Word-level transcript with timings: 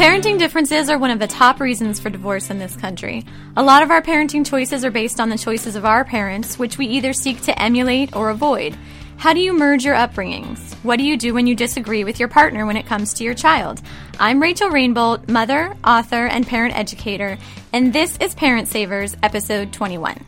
Parenting 0.00 0.38
differences 0.38 0.88
are 0.88 0.98
one 0.98 1.10
of 1.10 1.18
the 1.18 1.26
top 1.26 1.60
reasons 1.60 2.00
for 2.00 2.08
divorce 2.08 2.48
in 2.48 2.58
this 2.58 2.74
country. 2.74 3.22
A 3.54 3.62
lot 3.62 3.82
of 3.82 3.90
our 3.90 4.00
parenting 4.00 4.46
choices 4.46 4.82
are 4.82 4.90
based 4.90 5.20
on 5.20 5.28
the 5.28 5.36
choices 5.36 5.76
of 5.76 5.84
our 5.84 6.06
parents, 6.06 6.58
which 6.58 6.78
we 6.78 6.86
either 6.86 7.12
seek 7.12 7.42
to 7.42 7.62
emulate 7.62 8.16
or 8.16 8.30
avoid. 8.30 8.78
How 9.18 9.34
do 9.34 9.40
you 9.40 9.52
merge 9.52 9.84
your 9.84 9.94
upbringings? 9.94 10.72
What 10.76 10.96
do 10.96 11.04
you 11.04 11.18
do 11.18 11.34
when 11.34 11.46
you 11.46 11.54
disagree 11.54 12.02
with 12.02 12.18
your 12.18 12.30
partner 12.30 12.64
when 12.64 12.78
it 12.78 12.86
comes 12.86 13.12
to 13.12 13.24
your 13.24 13.34
child? 13.34 13.82
I'm 14.18 14.40
Rachel 14.40 14.70
Rainbolt, 14.70 15.28
mother, 15.28 15.76
author, 15.84 16.24
and 16.24 16.46
parent 16.46 16.78
educator, 16.78 17.36
and 17.74 17.92
this 17.92 18.16
is 18.22 18.34
Parent 18.34 18.68
Savers, 18.68 19.18
episode 19.22 19.70
21. 19.70 20.24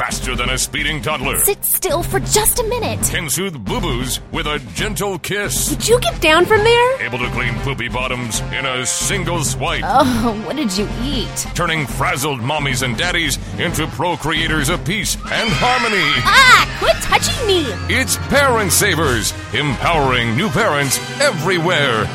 Faster 0.00 0.34
than 0.34 0.48
a 0.48 0.56
speeding 0.56 1.02
toddler. 1.02 1.36
Sit 1.40 1.62
still 1.62 2.02
for 2.02 2.20
just 2.20 2.58
a 2.58 2.62
minute. 2.62 2.98
Can 3.10 3.28
soothe 3.28 3.62
boo 3.62 3.82
boos 3.82 4.18
with 4.32 4.46
a 4.46 4.58
gentle 4.72 5.18
kiss. 5.18 5.68
Would 5.68 5.86
you 5.86 6.00
get 6.00 6.18
down 6.22 6.46
from 6.46 6.64
there? 6.64 7.02
Able 7.02 7.18
to 7.18 7.28
clean 7.32 7.52
poopy 7.56 7.88
bottoms 7.90 8.40
in 8.40 8.64
a 8.64 8.86
single 8.86 9.44
swipe. 9.44 9.84
Oh, 9.84 10.42
what 10.46 10.56
did 10.56 10.74
you 10.74 10.88
eat? 11.02 11.46
Turning 11.54 11.86
frazzled 11.86 12.40
mommies 12.40 12.82
and 12.82 12.96
daddies 12.96 13.36
into 13.58 13.86
procreators 13.88 14.72
of 14.72 14.82
peace 14.86 15.16
and 15.16 15.50
harmony. 15.52 16.08
Ah, 16.24 16.78
quit 16.78 16.96
touching 17.02 17.46
me! 17.46 17.66
It's 17.94 18.16
Parent 18.28 18.72
Savers, 18.72 19.34
empowering 19.52 20.34
new 20.34 20.48
parents 20.48 20.98
everywhere. 21.20 22.08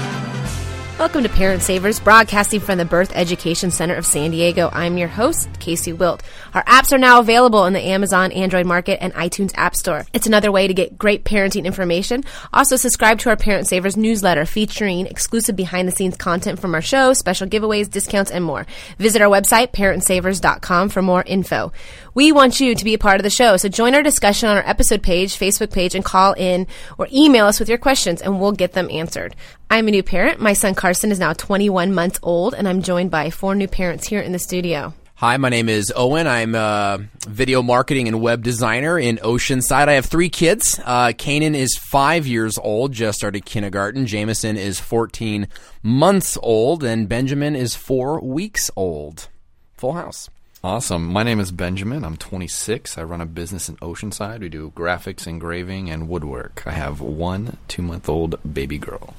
Welcome 0.97 1.23
to 1.23 1.29
Parent 1.29 1.61
Savers, 1.61 1.99
broadcasting 1.99 2.61
from 2.61 2.77
the 2.77 2.85
Birth 2.85 3.11
Education 3.15 3.69
Center 3.69 3.95
of 3.95 4.05
San 4.05 4.31
Diego. 4.31 4.69
I'm 4.71 4.97
your 4.97 5.09
host, 5.09 5.49
Casey 5.59 5.91
Wilt. 5.91 6.23
Our 6.55 6.63
apps 6.63 6.93
are 6.93 6.97
now 6.97 7.19
available 7.19 7.65
in 7.65 7.73
the 7.73 7.81
Amazon 7.81 8.31
Android 8.31 8.65
Market 8.65 9.03
and 9.03 9.13
iTunes 9.13 9.51
App 9.55 9.75
Store. 9.75 10.05
It's 10.13 10.25
another 10.25 10.53
way 10.53 10.69
to 10.69 10.73
get 10.73 10.97
great 10.97 11.25
parenting 11.25 11.65
information. 11.65 12.23
Also, 12.53 12.77
subscribe 12.77 13.19
to 13.19 13.29
our 13.29 13.35
Parent 13.35 13.67
Savers 13.67 13.97
newsletter 13.97 14.45
featuring 14.45 15.05
exclusive 15.05 15.57
behind 15.57 15.85
the 15.85 15.91
scenes 15.91 16.15
content 16.15 16.61
from 16.61 16.73
our 16.73 16.81
show, 16.81 17.11
special 17.11 17.45
giveaways, 17.45 17.91
discounts, 17.91 18.31
and 18.31 18.45
more. 18.45 18.65
Visit 18.97 19.21
our 19.21 19.27
website, 19.27 19.73
parentsavers.com, 19.73 20.87
for 20.87 21.01
more 21.01 21.23
info. 21.23 21.73
We 22.13 22.31
want 22.31 22.61
you 22.61 22.73
to 22.73 22.85
be 22.85 22.93
a 22.93 22.99
part 22.99 23.19
of 23.19 23.23
the 23.23 23.29
show, 23.29 23.57
so 23.57 23.67
join 23.67 23.93
our 23.93 24.01
discussion 24.01 24.47
on 24.47 24.55
our 24.55 24.65
episode 24.65 25.03
page, 25.03 25.37
Facebook 25.37 25.73
page, 25.73 25.93
and 25.93 26.05
call 26.05 26.31
in 26.37 26.67
or 26.97 27.09
email 27.11 27.47
us 27.47 27.59
with 27.59 27.67
your 27.67 27.77
questions, 27.77 28.21
and 28.21 28.39
we'll 28.39 28.53
get 28.53 28.71
them 28.71 28.89
answered. 28.89 29.35
I'm 29.69 29.89
a 29.89 29.91
new 29.91 30.03
parent. 30.03 30.39
My 30.39 30.53
son 30.53 30.73
Carson 30.73 31.11
is 31.11 31.19
now 31.19 31.33
21 31.33 31.93
months 31.93 32.17
old, 32.23 32.53
and 32.53 32.65
I'm 32.65 32.81
joined 32.81 33.11
by 33.11 33.29
four 33.29 33.55
new 33.55 33.67
parents 33.67 34.07
here 34.07 34.21
in 34.21 34.31
the 34.31 34.39
studio. 34.39 34.93
Hi, 35.19 35.37
my 35.37 35.47
name 35.47 35.69
is 35.69 35.93
Owen. 35.95 36.27
I'm 36.27 36.55
a 36.55 36.99
video 37.25 37.61
marketing 37.61 38.09
and 38.09 38.19
web 38.19 38.43
designer 38.43 38.99
in 38.99 39.15
Oceanside. 39.19 39.87
I 39.87 39.93
have 39.93 40.05
three 40.05 40.27
kids. 40.27 40.77
Uh, 40.83 41.13
Kanan 41.15 41.55
is 41.55 41.77
five 41.77 42.27
years 42.27 42.57
old, 42.57 42.91
just 42.91 43.19
started 43.19 43.45
kindergarten. 43.45 44.07
Jameson 44.07 44.57
is 44.57 44.77
14 44.81 45.47
months 45.81 46.37
old, 46.43 46.83
and 46.83 47.07
Benjamin 47.07 47.55
is 47.55 47.75
four 47.75 48.19
weeks 48.19 48.69
old. 48.75 49.29
Full 49.77 49.93
house. 49.93 50.29
Awesome. 50.61 51.07
My 51.07 51.23
name 51.23 51.39
is 51.39 51.53
Benjamin. 51.53 52.03
I'm 52.03 52.17
26. 52.17 52.97
I 52.97 53.03
run 53.03 53.21
a 53.21 53.25
business 53.25 53.69
in 53.69 53.77
Oceanside. 53.77 54.41
We 54.41 54.49
do 54.49 54.73
graphics, 54.75 55.27
engraving, 55.27 55.89
and 55.89 56.09
woodwork. 56.09 56.63
I 56.65 56.71
have 56.71 56.99
one 56.99 57.55
two 57.69 57.83
month 57.83 58.09
old 58.09 58.37
baby 58.53 58.77
girl. 58.77 59.13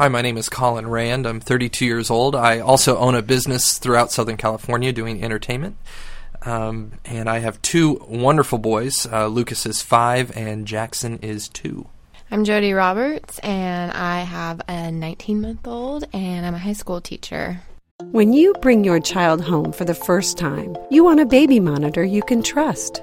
Hi, 0.00 0.08
my 0.08 0.22
name 0.22 0.38
is 0.38 0.48
Colin 0.48 0.88
Rand. 0.88 1.26
I'm 1.26 1.40
32 1.40 1.84
years 1.84 2.08
old. 2.08 2.34
I 2.34 2.58
also 2.58 2.96
own 2.96 3.14
a 3.14 3.20
business 3.20 3.76
throughout 3.76 4.10
Southern 4.10 4.38
California 4.38 4.94
doing 4.94 5.22
entertainment. 5.22 5.76
Um, 6.40 6.92
and 7.04 7.28
I 7.28 7.40
have 7.40 7.60
two 7.60 8.02
wonderful 8.08 8.56
boys. 8.56 9.04
Uh, 9.04 9.26
Lucas 9.26 9.66
is 9.66 9.82
five, 9.82 10.34
and 10.34 10.66
Jackson 10.66 11.18
is 11.18 11.50
two. 11.50 11.86
I'm 12.30 12.44
Jody 12.44 12.72
Roberts, 12.72 13.40
and 13.40 13.92
I 13.92 14.20
have 14.20 14.62
a 14.68 14.90
19 14.90 15.42
month 15.42 15.68
old, 15.68 16.04
and 16.14 16.46
I'm 16.46 16.54
a 16.54 16.58
high 16.58 16.72
school 16.72 17.02
teacher. 17.02 17.60
When 18.10 18.32
you 18.32 18.54
bring 18.62 18.84
your 18.84 19.00
child 19.00 19.42
home 19.42 19.70
for 19.70 19.84
the 19.84 19.92
first 19.92 20.38
time, 20.38 20.78
you 20.90 21.04
want 21.04 21.20
a 21.20 21.26
baby 21.26 21.60
monitor 21.60 22.02
you 22.02 22.22
can 22.22 22.42
trust. 22.42 23.02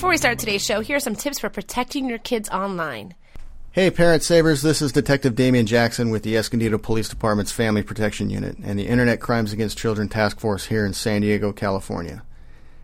Before 0.00 0.08
we 0.08 0.16
start 0.16 0.38
today's 0.38 0.64
show, 0.64 0.80
here 0.80 0.96
are 0.96 0.98
some 0.98 1.14
tips 1.14 1.38
for 1.38 1.50
protecting 1.50 2.08
your 2.08 2.16
kids 2.16 2.48
online. 2.48 3.14
Hey, 3.72 3.90
Parent 3.90 4.22
Savers, 4.22 4.62
this 4.62 4.80
is 4.80 4.92
Detective 4.92 5.34
Damian 5.34 5.66
Jackson 5.66 6.08
with 6.08 6.22
the 6.22 6.38
Escondido 6.38 6.78
Police 6.78 7.10
Department's 7.10 7.52
Family 7.52 7.82
Protection 7.82 8.30
Unit 8.30 8.56
and 8.64 8.78
the 8.78 8.86
Internet 8.86 9.20
Crimes 9.20 9.52
Against 9.52 9.76
Children 9.76 10.08
Task 10.08 10.40
Force 10.40 10.64
here 10.64 10.86
in 10.86 10.94
San 10.94 11.20
Diego, 11.20 11.52
California. 11.52 12.22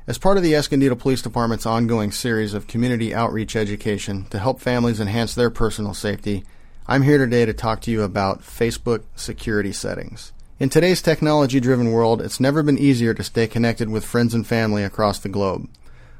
As 0.07 0.19
part 0.19 0.37
of 0.37 0.43
the 0.43 0.55
Escondido 0.55 0.95
Police 0.95 1.23
Department's 1.23 1.65
ongoing 1.65 2.13
series 2.13 2.53
of 2.53 2.67
community 2.67 3.15
outreach 3.15 3.57
education 3.57 4.27
to 4.27 4.39
help 4.39 4.61
families 4.61 5.01
enhance 5.01 5.35
their 5.35 5.49
personal 5.49 5.95
safety, 5.95 6.45
I'm 6.87 7.01
here 7.01 7.17
today 7.17 7.47
to 7.47 7.55
talk 7.55 7.81
to 7.81 7.91
you 7.91 8.03
about 8.03 8.43
Facebook 8.43 9.05
security 9.15 9.73
settings. 9.73 10.35
In 10.61 10.69
today's 10.69 11.01
technology 11.01 11.61
driven 11.61 11.93
world, 11.93 12.21
it's 12.21 12.41
never 12.41 12.63
been 12.63 12.77
easier 12.77 13.15
to 13.15 13.25
stay 13.25 13.47
connected 13.47 13.89
with 13.89 14.05
friends 14.05 14.35
and 14.35 14.47
family 14.47 14.85
across 14.85 15.19
the 15.19 15.31
globe. 15.31 15.71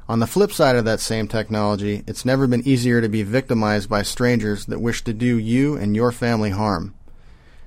On 0.09 0.19
the 0.19 0.27
flip 0.27 0.53
side 0.53 0.77
of 0.77 0.85
that 0.85 1.01
same 1.01 1.27
technology, 1.27 2.03
it's 2.07 2.23
never 2.23 2.47
been 2.47 2.65
easier 2.65 3.01
to 3.01 3.09
be 3.09 3.23
victimized 3.23 3.89
by 3.89 4.03
strangers 4.03 4.65
that 4.67 4.79
wish 4.79 5.03
to 5.03 5.13
do 5.13 5.37
you 5.37 5.75
and 5.75 5.97
your 5.97 6.13
family 6.13 6.51
harm. 6.51 6.95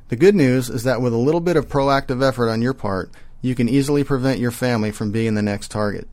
The 0.09 0.17
good 0.17 0.35
news 0.35 0.71
is 0.71 0.83
that 0.85 1.03
with 1.03 1.13
a 1.13 1.19
little 1.19 1.43
bit 1.43 1.57
of 1.57 1.69
proactive 1.69 2.27
effort 2.27 2.49
on 2.49 2.63
your 2.63 2.73
part, 2.73 3.11
you 3.43 3.55
can 3.55 3.69
easily 3.69 4.05
prevent 4.05 4.41
your 4.41 4.51
family 4.51 4.91
from 4.91 5.13
being 5.13 5.35
the 5.35 5.43
next 5.43 5.71
target. 5.71 6.09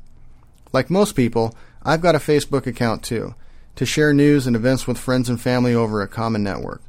Like 0.74 0.90
most 0.90 1.16
people, 1.16 1.56
I've 1.82 2.02
got 2.02 2.16
a 2.16 2.20
Facebook 2.20 2.68
account 2.68 3.04
too, 3.04 3.34
to 3.78 3.86
share 3.86 4.14
news 4.14 4.46
and 4.48 4.56
events 4.56 4.86
with 4.86 5.00
friends 5.00 5.30
and 5.30 5.40
family 5.40 5.74
over 5.74 6.02
a 6.02 6.10
common 6.10 6.44
network. 6.44 6.82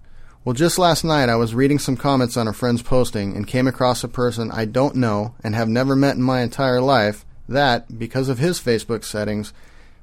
Well, 0.45 0.55
just 0.55 0.81
last 0.81 1.05
night 1.05 1.29
I 1.29 1.37
was 1.37 1.55
reading 1.55 1.79
some 1.79 1.97
comments 1.97 2.37
on 2.37 2.49
a 2.49 2.53
friend's 2.53 2.83
posting 2.83 3.37
and 3.37 3.47
came 3.47 3.69
across 3.69 4.03
a 4.03 4.09
person 4.09 4.51
I 4.51 4.65
don't 4.65 4.97
know 4.97 5.35
and 5.45 5.55
have 5.55 5.69
never 5.69 5.95
met 5.95 6.17
in 6.17 6.23
my 6.23 6.41
entire 6.41 6.81
life 6.81 7.25
that, 7.49 7.99
because 7.99 8.29
of 8.29 8.39
his 8.39 8.61
Facebook 8.61 9.05
settings, 9.05 9.53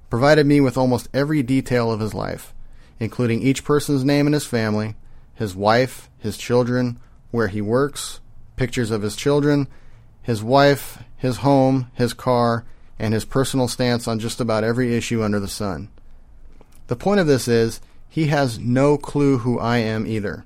provided 0.09 0.45
me 0.45 0.59
with 0.61 0.77
almost 0.77 1.09
every 1.13 1.43
detail 1.43 1.91
of 1.91 1.99
his 1.99 2.13
life, 2.13 2.53
including 2.99 3.41
each 3.41 3.63
person's 3.63 4.03
name 4.03 4.27
and 4.27 4.33
his 4.33 4.45
family, 4.45 4.95
his 5.33 5.55
wife, 5.55 6.09
his 6.19 6.37
children, 6.37 6.99
where 7.31 7.47
he 7.47 7.61
works, 7.61 8.19
pictures 8.55 8.91
of 8.91 9.01
his 9.01 9.15
children, 9.15 9.67
his 10.21 10.41
wife, 10.43 11.03
his 11.17 11.37
home, 11.37 11.91
his 11.93 12.13
car, 12.13 12.65
and 12.97 13.13
his 13.13 13.25
personal 13.25 13.67
stance 13.67 14.07
on 14.07 14.19
just 14.19 14.39
about 14.39 14.63
every 14.63 14.95
issue 14.95 15.21
under 15.21 15.39
the 15.39 15.47
sun. 15.47 15.89
The 16.87 16.95
point 16.95 17.19
of 17.19 17.27
this 17.27 17.47
is, 17.47 17.81
he 18.07 18.27
has 18.27 18.57
no 18.57 18.97
clue 18.97 19.39
who 19.39 19.59
I 19.59 19.77
am 19.77 20.07
either. 20.07 20.45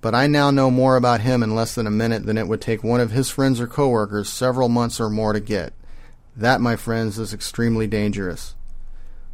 But 0.00 0.14
I 0.14 0.26
now 0.26 0.50
know 0.50 0.70
more 0.70 0.96
about 0.96 1.20
him 1.20 1.42
in 1.42 1.54
less 1.54 1.74
than 1.74 1.86
a 1.86 1.90
minute 1.90 2.26
than 2.26 2.38
it 2.38 2.48
would 2.48 2.60
take 2.60 2.82
one 2.82 3.00
of 3.00 3.10
his 3.10 3.30
friends 3.30 3.60
or 3.60 3.66
coworkers 3.66 4.28
several 4.28 4.68
months 4.68 5.00
or 5.00 5.08
more 5.08 5.32
to 5.32 5.40
get. 5.40 5.72
That, 6.36 6.60
my 6.60 6.76
friends, 6.76 7.18
is 7.18 7.32
extremely 7.32 7.86
dangerous. 7.86 8.54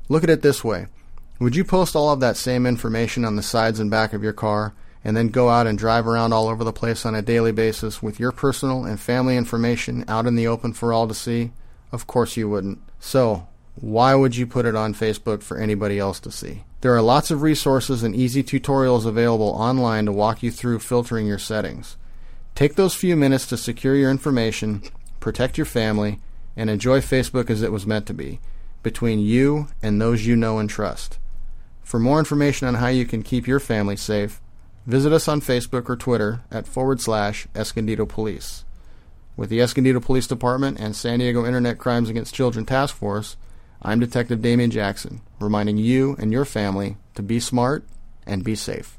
Look 0.08 0.22
at 0.22 0.31
it 0.31 0.43
this 0.43 0.62
way. 0.62 0.87
Would 1.40 1.56
you 1.56 1.64
post 1.64 1.96
all 1.96 2.10
of 2.10 2.20
that 2.20 2.37
same 2.37 2.66
information 2.66 3.25
on 3.25 3.34
the 3.34 3.43
sides 3.43 3.81
and 3.81 3.90
back 3.90 4.12
of 4.12 4.22
your 4.22 4.32
car 4.32 4.75
and 5.04 5.16
then 5.16 5.28
go 5.28 5.49
out 5.49 5.66
and 5.66 5.76
drive 5.76 6.06
around 6.06 6.32
all 6.32 6.46
over 6.46 6.62
the 6.62 6.72
place 6.72 7.04
on 7.04 7.16
a 7.16 7.22
daily 7.22 7.50
basis 7.50 8.00
with 8.00 8.20
your 8.20 8.31
personal 8.31 8.84
and 8.84 9.00
family 9.00 9.37
information 9.37 10.04
out 10.06 10.26
in 10.26 10.37
the 10.37 10.46
open 10.46 10.72
for 10.72 10.93
all 10.93 11.08
to 11.08 11.14
see? 11.14 11.50
Of 11.90 12.06
course 12.06 12.37
you 12.37 12.49
wouldn't. 12.49 12.78
So, 13.00 13.48
why 13.75 14.14
would 14.14 14.37
you 14.37 14.46
put 14.46 14.66
it 14.66 14.76
on 14.76 14.94
Facebook 14.94 15.43
for 15.43 15.58
anybody 15.58 15.98
else 15.98 16.20
to 16.20 16.31
see? 16.31 16.62
There 16.82 16.94
are 16.94 17.02
lots 17.02 17.31
of 17.32 17.43
resources 17.43 18.02
and 18.02 18.14
easy 18.14 18.44
tutorials 18.44 19.06
available 19.06 19.48
online 19.48 20.06
to 20.06 20.12
walk 20.12 20.43
you 20.43 20.52
through 20.52 20.78
filtering 20.78 21.26
your 21.26 21.38
settings. 21.38 21.96
Take 22.55 22.76
those 22.76 22.94
few 22.94 23.16
minutes 23.16 23.46
to 23.48 23.56
secure 23.56 23.96
your 23.96 24.10
information, 24.10 24.82
protect 25.19 25.58
your 25.58 25.64
family, 25.64 26.20
and 26.56 26.69
enjoy 26.69 27.00
Facebook 27.00 27.50
as 27.50 27.62
it 27.62 27.72
was 27.72 27.87
meant 27.87 28.06
to 28.06 28.14
be, 28.14 28.40
between 28.82 29.19
you 29.19 29.69
and 29.82 30.00
those 30.00 30.26
you 30.26 30.37
know 30.37 30.58
and 30.58 30.69
trust. 30.69 31.19
For 31.82 31.99
more 31.99 32.19
information 32.19 32.69
on 32.69 32.75
how 32.75 32.88
you 32.88 33.04
can 33.04 33.22
keep 33.22 33.46
your 33.46 33.60
family 33.60 33.96
safe, 33.96 34.40
visit 34.87 35.12
us 35.12 35.28
on 35.28 35.40
Facebook 35.40 35.88
or 35.88 35.96
Twitter 35.96 36.43
at 36.50 36.66
forward 36.66 37.00
slash 37.00 37.46
Escondido 37.54 38.06
Police. 38.06 38.64
With 39.37 39.50
the 39.50 39.60
Escondido 39.60 40.00
Police 40.00 40.26
Department 40.26 40.78
and 40.78 40.94
San 40.94 41.19
Diego 41.19 41.46
Internet 41.46 41.78
Crimes 41.78 42.08
Against 42.08 42.34
Children 42.34 42.66
Task 42.66 42.94
Force, 42.94 43.37
I'm 43.81 43.98
Detective 43.98 44.43
Damian 44.43 44.70
Jackson, 44.70 45.22
reminding 45.40 45.76
you 45.76 46.16
and 46.19 46.32
your 46.32 46.44
family 46.44 46.96
to 47.14 47.22
be 47.22 47.40
smart 47.40 47.84
and 48.26 48.44
be 48.44 48.55
safe. 48.55 48.98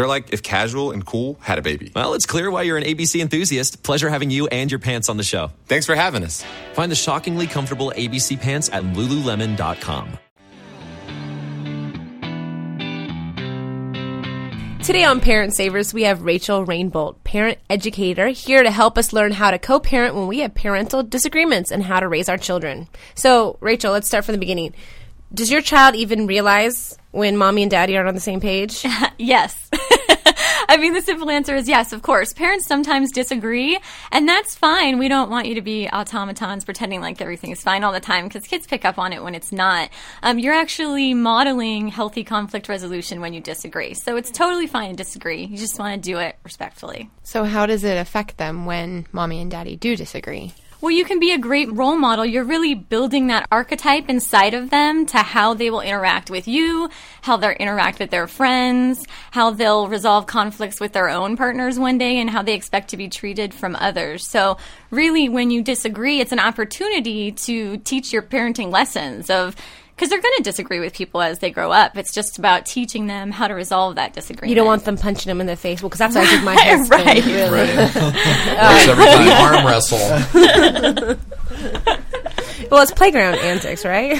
They're 0.00 0.08
like 0.08 0.32
if 0.32 0.42
casual 0.42 0.92
and 0.92 1.04
cool 1.04 1.36
had 1.42 1.58
a 1.58 1.62
baby. 1.62 1.92
Well, 1.94 2.14
it's 2.14 2.24
clear 2.24 2.50
why 2.50 2.62
you're 2.62 2.78
an 2.78 2.84
ABC 2.84 3.20
enthusiast. 3.20 3.82
Pleasure 3.82 4.08
having 4.08 4.30
you 4.30 4.46
and 4.46 4.72
your 4.72 4.78
pants 4.78 5.10
on 5.10 5.18
the 5.18 5.22
show. 5.22 5.50
Thanks 5.66 5.84
for 5.84 5.94
having 5.94 6.24
us. 6.24 6.42
Find 6.72 6.90
the 6.90 6.96
shockingly 6.96 7.46
comfortable 7.46 7.92
ABC 7.94 8.40
pants 8.40 8.70
at 8.70 8.82
lululemon.com. 8.82 10.18
Today 14.82 15.04
on 15.04 15.20
Parent 15.20 15.54
Savers, 15.54 15.92
we 15.92 16.04
have 16.04 16.22
Rachel 16.22 16.64
Rainbolt, 16.64 17.22
parent 17.22 17.58
educator, 17.68 18.28
here 18.28 18.62
to 18.62 18.70
help 18.70 18.96
us 18.96 19.12
learn 19.12 19.32
how 19.32 19.50
to 19.50 19.58
co 19.58 19.80
parent 19.80 20.14
when 20.14 20.28
we 20.28 20.38
have 20.38 20.54
parental 20.54 21.02
disagreements 21.02 21.70
and 21.70 21.82
how 21.82 22.00
to 22.00 22.08
raise 22.08 22.30
our 22.30 22.38
children. 22.38 22.88
So, 23.14 23.58
Rachel, 23.60 23.92
let's 23.92 24.06
start 24.06 24.24
from 24.24 24.32
the 24.32 24.38
beginning. 24.38 24.72
Does 25.34 25.50
your 25.50 25.60
child 25.60 25.94
even 25.94 26.26
realize 26.26 26.96
when 27.10 27.36
mommy 27.36 27.62
and 27.62 27.70
daddy 27.70 27.96
aren't 27.96 28.08
on 28.08 28.14
the 28.14 28.20
same 28.20 28.40
page? 28.40 28.84
Yes. 29.18 29.68
I 30.68 30.76
mean, 30.78 30.94
the 30.94 31.02
simple 31.02 31.30
answer 31.30 31.54
is 31.54 31.68
yes, 31.68 31.92
of 31.92 32.00
course. 32.00 32.32
Parents 32.32 32.66
sometimes 32.66 33.10
disagree, 33.12 33.78
and 34.12 34.26
that's 34.26 34.54
fine. 34.54 34.98
We 34.98 35.08
don't 35.08 35.28
want 35.28 35.46
you 35.46 35.56
to 35.56 35.60
be 35.60 35.88
automatons 35.88 36.64
pretending 36.64 37.00
like 37.00 37.20
everything 37.20 37.50
is 37.50 37.60
fine 37.60 37.84
all 37.84 37.92
the 37.92 38.00
time 38.00 38.28
because 38.28 38.46
kids 38.46 38.66
pick 38.66 38.84
up 38.84 38.98
on 38.98 39.12
it 39.12 39.22
when 39.22 39.34
it's 39.34 39.52
not. 39.52 39.90
Um, 40.22 40.38
you're 40.38 40.54
actually 40.54 41.12
modeling 41.12 41.88
healthy 41.88 42.24
conflict 42.24 42.68
resolution 42.68 43.20
when 43.20 43.34
you 43.34 43.40
disagree. 43.40 43.94
So 43.94 44.16
it's 44.16 44.30
totally 44.30 44.66
fine 44.66 44.90
to 44.90 44.96
disagree. 44.96 45.44
You 45.44 45.58
just 45.58 45.78
want 45.78 45.94
to 45.94 46.00
do 46.00 46.18
it 46.18 46.36
respectfully. 46.44 47.10
So, 47.24 47.44
how 47.44 47.66
does 47.66 47.84
it 47.84 47.98
affect 47.98 48.38
them 48.38 48.64
when 48.64 49.06
mommy 49.12 49.40
and 49.40 49.50
daddy 49.50 49.76
do 49.76 49.96
disagree? 49.96 50.54
Well, 50.80 50.90
you 50.90 51.04
can 51.04 51.20
be 51.20 51.32
a 51.32 51.38
great 51.38 51.70
role 51.70 51.96
model. 51.96 52.24
You're 52.24 52.42
really 52.42 52.74
building 52.74 53.26
that 53.26 53.46
archetype 53.52 54.08
inside 54.08 54.54
of 54.54 54.70
them 54.70 55.04
to 55.06 55.18
how 55.18 55.52
they 55.52 55.68
will 55.68 55.82
interact 55.82 56.30
with 56.30 56.48
you, 56.48 56.88
how 57.20 57.36
they'll 57.36 57.50
interact 57.50 57.98
with 57.98 58.08
their 58.08 58.26
friends, 58.26 59.04
how 59.30 59.50
they'll 59.50 59.88
resolve 59.88 60.26
conflicts 60.26 60.80
with 60.80 60.94
their 60.94 61.10
own 61.10 61.36
partners 61.36 61.78
one 61.78 61.98
day, 61.98 62.16
and 62.18 62.30
how 62.30 62.40
they 62.40 62.54
expect 62.54 62.88
to 62.90 62.96
be 62.96 63.10
treated 63.10 63.52
from 63.52 63.76
others. 63.76 64.26
So, 64.26 64.56
really, 64.90 65.28
when 65.28 65.50
you 65.50 65.62
disagree, 65.62 66.18
it's 66.18 66.32
an 66.32 66.38
opportunity 66.38 67.32
to 67.32 67.76
teach 67.76 68.10
your 68.10 68.22
parenting 68.22 68.70
lessons 68.72 69.28
of 69.28 69.56
because 70.00 70.08
they're 70.08 70.22
going 70.22 70.36
to 70.38 70.42
disagree 70.42 70.80
with 70.80 70.94
people 70.94 71.20
as 71.20 71.40
they 71.40 71.50
grow 71.50 71.70
up. 71.70 71.94
It's 71.98 72.14
just 72.14 72.38
about 72.38 72.64
teaching 72.64 73.06
them 73.06 73.30
how 73.30 73.48
to 73.48 73.54
resolve 73.54 73.96
that 73.96 74.14
disagreement. 74.14 74.48
You 74.48 74.54
don't 74.54 74.66
want 74.66 74.86
them 74.86 74.96
punching 74.96 75.28
them 75.28 75.42
in 75.42 75.46
the 75.46 75.56
face. 75.56 75.82
Well, 75.82 75.90
because 75.90 75.98
that's 75.98 76.14
what 76.14 76.26
I 76.26 76.30
did 76.30 76.42
my 76.42 76.54
husband. 76.58 77.04
Right. 77.04 77.22
Really. 77.22 77.76
Works 77.76 77.96
every 78.88 79.04
time. 79.04 79.28
Arm 79.56 79.66
wrestle. 79.66 81.16
Well, 82.70 82.82
it's 82.82 82.92
playground 82.92 83.34
antics, 83.36 83.84
right? 83.84 84.16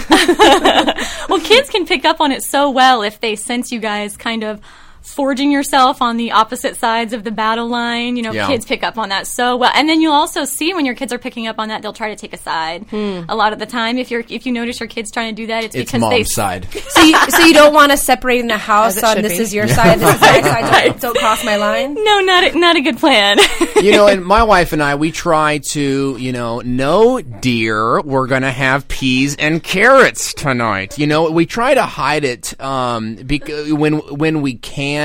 well, 1.29 1.39
kids 1.41 1.71
can 1.71 1.87
pick 1.87 2.05
up 2.05 2.21
on 2.21 2.33
it 2.33 2.43
so 2.43 2.71
well 2.71 3.03
if 3.03 3.21
they 3.21 3.37
sense 3.37 3.71
you 3.71 3.79
guys 3.79 4.17
kind 4.17 4.43
of 4.43 4.61
forging 5.11 5.51
yourself 5.51 6.01
on 6.03 6.17
the 6.17 6.33
opposite 6.33 6.77
sides 6.77 7.13
of 7.13 7.25
the 7.25 7.31
battle 7.31 7.69
line. 7.69 8.17
You 8.17 8.23
know, 8.23 8.33
Yeah. 8.33 8.47
kids 8.47 8.65
pick 8.65 8.83
up 8.83 8.97
on 8.99 9.09
that 9.11 9.27
so 9.27 9.57
well. 9.57 9.71
And 9.75 9.89
then 9.89 10.01
you'll 10.01 10.13
also 10.13 10.45
see 10.45 10.73
when 10.75 10.87
your 10.87 10.95
kids 10.95 11.13
are 11.13 11.19
picking 11.19 11.47
up 11.47 11.59
on 11.59 11.69
that, 11.69 11.83
they'll 11.83 11.93
try 11.93 12.09
to 12.09 12.17
take 12.17 12.33
a 12.33 12.39
side. 12.39 12.87
A 12.93 13.35
lot 13.35 13.53
of 13.53 13.59
the 13.59 13.67
time, 13.67 13.99
if 13.99 14.11
you're 14.11 14.25
if 14.29 14.47
you 14.47 14.53
notice 14.53 14.81
your 14.81 14.89
kids 14.89 15.11
trying 15.11 15.35
to 15.35 15.43
do 15.43 15.47
that, 15.49 15.65
it's, 15.65 15.75
It's 15.75 15.93
because 15.93 16.09
they 16.11 16.17
mom's 16.19 16.35
side. 16.35 16.67
so, 16.89 17.03
you, 17.03 17.17
so 17.31 17.45
you 17.45 17.53
don't 17.55 17.75
want 17.75 17.91
to 17.93 17.97
separate 17.99 18.41
in 18.41 18.47
the 18.47 18.57
house 18.59 19.03
on 19.03 19.23
this 19.23 19.37
be. 19.37 19.43
is 19.43 19.55
your 19.55 19.69
side, 19.69 19.99
this 19.99 20.15
is 20.15 20.21
my 20.21 20.41
side. 20.41 20.71
Don't, 20.91 21.01
don't 21.01 21.17
cross 21.19 21.45
my 21.45 21.57
line. 21.57 21.95
No, 21.95 22.21
not 22.21 22.45
a, 22.45 22.59
not 22.59 22.77
a 22.77 22.81
good 22.81 22.99
plan. 22.99 23.39
you 23.83 23.93
know, 23.93 24.07
and 24.07 24.25
my 24.25 24.43
wife 24.43 24.73
and 24.73 24.83
I, 24.83 24.95
we 24.95 25.11
try 25.11 25.59
to, 25.71 26.17
you 26.19 26.33
know, 26.33 26.61
no, 26.61 27.21
dear, 27.21 28.01
we're 28.03 28.27
going 28.27 28.43
to 28.43 28.51
have 28.51 28.87
peas 28.89 29.37
and 29.39 29.63
carrots 29.63 30.33
tonight. 30.35 30.99
You 30.99 31.07
know, 31.07 31.31
we 31.31 31.47
try 31.47 31.75
to 31.75 31.83
hide 31.83 32.25
it 32.25 32.59
um, 32.61 33.17
bec- 33.17 33.49
when 33.49 33.95
when 34.17 34.43
we 34.43 34.55
can. 34.55 35.00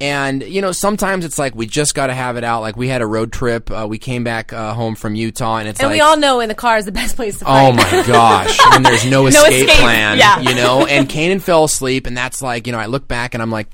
And 0.00 0.42
you 0.42 0.60
know, 0.60 0.72
sometimes 0.72 1.24
it's 1.24 1.38
like 1.38 1.54
we 1.54 1.66
just 1.66 1.94
got 1.94 2.08
to 2.08 2.14
have 2.14 2.36
it 2.36 2.44
out. 2.44 2.60
Like 2.60 2.76
we 2.76 2.88
had 2.88 3.02
a 3.02 3.06
road 3.06 3.32
trip. 3.32 3.70
Uh, 3.70 3.86
we 3.88 3.98
came 3.98 4.24
back 4.24 4.52
uh, 4.52 4.74
home 4.74 4.94
from 4.94 5.14
Utah, 5.14 5.58
and 5.58 5.68
it's 5.68 5.80
And 5.80 5.88
like, 5.88 5.96
we 5.96 6.00
all 6.00 6.16
know 6.16 6.40
in 6.40 6.48
the 6.48 6.54
car 6.54 6.76
is 6.76 6.84
the 6.84 6.92
best 6.92 7.16
place 7.16 7.38
to 7.38 7.44
fight. 7.44 7.68
Oh 7.68 7.72
my 7.72 8.06
gosh! 8.06 8.58
And 8.72 8.84
there's 8.84 9.04
no, 9.10 9.26
escape, 9.26 9.52
escape, 9.52 9.80
plan, 9.80 10.18
yeah. 10.18 10.40
you 10.40 10.54
know. 10.54 10.86
And 10.86 11.08
Kanan 11.08 11.40
fell 11.40 11.64
asleep, 11.64 12.06
and 12.06 12.16
that's 12.16 12.42
like, 12.42 12.66
you 12.66 12.72
know, 12.72 12.78
I 12.78 12.86
look 12.86 13.06
back 13.06 13.34
and 13.34 13.42
I'm 13.42 13.50
like, 13.50 13.68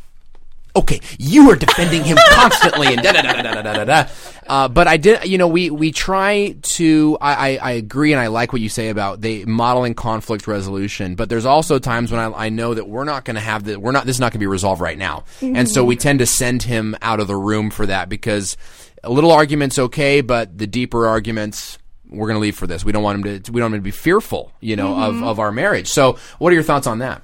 okay, 0.79 1.01
you 1.19 1.51
are 1.51 1.57
defending 1.57 2.05
him 2.05 2.17
constantly 2.31 2.89
and 2.89 3.03
da 3.03 3.13
da 3.13 3.23
da 3.23 3.43
da 3.43 3.63
da 3.63 3.73
da 3.73 3.85
da. 3.85 4.09
Uh, 4.47 4.69
but 4.69 4.89
I 4.89 4.97
did, 4.97 5.25
you 5.25 5.37
know, 5.37 5.49
we 5.49 5.71
we 5.71 5.93
try 5.93 6.57
to. 6.61 7.19
I, 7.21 7.33
I, 7.33 7.57
I 7.57 7.71
agree 7.73 8.13
and 8.13 8.21
I 8.21 8.29
like 8.29 8.53
what 8.53 8.63
you 8.63 8.69
say 8.69 8.89
about 8.89 9.21
the 9.21 9.45
modeling 9.45 9.95
conflict 9.95 10.47
resolution. 10.47 11.15
But 11.15 11.29
there's 11.29 11.45
also 11.45 11.79
times 11.79 12.11
when 12.11 12.21
I, 12.21 12.47
I 12.47 12.49
know 12.49 12.75
that 12.75 12.89
we're 12.89 13.05
not 13.05 13.25
going 13.25 13.35
to 13.35 13.41
have 13.41 13.65
that. 13.65 13.81
We're 13.81 13.93
not. 13.93 14.07
This 14.07 14.17
is 14.17 14.21
not 14.21 14.33
going 14.33 14.39
to 14.39 14.45
be 14.45 14.47
resolved 14.47 14.81
right 14.81 14.99
now. 14.99 15.25
Mm-hmm. 15.41 15.57
And 15.57 15.69
so 15.69 15.85
we 15.85 15.97
mm-hmm. 15.97 16.03
tend 16.03 16.19
to 16.21 16.27
send 16.27 16.63
him 16.63 16.97
out 17.03 17.21
of 17.21 17.27
the 17.27 17.37
room 17.37 17.71
for 17.71 17.87
that 17.87 18.09
because 18.09 18.57
a 19.05 19.11
little 19.11 19.33
argument's 19.33 19.79
okay, 19.79 20.23
but 20.23 20.57
the 20.57 20.67
deeper 20.67 21.07
arguments 21.07 21.79
we're 22.11 22.27
going 22.27 22.37
to 22.37 22.41
leave 22.41 22.57
for 22.57 22.67
this. 22.67 22.85
We 22.87 22.93
don't 22.93 23.03
want 23.03 23.27
him 23.27 23.43
to. 23.43 23.53
We 23.53 23.61
don't 23.61 23.71
want 23.71 23.75
him 23.75 23.81
to 23.81 23.85
be 23.85 23.91
fearful, 23.91 24.53
you 24.61 24.77
know, 24.77 24.95
mm-hmm. 24.95 25.23
of 25.23 25.23
of 25.23 25.41
our 25.41 25.53
marriage. 25.53 25.89
So, 25.89 26.19
what 26.39 26.51
are 26.51 26.55
your 26.55 26.63
thoughts 26.63 26.87
on 26.87 27.01
that? 27.01 27.23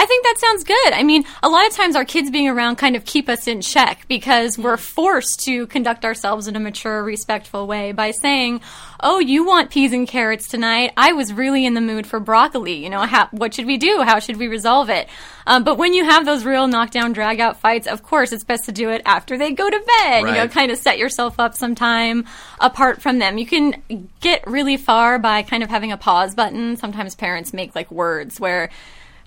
I 0.00 0.06
think 0.06 0.24
that 0.24 0.38
sounds 0.38 0.64
good. 0.64 0.92
I 0.94 1.02
mean, 1.02 1.24
a 1.42 1.50
lot 1.50 1.66
of 1.66 1.74
times 1.74 1.94
our 1.94 2.06
kids 2.06 2.30
being 2.30 2.48
around 2.48 2.76
kind 2.76 2.96
of 2.96 3.04
keep 3.04 3.28
us 3.28 3.46
in 3.46 3.60
check 3.60 4.08
because 4.08 4.56
we're 4.56 4.78
forced 4.78 5.40
to 5.40 5.66
conduct 5.66 6.06
ourselves 6.06 6.48
in 6.48 6.56
a 6.56 6.60
mature, 6.60 7.04
respectful 7.04 7.66
way 7.66 7.92
by 7.92 8.12
saying, 8.12 8.62
"Oh, 9.00 9.18
you 9.18 9.44
want 9.44 9.68
peas 9.70 9.92
and 9.92 10.08
carrots 10.08 10.48
tonight? 10.48 10.94
I 10.96 11.12
was 11.12 11.34
really 11.34 11.66
in 11.66 11.74
the 11.74 11.82
mood 11.82 12.06
for 12.06 12.18
broccoli. 12.18 12.82
You 12.82 12.88
know, 12.88 13.00
how, 13.00 13.28
what 13.32 13.52
should 13.52 13.66
we 13.66 13.76
do? 13.76 14.00
How 14.00 14.20
should 14.20 14.38
we 14.38 14.48
resolve 14.48 14.88
it?" 14.88 15.06
Um, 15.46 15.64
but 15.64 15.76
when 15.76 15.92
you 15.92 16.06
have 16.06 16.24
those 16.24 16.46
real 16.46 16.66
knockdown, 16.66 17.12
drag 17.12 17.38
out 17.38 17.60
fights, 17.60 17.86
of 17.86 18.02
course, 18.02 18.32
it's 18.32 18.44
best 18.44 18.64
to 18.64 18.72
do 18.72 18.88
it 18.88 19.02
after 19.04 19.36
they 19.36 19.52
go 19.52 19.68
to 19.68 19.84
bed. 19.98 20.20
You 20.20 20.32
know, 20.32 20.48
kind 20.48 20.72
of 20.72 20.78
set 20.78 20.96
yourself 20.96 21.38
up 21.38 21.54
some 21.54 21.74
time 21.74 22.24
apart 22.58 23.02
from 23.02 23.18
them. 23.18 23.36
You 23.36 23.44
can 23.44 24.08
get 24.20 24.46
really 24.46 24.78
far 24.78 25.18
by 25.18 25.42
kind 25.42 25.62
of 25.62 25.68
having 25.68 25.92
a 25.92 25.98
pause 25.98 26.34
button. 26.34 26.78
Sometimes 26.78 27.14
parents 27.14 27.52
make 27.52 27.74
like 27.74 27.90
words 27.90 28.40
where 28.40 28.70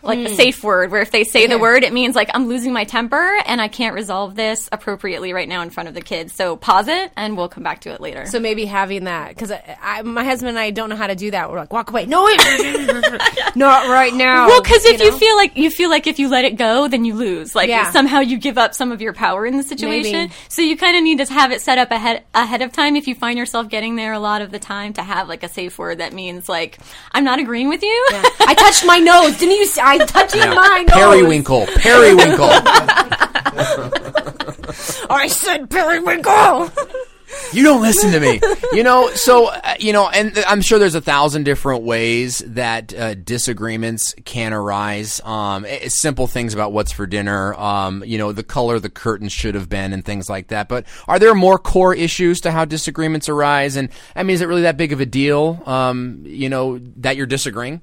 like 0.03 0.19
a 0.19 0.29
hmm. 0.29 0.36
safe 0.36 0.63
word 0.63 0.91
where 0.91 1.01
if 1.01 1.12
they 1.12 1.24
say 1.24 1.48
the 1.48 1.57
word 1.57 1.83
it 1.83 1.93
means 1.93 2.15
like 2.15 2.29
i'm 2.33 2.48
losing 2.48 2.74
my 2.74 2.83
temper 2.83 3.38
and 3.45 3.62
i 3.62 3.67
can't 3.67 3.95
resolve 3.95 4.36
this 4.36 4.69
appropriately 4.72 5.33
right 5.33 5.48
now 5.48 5.62
in 5.62 5.69
front 5.69 5.89
of 5.89 5.95
the 5.95 6.01
kids 6.01 6.33
so 6.33 6.55
pause 6.55 6.88
it 6.88 7.12
and 7.15 7.38
we'll 7.38 7.50
come 7.50 7.63
back 7.63 7.81
to 7.81 7.89
it 7.89 8.01
later 8.01 8.25
So 8.25 8.39
maybe 8.39 8.65
having 8.65 9.05
that 9.05 9.29
because 9.29 9.51
I, 9.51 9.77
I, 9.81 10.01
my 10.01 10.24
husband 10.24 10.50
and 10.50 10.60
I 10.60 10.72
don't 10.72 10.89
know 10.89 10.95
how 10.95 11.07
to 11.07 11.15
do 11.15 11.31
that. 11.31 11.50
We're 11.50 11.57
like, 11.57 11.74
walk 11.74 11.89
away. 11.89 12.05
No, 12.05 12.25
wait, 12.25 12.38
not 13.55 13.88
right 13.88 14.13
now. 14.13 14.48
well 14.48 14.62
because 14.62 14.86
if 14.86 15.00
you, 15.00 15.12
know? 15.12 15.17
feel 15.17 15.36
like 15.36 15.57
you 15.57 15.69
feel 15.69 15.89
like 15.89 16.07
if 16.07 16.19
you 16.19 16.29
let 16.29 16.45
it 16.45 16.57
go 16.57 16.88
then 16.88 17.05
you 17.05 17.13
lose 17.13 17.55
like 17.55 17.69
Yeah. 17.69 17.91
somehow 17.91 18.19
you 18.19 18.38
give 18.38 18.57
up 18.57 18.74
some 18.74 18.91
of 18.91 19.01
your 19.01 19.13
power 19.13 19.45
in 19.45 19.57
the 19.57 19.63
situation 19.63 20.13
Maybe. 20.13 20.33
so 20.50 20.62
you 20.62 20.77
kind 20.77 20.98
of 20.98 21.03
need 21.03 21.19
to 21.19 21.33
have 21.33 21.51
it 21.51 21.62
set 21.62 21.77
up 21.77 21.91
ahead 21.91 22.24
ahead 22.33 22.62
of 22.62 22.72
time 22.72 22.95
if 22.95 23.07
you 23.07 23.15
find 23.15 23.38
yourself 23.38 23.69
getting 23.69 23.95
there 23.95 24.13
a 24.13 24.19
lot 24.19 24.41
of 24.41 24.51
the 24.51 24.60
time 24.60 24.93
to 24.93 25.03
have 25.03 25.27
like 25.27 25.43
a 25.43 25.50
safe 25.50 25.77
word 25.77 26.00
that 26.00 26.13
means 26.13 26.50
like 26.50 26.77
i'm 27.12 27.24
not 27.24 27.39
agreeing 27.39 27.69
with 27.69 27.83
you 27.83 28.24
I 28.39 28.53
touched 28.55 28.86
my 28.86 29.00
nose. 29.00 29.38
Didn't 29.38 29.55
you? 29.55 29.65
See, 29.65 29.81
I 30.02 30.06
touching 30.06 30.40
my 30.42 30.86
nose. 30.88 30.96
Periwinkle, 30.96 31.66
periwinkle. 31.68 32.50
I 35.10 35.28
said 35.28 35.70
periwinkle. 35.70 36.70
You 37.52 37.64
don't 37.64 37.82
listen 37.82 38.12
to 38.12 38.20
me. 38.20 38.40
You 38.74 38.84
know, 38.84 39.10
so 39.12 39.48
uh, 39.48 39.76
you 39.80 39.92
know, 39.92 40.08
and 40.08 40.38
I'm 40.48 40.62
sure 40.62 40.78
there's 40.78 40.94
a 40.96 41.02
thousand 41.02 41.44
different 41.46 41.84
ways 41.84 42.40
that 42.46 42.94
uh, 42.94 43.16
disagreements 43.16 44.14
can 44.24 44.54
arise. 44.54 45.20
Um, 45.24 45.66
i- 45.66 45.88
simple 45.88 46.28
things 46.28 46.54
about 46.54 46.74
what's 46.74 46.92
for 46.92 47.08
dinner, 47.08 47.56
um, 47.56 48.04
you 48.06 48.20
know, 48.20 48.34
the 48.34 48.44
color 48.44 48.78
the 48.80 48.90
curtains 48.90 49.32
should 49.32 49.56
have 49.56 49.68
been, 49.68 49.94
and 49.94 50.06
things 50.06 50.30
like 50.30 50.50
that. 50.50 50.70
But 50.70 50.86
are 51.08 51.18
there 51.18 51.34
more 51.34 51.58
core 51.58 51.96
issues 51.96 52.42
to 52.42 52.52
how 52.52 52.66
disagreements 52.66 53.28
arise? 53.30 53.78
And 53.78 53.90
I 54.16 54.22
mean, 54.24 54.36
is 54.36 54.42
it 54.42 54.48
really 54.48 54.64
that 54.64 54.78
big 54.78 54.94
of 54.94 55.02
a 55.02 55.06
deal? 55.06 55.62
Um, 55.66 56.22
you 56.26 56.50
know, 56.50 56.80
that 56.98 57.18
you're 57.18 57.26
disagreeing? 57.26 57.82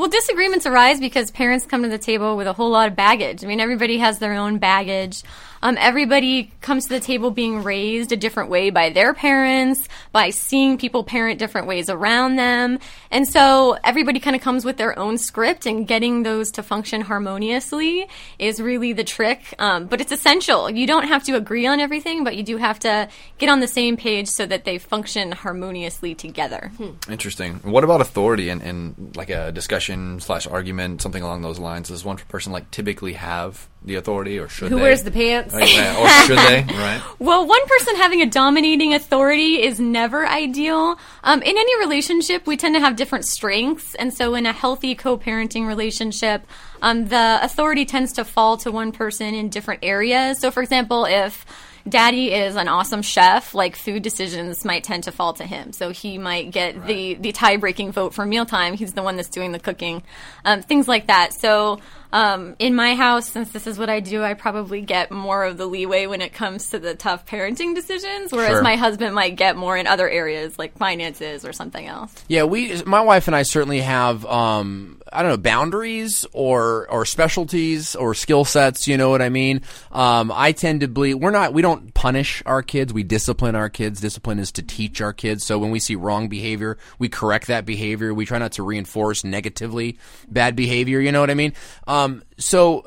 Well, 0.00 0.08
disagreements 0.08 0.64
arise 0.64 0.98
because 0.98 1.30
parents 1.30 1.66
come 1.66 1.82
to 1.82 1.88
the 1.90 1.98
table 1.98 2.34
with 2.34 2.46
a 2.46 2.54
whole 2.54 2.70
lot 2.70 2.88
of 2.88 2.96
baggage. 2.96 3.44
I 3.44 3.46
mean, 3.46 3.60
everybody 3.60 3.98
has 3.98 4.18
their 4.18 4.32
own 4.32 4.56
baggage. 4.56 5.22
Um, 5.62 5.76
everybody 5.78 6.52
comes 6.60 6.84
to 6.84 6.90
the 6.90 7.00
table 7.00 7.30
being 7.30 7.62
raised 7.62 8.12
a 8.12 8.16
different 8.16 8.50
way 8.50 8.70
by 8.70 8.90
their 8.90 9.14
parents, 9.14 9.88
by 10.12 10.30
seeing 10.30 10.78
people 10.78 11.04
parent 11.04 11.38
different 11.38 11.66
ways 11.66 11.90
around 11.90 12.36
them. 12.36 12.78
And 13.10 13.26
so 13.26 13.76
everybody 13.84 14.20
kind 14.20 14.36
of 14.36 14.42
comes 14.42 14.64
with 14.64 14.76
their 14.76 14.98
own 14.98 15.18
script, 15.18 15.66
and 15.66 15.86
getting 15.86 16.22
those 16.22 16.50
to 16.52 16.62
function 16.62 17.02
harmoniously 17.02 18.06
is 18.38 18.60
really 18.60 18.92
the 18.92 19.04
trick. 19.04 19.54
Um, 19.58 19.86
but 19.86 20.00
it's 20.00 20.12
essential. 20.12 20.70
You 20.70 20.86
don't 20.86 21.08
have 21.08 21.24
to 21.24 21.36
agree 21.36 21.66
on 21.66 21.80
everything, 21.80 22.24
but 22.24 22.36
you 22.36 22.42
do 22.42 22.56
have 22.56 22.78
to 22.80 23.08
get 23.38 23.48
on 23.48 23.60
the 23.60 23.68
same 23.68 23.96
page 23.96 24.28
so 24.28 24.46
that 24.46 24.64
they 24.64 24.78
function 24.78 25.32
harmoniously 25.32 26.14
together. 26.14 26.72
Interesting. 27.08 27.56
What 27.56 27.84
about 27.84 28.00
authority 28.00 28.48
and, 28.48 28.62
and 28.62 29.16
like 29.16 29.30
a 29.30 29.52
discussion 29.52 30.20
slash 30.20 30.46
argument, 30.46 31.02
something 31.02 31.22
along 31.22 31.42
those 31.42 31.58
lines? 31.58 31.88
Does 31.88 32.04
one 32.04 32.16
person 32.16 32.52
like 32.52 32.70
typically 32.70 33.14
have 33.14 33.68
the 33.82 33.94
authority, 33.94 34.38
or 34.38 34.48
should 34.48 34.66
they 34.66 34.70
Who 34.70 34.76
they? 34.76 34.82
wears 34.82 35.02
the 35.02 35.10
pants? 35.10 35.54
Like, 35.54 35.70
uh, 35.74 36.00
or 36.00 36.08
should 36.26 36.38
they? 36.38 36.64
Right. 36.80 37.02
Well, 37.18 37.46
one 37.46 37.66
person 37.66 37.96
having 37.96 38.20
a 38.20 38.26
dominating 38.26 38.92
authority 38.94 39.62
is 39.62 39.80
never 39.80 40.26
ideal. 40.26 40.98
Um, 41.24 41.40
in 41.42 41.56
any 41.56 41.78
relationship, 41.78 42.46
we 42.46 42.56
tend 42.56 42.74
to 42.74 42.80
have 42.80 42.96
different 42.96 43.24
strengths, 43.26 43.94
and 43.94 44.12
so 44.12 44.34
in 44.34 44.44
a 44.46 44.52
healthy 44.52 44.94
co-parenting 44.94 45.66
relationship, 45.66 46.46
um, 46.82 47.08
the 47.08 47.38
authority 47.42 47.84
tends 47.86 48.12
to 48.14 48.24
fall 48.24 48.56
to 48.58 48.70
one 48.70 48.92
person 48.92 49.34
in 49.34 49.48
different 49.48 49.80
areas. 49.82 50.38
So, 50.40 50.50
for 50.50 50.62
example, 50.62 51.06
if 51.06 51.46
Daddy 51.88 52.32
is 52.32 52.56
an 52.56 52.68
awesome 52.68 53.02
chef. 53.02 53.54
Like 53.54 53.76
food 53.76 54.02
decisions 54.02 54.64
might 54.64 54.84
tend 54.84 55.04
to 55.04 55.12
fall 55.12 55.32
to 55.34 55.44
him, 55.44 55.72
so 55.72 55.90
he 55.90 56.18
might 56.18 56.50
get 56.50 56.86
the 56.86 57.14
the 57.14 57.32
tie 57.32 57.56
breaking 57.56 57.92
vote 57.92 58.14
for 58.14 58.26
mealtime. 58.26 58.74
He's 58.74 58.92
the 58.92 59.02
one 59.02 59.16
that's 59.16 59.28
doing 59.28 59.52
the 59.52 59.58
cooking, 59.60 60.02
um, 60.44 60.62
things 60.62 60.86
like 60.88 61.06
that. 61.08 61.32
So 61.34 61.80
um, 62.12 62.56
in 62.58 62.74
my 62.74 62.96
house, 62.96 63.30
since 63.30 63.50
this 63.52 63.68
is 63.68 63.78
what 63.78 63.88
I 63.88 64.00
do, 64.00 64.24
I 64.24 64.34
probably 64.34 64.80
get 64.80 65.12
more 65.12 65.44
of 65.44 65.56
the 65.56 65.66
leeway 65.66 66.06
when 66.06 66.20
it 66.20 66.32
comes 66.32 66.70
to 66.70 66.80
the 66.80 66.96
tough 66.96 67.24
parenting 67.24 67.72
decisions, 67.76 68.32
whereas 68.32 68.50
Sure. 68.54 68.62
my 68.62 68.74
husband 68.74 69.14
might 69.14 69.36
get 69.36 69.56
more 69.56 69.76
in 69.76 69.86
other 69.86 70.08
areas 70.08 70.58
like 70.58 70.76
finances 70.76 71.44
or 71.44 71.52
something 71.52 71.86
else. 71.86 72.12
Yeah, 72.26 72.44
we, 72.44 72.82
my 72.82 73.00
wife 73.02 73.28
and 73.28 73.36
I 73.36 73.44
certainly 73.44 73.80
have, 73.80 74.26
um, 74.26 75.00
I 75.12 75.22
don't 75.22 75.30
know, 75.30 75.36
boundaries 75.36 76.26
or 76.32 76.88
or 76.90 77.04
specialties 77.04 77.94
or 77.94 78.14
skill 78.14 78.44
sets. 78.44 78.88
You 78.88 78.96
know 78.96 79.10
what 79.10 79.22
I 79.22 79.28
mean? 79.28 79.62
Um, 79.92 80.32
I 80.34 80.50
tend 80.50 80.80
to 80.80 80.88
believe 80.88 81.18
we're 81.20 81.30
not, 81.30 81.52
we 81.52 81.62
don't 81.62 81.69
punish 81.76 82.42
our 82.46 82.62
kids. 82.62 82.92
We 82.92 83.02
discipline 83.02 83.54
our 83.54 83.68
kids. 83.68 84.00
Discipline 84.00 84.38
is 84.38 84.52
to 84.52 84.62
teach 84.62 85.00
our 85.00 85.12
kids. 85.12 85.44
So 85.44 85.58
when 85.58 85.70
we 85.70 85.80
see 85.80 85.96
wrong 85.96 86.28
behavior, 86.28 86.78
we 86.98 87.08
correct 87.08 87.46
that 87.48 87.64
behavior. 87.66 88.12
We 88.14 88.26
try 88.26 88.38
not 88.38 88.52
to 88.52 88.62
reinforce 88.62 89.24
negatively 89.24 89.98
bad 90.28 90.56
behavior. 90.56 91.00
You 91.00 91.12
know 91.12 91.20
what 91.20 91.30
I 91.30 91.34
mean? 91.34 91.52
Um, 91.86 92.22
so, 92.38 92.86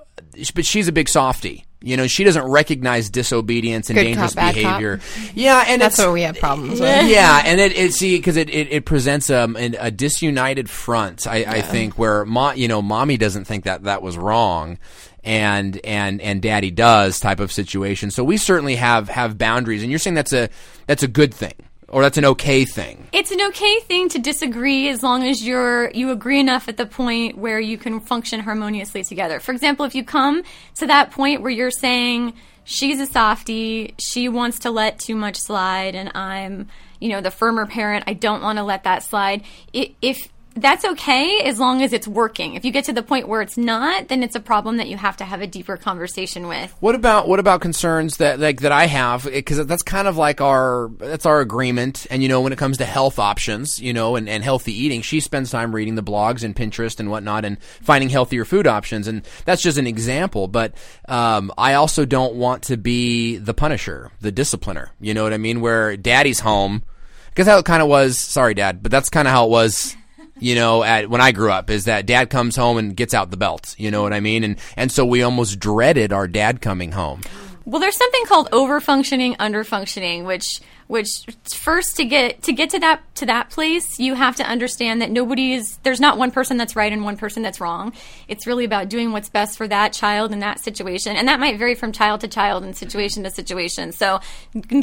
but 0.56 0.66
she's 0.66 0.88
a 0.88 0.92
big 0.92 1.10
softie. 1.10 1.66
You 1.86 1.98
know, 1.98 2.08
she 2.08 2.24
doesn't 2.24 2.46
recognize 2.46 3.10
disobedience 3.10 3.90
and 3.90 3.98
Good 3.98 4.06
dangerous 4.06 4.36
cop, 4.36 4.54
behavior. 4.54 5.02
Yeah, 5.34 5.66
and 5.68 5.82
That's 5.82 5.98
where 5.98 6.14
we 6.14 6.22
have 6.22 6.40
problems 6.40 6.80
with. 6.80 6.82
yeah, 7.10 7.42
and 7.44 7.60
it, 7.60 7.78
it 7.78 7.94
see 7.94 8.18
because 8.18 8.38
it, 8.38 8.50
it, 8.50 8.72
it 8.72 8.86
presents 8.86 9.30
um, 9.30 9.58
an, 9.58 9.76
a 9.78 9.92
disunited 9.92 10.70
front. 10.70 11.28
I, 11.28 11.44
I 11.46 11.62
think 11.62 12.00
where 12.00 12.24
mo- 12.24 12.54
you 12.54 12.70
know 12.70 12.82
mommy 12.82 13.18
doesn't 13.18 13.44
think 13.44 13.66
that 13.66 13.84
that 13.84 14.02
was 14.02 14.18
wrong, 14.18 14.80
and 15.24 15.84
and 15.86 16.22
and 16.22 16.42
daddy 16.42 16.72
does 16.72 17.20
type 17.20 17.40
of 17.40 17.52
situation. 17.52 18.12
So 18.12 18.24
we 18.24 18.38
certainly 18.38 18.76
have 18.76 19.10
have 19.10 19.38
boundaries, 19.38 19.82
and 19.82 19.92
you're 19.92 20.00
saying 20.00 20.16
that's 20.16 20.34
a 20.34 20.50
that's 20.88 21.04
a 21.04 21.08
good 21.08 21.34
thing 21.34 21.54
or 21.94 22.02
that's 22.02 22.18
an 22.18 22.26
okay 22.26 22.66
thing. 22.66 23.08
It's 23.14 23.32
an 23.32 23.40
okay 23.50 23.80
thing 23.82 24.10
to 24.10 24.20
disagree 24.20 24.90
as 24.90 25.04
long 25.04 25.24
as 25.24 25.46
you're 25.46 25.92
you 25.92 26.12
agree 26.12 26.40
enough 26.40 26.68
at 26.68 26.78
the 26.78 26.88
point 26.88 27.38
where 27.38 27.60
you 27.60 27.78
can 27.78 28.00
function 28.00 28.40
harmoniously 28.40 29.04
together. 29.04 29.40
For 29.40 29.52
example, 29.52 29.86
if 29.86 29.94
you 29.94 30.04
come 30.04 30.44
to 30.76 30.88
that 30.88 31.12
point 31.12 31.42
where 31.42 31.52
you're 31.52 31.72
saying 31.72 32.34
she's 32.64 33.00
a 33.00 33.06
softie, 33.06 33.94
she 34.00 34.28
wants 34.28 34.60
to 34.60 34.72
let 34.72 35.00
too 35.00 35.16
much 35.16 35.38
slide 35.38 35.96
and 35.96 36.12
I'm, 36.16 36.68
you 37.00 37.10
know, 37.10 37.22
the 37.22 37.32
firmer 37.32 37.68
parent, 37.68 38.06
I 38.08 38.14
don't 38.14 38.42
want 38.42 38.58
to 38.58 38.64
let 38.64 38.86
that 38.86 39.04
slide. 39.04 39.44
If 39.72 40.28
that's 40.56 40.86
okay 40.86 41.42
as 41.46 41.60
long 41.60 41.82
as 41.82 41.94
it's 41.94 42.08
working. 42.08 42.56
If 42.56 42.64
you 42.64 42.72
get 42.72 42.86
to 42.86 42.94
the 42.94 43.02
point 43.02 43.28
where 43.28 43.42
it's 43.42 43.58
not, 43.58 44.08
then 44.08 44.22
it's 44.22 44.36
a 44.36 44.40
problem 44.40 44.78
that 44.78 44.88
you 44.88 44.98
have 44.98 45.18
to 45.18 45.24
have 45.24 45.42
a 45.42 45.48
deeper 45.48 45.78
conversation 45.78 46.48
with. 46.48 46.74
What 46.80 46.96
about 46.96 47.28
what 47.28 47.40
about 47.40 47.62
concerns 47.62 48.18
that 48.18 48.40
like 48.40 48.62
that 48.62 48.72
I 48.72 48.86
have? 48.86 49.26
Because 49.26 49.66
that's 49.66 49.84
kind 49.84 50.08
of 50.08 50.18
like 50.18 50.42
our 50.42 50.90
that's 51.00 51.26
our 51.26 51.40
agreement. 51.40 52.06
And 52.12 52.22
you 52.22 52.30
know 52.30 52.42
when 52.42 52.54
it 52.54 52.60
comes 52.60 52.78
to 52.78 52.86
health 52.86 53.20
options 53.20 53.80
you 53.80 53.94
know 53.94 54.16
and, 54.16 54.30
and 54.30 54.44
healthy 54.44 54.74
eating 54.74 55.02
she 55.02 55.20
spends 55.20 55.52
time 55.52 55.74
reading 55.74 55.96
the 55.96 56.04
blogs 56.04 56.44
and 56.44 56.56
Pinterest 56.56 57.00
and 57.00 57.10
whatnot 57.10 57.46
and 57.46 57.62
finding 57.62 58.10
healthier 58.10 58.46
food 58.46 58.68
options. 58.68 59.08
And 59.08 59.28
that's 59.46 59.62
just 59.62 59.78
an 59.78 59.88
example. 59.88 60.48
But 60.48 60.76
um, 61.08 61.52
I 61.58 61.74
also 61.76 62.06
don't 62.06 62.36
want 62.36 62.64
to 62.64 62.78
be 62.78 63.38
the 63.38 63.54
punisher 63.54 64.12
the 64.22 64.32
discipliner. 64.32 64.90
You 65.00 65.14
know 65.14 65.24
what 65.24 65.34
I 65.34 65.38
mean? 65.38 65.62
Where 65.62 65.98
daddy's 65.98 66.40
home 66.40 66.84
because 67.30 67.48
how 67.48 67.58
it 67.58 67.66
kind 67.66 67.82
of 67.82 67.88
was 67.88 68.20
sorry 68.20 68.54
dad 68.54 68.84
but 68.84 68.92
that's 68.92 69.10
kind 69.10 69.28
of 69.28 69.34
how 69.34 69.46
it 69.46 69.50
was 69.50 69.96
you 70.44 70.56
know, 70.56 70.84
at 70.84 71.10
when 71.10 71.22
I 71.22 71.32
grew 71.32 71.52
up, 71.52 71.70
is 71.70 71.86
that 71.86 72.06
dad 72.06 72.30
comes 72.30 72.58
home 72.58 72.78
and 72.78 72.96
gets 72.96 73.14
out 73.14 73.32
the 73.32 73.38
belt. 73.38 73.76
You 73.78 73.92
know 73.92 74.04
what 74.04 74.12
I 74.12 74.20
mean? 74.20 74.44
And 74.44 74.58
and 74.76 74.92
so 74.92 75.06
we 75.06 75.24
almost 75.24 75.58
dreaded 75.58 76.12
our 76.12 76.28
dad 76.28 76.60
coming 76.62 76.92
home. 76.92 77.22
Well, 77.66 77.80
there's 77.80 77.96
something 77.96 78.26
called 78.26 78.52
overfunctioning, 78.52 79.38
underfunctioning, 79.38 80.26
which 80.26 80.60
which 80.88 81.08
first 81.52 81.96
to 81.98 82.06
get 82.06 82.44
to 82.44 82.54
get 82.54 82.70
to 82.72 82.80
that 82.80 83.02
to 83.16 83.26
that 83.26 83.50
place, 83.50 84.00
you 84.00 84.16
have 84.16 84.36
to 84.38 84.44
understand 84.44 85.02
that 85.02 85.12
nobody 85.12 85.54
is 85.54 85.78
there's 85.84 86.00
not 86.00 86.18
one 86.18 86.32
person 86.32 86.58
that's 86.58 86.76
right 86.76 86.92
and 86.92 87.04
one 87.04 87.18
person 87.18 87.44
that's 87.44 87.60
wrong. 87.60 87.94
It's 88.28 88.48
really 88.48 88.66
about 88.66 88.90
doing 88.90 89.12
what's 89.12 89.30
best 89.30 89.58
for 89.58 89.68
that 89.68 89.94
child 89.94 90.32
in 90.32 90.40
that 90.40 90.60
situation, 90.60 91.16
and 91.16 91.28
that 91.28 91.40
might 91.40 91.58
vary 91.58 91.76
from 91.76 91.92
child 91.92 92.22
to 92.22 92.28
child 92.28 92.64
and 92.64 92.76
situation 92.76 93.24
to 93.24 93.32
situation. 93.32 93.92
So 93.92 94.20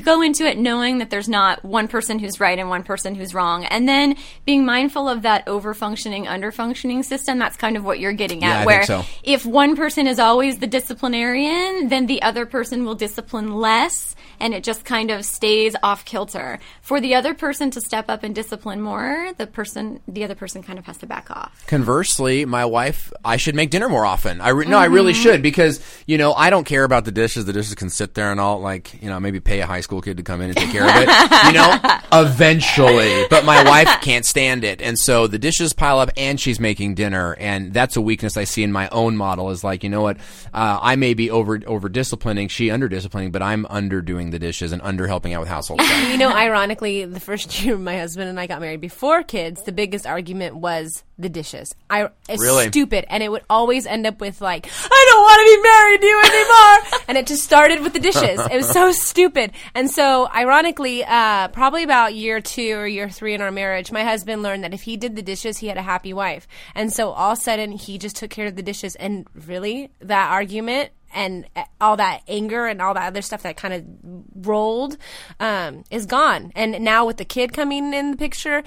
go 0.02 0.22
into 0.22 0.46
it 0.46 0.58
knowing 0.58 0.98
that 0.98 1.10
there's 1.10 1.28
not 1.28 1.64
one 1.64 1.88
person 1.88 2.18
who's 2.18 2.40
right 2.40 2.58
and 2.58 2.68
one 2.68 2.82
person 2.82 3.14
who's 3.14 3.34
wrong, 3.34 3.64
and 3.64 3.88
then 3.88 4.16
being 4.44 4.64
mindful 4.64 5.08
of 5.08 5.22
that 5.22 5.46
over 5.48 5.74
functioning 5.74 6.26
under 6.28 6.52
functioning 6.52 7.02
system. 7.02 7.38
That's 7.38 7.56
kind 7.56 7.76
of 7.76 7.84
what 7.84 8.00
you're 8.00 8.12
getting 8.12 8.42
Yeah, 8.42 8.50
at, 8.50 8.56
think 8.58 8.66
where 8.66 8.82
so. 8.84 9.04
if 9.22 9.44
one 9.44 9.76
person 9.76 10.06
is 10.06 10.18
always 10.18 10.58
the 10.58 10.66
disciplinarian, 10.66 11.88
then 11.88 12.06
the 12.06 12.22
other 12.22 12.46
person 12.46 12.84
will 12.84 12.94
discipline 12.94 13.54
less 13.54 14.14
and 14.40 14.54
it 14.54 14.64
just 14.64 14.84
kind 14.84 15.10
of 15.10 15.24
stays 15.24 15.76
off 15.82 15.89
kilter. 16.04 16.58
For 16.82 17.00
the 17.00 17.14
other 17.14 17.34
person 17.34 17.70
to 17.72 17.80
step 17.80 18.06
up 18.08 18.22
and 18.22 18.34
discipline 18.34 18.80
more, 18.80 19.32
the 19.36 19.46
person 19.46 20.00
the 20.08 20.24
other 20.24 20.34
person 20.34 20.62
kind 20.62 20.78
of 20.78 20.86
has 20.86 20.96
to 20.98 21.06
back 21.06 21.30
off. 21.30 21.64
Conversely, 21.66 22.44
my 22.44 22.64
wife, 22.64 23.12
I 23.24 23.36
should 23.36 23.54
make 23.54 23.70
dinner 23.70 23.88
more 23.88 24.06
often. 24.06 24.40
I 24.40 24.50
re- 24.50 24.66
no, 24.66 24.78
I 24.78 24.86
really 24.86 25.12
Mm-hmm. 25.12 25.22
should 25.22 25.42
because 25.42 25.80
you 26.06 26.18
know 26.18 26.32
I 26.34 26.50
don't 26.50 26.64
care 26.64 26.84
about 26.84 27.04
the 27.04 27.10
dishes. 27.12 27.44
The 27.44 27.52
dishes 27.52 27.74
can 27.74 27.90
sit 27.90 28.14
there 28.14 28.30
and 28.30 28.40
I'll 28.40 28.60
like 28.60 29.02
you 29.02 29.08
know 29.08 29.18
maybe 29.18 29.40
pay 29.40 29.60
a 29.60 29.66
high 29.66 29.80
school 29.80 30.00
kid 30.00 30.16
to 30.18 30.22
come 30.22 30.40
in 30.40 30.50
and 30.50 30.56
take 30.56 30.70
care 30.70 30.84
of 30.84 30.94
it. 30.94 31.08
you 31.46 31.52
know, 31.52 32.00
eventually. 32.12 33.26
But 33.28 33.44
my 33.44 33.62
wife 33.64 34.00
can't 34.02 34.24
stand 34.24 34.64
it, 34.64 34.80
and 34.80 34.98
so 34.98 35.26
the 35.26 35.38
dishes 35.38 35.72
pile 35.72 35.98
up, 35.98 36.10
and 36.16 36.38
she's 36.40 36.60
making 36.60 36.94
dinner, 36.94 37.34
and 37.38 37.72
that's 37.72 37.96
a 37.96 38.00
weakness 38.00 38.36
I 38.36 38.44
see 38.44 38.62
in 38.62 38.72
my 38.72 38.88
own 38.90 39.16
model. 39.16 39.50
Is 39.50 39.64
like 39.64 39.82
you 39.84 39.90
know 39.90 40.02
what, 40.02 40.16
uh, 40.54 40.78
I 40.80 40.96
may 40.96 41.14
be 41.14 41.30
over 41.30 41.60
over 41.66 41.88
disciplining, 41.88 42.48
she 42.48 42.70
under 42.70 42.88
disciplining, 42.88 43.30
but 43.30 43.42
I'm 43.42 43.66
under 43.70 44.00
doing 44.02 44.30
the 44.30 44.38
dishes 44.38 44.72
and 44.72 44.80
under 44.82 45.06
helping 45.06 45.34
out 45.34 45.40
with 45.40 45.48
household. 45.48 45.79
You 46.10 46.16
know, 46.18 46.30
ironically, 46.30 47.04
the 47.04 47.20
first 47.20 47.62
year 47.64 47.76
my 47.78 47.96
husband 47.98 48.28
and 48.28 48.38
I 48.40 48.46
got 48.46 48.60
married 48.60 48.80
before 48.80 49.22
kids, 49.22 49.62
the 49.62 49.72
biggest 49.72 50.06
argument 50.06 50.56
was 50.56 51.04
the 51.18 51.28
dishes. 51.28 51.72
I 51.88 52.08
it's 52.28 52.42
Really? 52.42 52.68
stupid, 52.68 53.04
and 53.08 53.22
it 53.22 53.30
would 53.30 53.44
always 53.48 53.86
end 53.86 54.06
up 54.06 54.20
with 54.20 54.40
like, 54.40 54.66
"I 54.66 55.06
don't 55.10 55.22
want 55.22 55.40
to 55.40 55.56
be 55.56 55.62
married 55.62 56.00
to 56.00 56.06
you 56.06 56.20
anymore," 56.24 57.02
and 57.08 57.18
it 57.18 57.26
just 57.26 57.42
started 57.44 57.80
with 57.82 57.92
the 57.92 58.00
dishes. 58.00 58.40
It 58.50 58.56
was 58.56 58.68
so 58.70 58.90
stupid, 58.92 59.52
and 59.74 59.90
so 59.90 60.28
ironically, 60.34 61.04
uh, 61.04 61.48
probably 61.48 61.82
about 61.84 62.14
year 62.14 62.40
two 62.40 62.72
or 62.76 62.86
year 62.86 63.08
three 63.08 63.34
in 63.34 63.40
our 63.40 63.50
marriage, 63.52 63.92
my 63.92 64.02
husband 64.02 64.42
learned 64.42 64.64
that 64.64 64.74
if 64.74 64.82
he 64.82 64.96
did 64.96 65.14
the 65.14 65.22
dishes, 65.22 65.58
he 65.58 65.68
had 65.68 65.76
a 65.76 65.82
happy 65.82 66.12
wife, 66.12 66.48
and 66.74 66.92
so 66.92 67.10
all 67.10 67.32
of 67.32 67.38
a 67.38 67.40
sudden 67.40 67.72
he 67.72 67.98
just 67.98 68.16
took 68.16 68.30
care 68.30 68.46
of 68.46 68.56
the 68.56 68.62
dishes, 68.62 68.96
and 68.96 69.26
really 69.46 69.90
that 70.00 70.30
argument 70.30 70.90
and 71.14 71.46
uh, 71.56 71.64
all 71.80 71.96
that 71.96 72.22
anger 72.28 72.66
and 72.66 72.80
all 72.80 72.94
that 72.94 73.06
other 73.06 73.22
stuff 73.22 73.42
that 73.42 73.56
kind 73.56 73.74
of 73.74 74.46
rolled 74.46 74.96
um, 75.38 75.84
is 75.90 76.06
gone. 76.06 76.52
And 76.54 76.80
now 76.80 77.06
with 77.06 77.16
the 77.18 77.24
kid 77.24 77.52
coming 77.52 77.92
in 77.94 78.10
the 78.12 78.16
picture, 78.16 78.62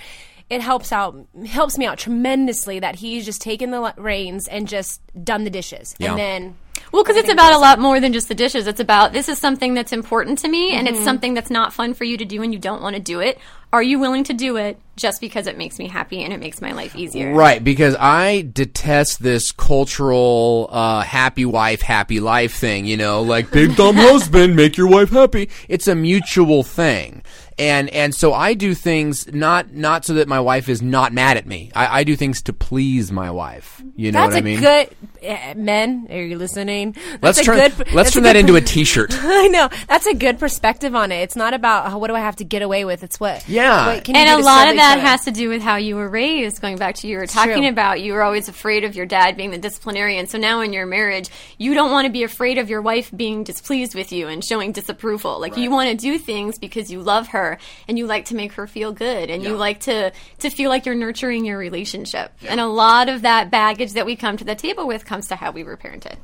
it 0.49 0.61
helps 0.61 0.91
out 0.91 1.15
helps 1.47 1.77
me 1.77 1.85
out 1.85 1.97
tremendously 1.97 2.79
that 2.79 2.95
he's 2.95 3.25
just 3.25 3.41
taken 3.41 3.71
the 3.71 3.93
reins 3.97 4.47
and 4.47 4.67
just 4.67 5.01
done 5.23 5.43
the 5.45 5.49
dishes, 5.49 5.95
Yeah. 5.99 6.11
and 6.11 6.19
then. 6.19 6.55
Well, 6.91 7.03
because 7.03 7.17
it's 7.17 7.31
about 7.31 7.53
a 7.53 7.57
lot 7.57 7.79
more 7.79 7.99
than 7.99 8.13
just 8.13 8.27
the 8.27 8.35
dishes. 8.35 8.67
It's 8.67 8.79
about 8.79 9.13
this 9.13 9.27
is 9.27 9.39
something 9.39 9.73
that's 9.73 9.91
important 9.91 10.37
to 10.39 10.47
me, 10.47 10.71
and 10.73 10.87
Mm-hmm. 10.87 10.95
it's 10.97 11.03
something 11.03 11.33
that's 11.33 11.49
not 11.49 11.73
fun 11.73 11.93
for 11.95 12.03
you 12.03 12.17
to 12.17 12.25
do, 12.25 12.41
and 12.43 12.53
you 12.53 12.59
don't 12.59 12.81
want 12.81 12.95
to 12.95 13.01
do 13.01 13.19
it. 13.19 13.39
are 13.71 13.81
you 13.81 13.97
willing 13.97 14.23
to 14.25 14.33
do 14.33 14.55
it 14.57 14.77
just 14.95 15.19
because 15.19 15.47
it 15.47 15.57
makes 15.57 15.79
me 15.79 15.87
happy 15.87 16.23
and 16.23 16.31
it 16.31 16.39
makes 16.39 16.61
my 16.61 16.71
life 16.73 16.95
easier? 16.95 17.33
Right, 17.33 17.63
because 17.63 17.95
I 17.99 18.47
detest 18.53 19.23
this 19.23 19.51
cultural 19.51 20.69
uh, 20.71 21.01
happy 21.01 21.45
wife, 21.45 21.81
happy 21.81 22.19
life 22.19 22.53
thing, 22.53 22.85
you 22.85 22.97
know, 22.97 23.21
like 23.23 23.49
big 23.51 23.75
dumb 23.81 23.95
husband, 23.95 24.55
make 24.55 24.77
your 24.77 24.87
wife 24.87 25.09
happy. 25.09 25.49
It's 25.67 25.87
a 25.87 25.95
mutual 25.95 26.63
thing. 26.63 27.23
And 27.59 27.89
and 27.91 28.15
so 28.15 28.33
I 28.33 28.55
do 28.55 28.73
things 28.73 29.31
not 29.31 29.71
not 29.73 30.05
so 30.05 30.13
that 30.15 30.27
my 30.27 30.39
wife 30.39 30.69
is 30.69 30.81
not 30.81 31.13
mad 31.13 31.37
at 31.37 31.45
me. 31.45 31.71
I, 31.75 31.99
I 31.99 32.03
do 32.03 32.15
things 32.15 32.41
to 32.43 32.53
please 32.53 33.11
my 33.11 33.29
wife. 33.29 33.81
You 33.95 34.11
know 34.11 34.21
That's 34.21 34.33
what 34.33 34.39
I 34.39 34.41
mean? 34.41 34.59
good 34.59 34.87
uh, 34.87 35.12
Eh, 35.23 35.53
men. 35.55 36.07
Are 36.09 36.21
you 36.21 36.37
listening? 36.37 36.95
let's 37.21 37.37
That's 37.37 37.39
a 37.39 37.43
turn 37.43 37.57
good- 37.77 37.93
let's 37.93 38.11
turn 38.11 38.23
a 38.23 38.27
that 38.27 38.35
into 38.35 38.55
a 38.55 38.59
per- 38.61 38.67
T-shirt. 38.67 39.13
I 39.21 39.47
know 39.47 39.69
that's 39.87 40.05
a 40.05 40.13
good 40.13 40.37
perspective 40.39 40.93
on 40.95 41.11
it. 41.11 41.21
It's 41.21 41.35
not 41.35 41.53
about 41.53 41.91
oh, 41.91 41.97
what 41.97 42.07
do 42.09 42.15
I 42.15 42.19
have 42.19 42.35
to 42.37 42.43
get 42.43 42.61
away 42.61 42.83
with. 42.85 43.03
It's 43.03 43.19
what 43.19 43.47
Yeah. 43.47 43.93
what 43.95 44.03
can 44.03 44.15
and 44.17 44.27
do 44.27 44.35
a 44.35 44.43
lot 44.43 44.67
of 44.69 44.75
that 44.75 44.99
has 44.99 45.23
to 45.25 45.31
do 45.31 45.47
with 45.49 45.61
how 45.61 45.77
you 45.77 45.95
were 45.95 46.09
raised. 46.09 46.61
Going 46.61 46.77
back 46.77 46.95
to 46.95 47.07
you 47.07 47.17
were 47.17 47.25
talking 47.27 47.61
true. 47.63 47.69
about, 47.69 48.01
you 48.01 48.13
were 48.13 48.21
always 48.23 48.49
afraid 48.49 48.83
of 48.83 48.95
your 48.95 49.05
dad 49.05 49.37
being 49.37 49.51
the 49.51 49.57
disciplinarian. 49.57 50.27
So 50.27 50.37
now 50.37 50.59
in 50.61 50.73
your 50.73 50.85
marriage, 50.85 51.29
you 51.57 51.73
don't 51.73 51.91
want 51.91 52.05
to 52.05 52.11
be 52.11 52.23
afraid 52.23 52.57
of 52.57 52.69
your 52.69 52.81
wife 52.81 53.09
being 53.15 53.43
displeased 53.45 53.95
with 53.95 54.11
you 54.11 54.27
and 54.27 54.43
showing 54.43 54.71
disapproval. 54.73 55.39
Like 55.39 55.55
you 55.55 55.71
want 55.71 55.89
to 55.89 55.95
do 55.95 56.17
things 56.17 56.59
because 56.59 56.91
you 56.91 57.01
love 57.01 57.29
her 57.29 57.57
and 57.87 57.97
you 57.97 58.07
like 58.07 58.25
to 58.25 58.35
make 58.35 58.53
her 58.53 58.67
feel 58.67 58.91
good 58.91 59.29
and 59.29 59.41
you 59.43 59.55
like 59.55 59.79
to 59.81 60.11
to 60.39 60.49
feel 60.49 60.69
like 60.69 60.85
you're 60.85 60.95
nurturing 60.95 61.45
your 61.45 61.57
relationship. 61.57 62.33
And 62.47 62.59
a 62.59 62.67
lot 62.67 63.07
of 63.09 63.21
that 63.21 63.49
baggage 63.51 63.93
that 63.93 64.05
we 64.05 64.15
come 64.15 64.35
to 64.37 64.43
the 64.43 64.55
table 64.55 64.85
with 64.87 65.05
comes 65.13 65.27
to 65.27 65.35
how 65.35 65.51
we 65.51 65.63
were 65.63 65.77
parented. 65.77 66.15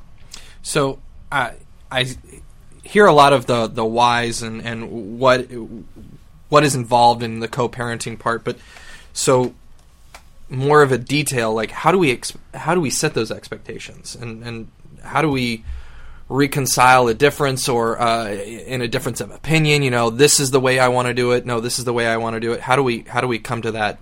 So 0.63 0.97
I 1.31 1.53
I 1.91 2.07
hear 2.81 3.05
a 3.05 3.13
lot 3.13 3.33
of 3.33 3.45
the 3.45 3.67
the 3.67 3.85
whys 3.85 4.41
and 4.41 4.63
and 4.63 5.19
what 5.19 5.47
what 6.49 6.63
is 6.63 6.73
involved 6.73 7.21
in 7.21 7.39
the 7.39 7.47
co-parenting 7.47 8.17
part, 8.17 8.43
but 8.43 8.57
so 9.13 9.53
more 10.49 10.81
of 10.81 10.91
a 10.91 10.97
detail 10.97 11.53
like 11.53 11.69
how 11.69 11.91
do 11.91 11.99
we 11.99 12.09
ex- 12.11 12.33
how 12.55 12.73
do 12.73 12.81
we 12.81 12.89
set 12.89 13.13
those 13.13 13.29
expectations? 13.29 14.15
And 14.15 14.43
and 14.43 14.71
how 15.03 15.21
do 15.21 15.29
we 15.29 15.63
reconcile 16.27 17.07
a 17.09 17.13
difference 17.13 17.69
or 17.69 18.01
uh, 18.01 18.29
in 18.29 18.81
a 18.81 18.87
difference 18.87 19.21
of 19.21 19.29
opinion? 19.29 19.83
You 19.83 19.91
know 19.91 20.09
this 20.09 20.39
is 20.39 20.49
the 20.49 20.59
way 20.59 20.79
i 20.79 20.87
want 20.87 21.07
to 21.09 21.13
do 21.13 21.33
it. 21.33 21.45
No 21.45 21.59
this 21.59 21.77
is 21.77 21.85
the 21.85 21.93
way 21.93 22.07
i 22.07 22.17
want 22.17 22.33
to 22.33 22.39
do 22.39 22.53
it. 22.53 22.61
How 22.61 22.75
do 22.75 22.81
we 22.81 23.01
how 23.01 23.21
do 23.21 23.27
we 23.27 23.37
come 23.37 23.61
to 23.61 23.73
that 23.73 23.99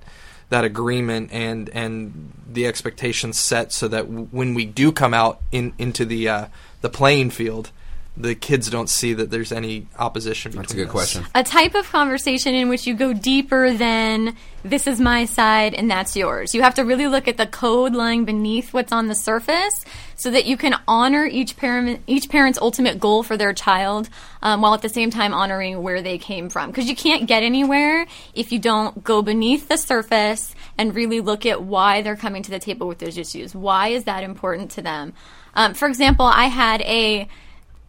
that 0.49 0.63
agreement 0.63 1.29
and 1.31 1.69
and 1.69 2.31
the 2.49 2.65
expectations 2.65 3.37
set 3.37 3.71
so 3.73 3.87
that 3.87 4.05
w- 4.05 4.27
when 4.31 4.53
we 4.53 4.65
do 4.65 4.91
come 4.91 5.13
out 5.13 5.41
in 5.51 5.73
into 5.77 6.05
the 6.05 6.27
uh, 6.29 6.47
the 6.81 6.89
playing 6.89 7.29
field 7.29 7.71
the 8.19 8.33
kids 8.33 8.69
don't 8.69 8.89
see 8.89 9.13
that 9.13 9.29
there's 9.29 9.51
any 9.51 9.87
opposition 9.99 10.51
That's 10.51 10.73
a 10.73 10.75
good 10.75 10.87
us. 10.87 10.91
question. 10.91 11.25
a 11.35 11.43
type 11.43 11.75
of 11.75 11.87
conversation 11.89 12.55
in 12.55 12.67
which 12.67 12.87
you 12.87 12.95
go 12.95 13.13
deeper 13.13 13.73
than 13.73 14.35
this 14.63 14.87
is 14.87 14.99
my 14.99 15.25
side 15.25 15.75
and 15.75 15.89
that's 15.89 16.15
yours. 16.15 16.55
You 16.55 16.63
have 16.63 16.73
to 16.75 16.83
really 16.83 17.07
look 17.07 17.27
at 17.27 17.37
the 17.37 17.45
code 17.45 17.93
lying 17.93 18.25
beneath 18.25 18.73
what's 18.73 18.91
on 18.91 19.07
the 19.07 19.15
surface 19.15 19.85
so 20.15 20.31
that 20.31 20.45
you 20.45 20.57
can 20.57 20.75
honor 20.87 21.25
each 21.25 21.57
parent 21.57 22.01
each 22.07 22.27
parent's 22.29 22.57
ultimate 22.59 22.99
goal 22.99 23.21
for 23.21 23.37
their 23.37 23.53
child 23.53 24.09
um, 24.41 24.61
while 24.61 24.73
at 24.73 24.81
the 24.81 24.89
same 24.89 25.11
time 25.11 25.33
honoring 25.33 25.83
where 25.83 26.01
they 26.01 26.17
came 26.17 26.49
from 26.49 26.71
because 26.71 26.89
you 26.89 26.95
can't 26.95 27.27
get 27.27 27.43
anywhere 27.43 28.07
if 28.33 28.51
you 28.51 28.57
don't 28.57 29.03
go 29.03 29.21
beneath 29.21 29.67
the 29.69 29.77
surface 29.77 30.55
and 30.77 30.95
really 30.95 31.21
look 31.21 31.45
at 31.45 31.61
why 31.61 32.01
they're 32.01 32.15
coming 32.15 32.41
to 32.41 32.49
the 32.49 32.59
table 32.59 32.87
with 32.87 32.97
those 32.97 33.17
issues. 33.17 33.53
Why 33.53 33.89
is 33.89 34.05
that 34.05 34.23
important 34.23 34.71
to 34.71 34.81
them? 34.81 35.13
Um, 35.53 35.75
for 35.75 35.87
example, 35.87 36.25
I 36.25 36.45
had 36.45 36.81
a 36.81 37.27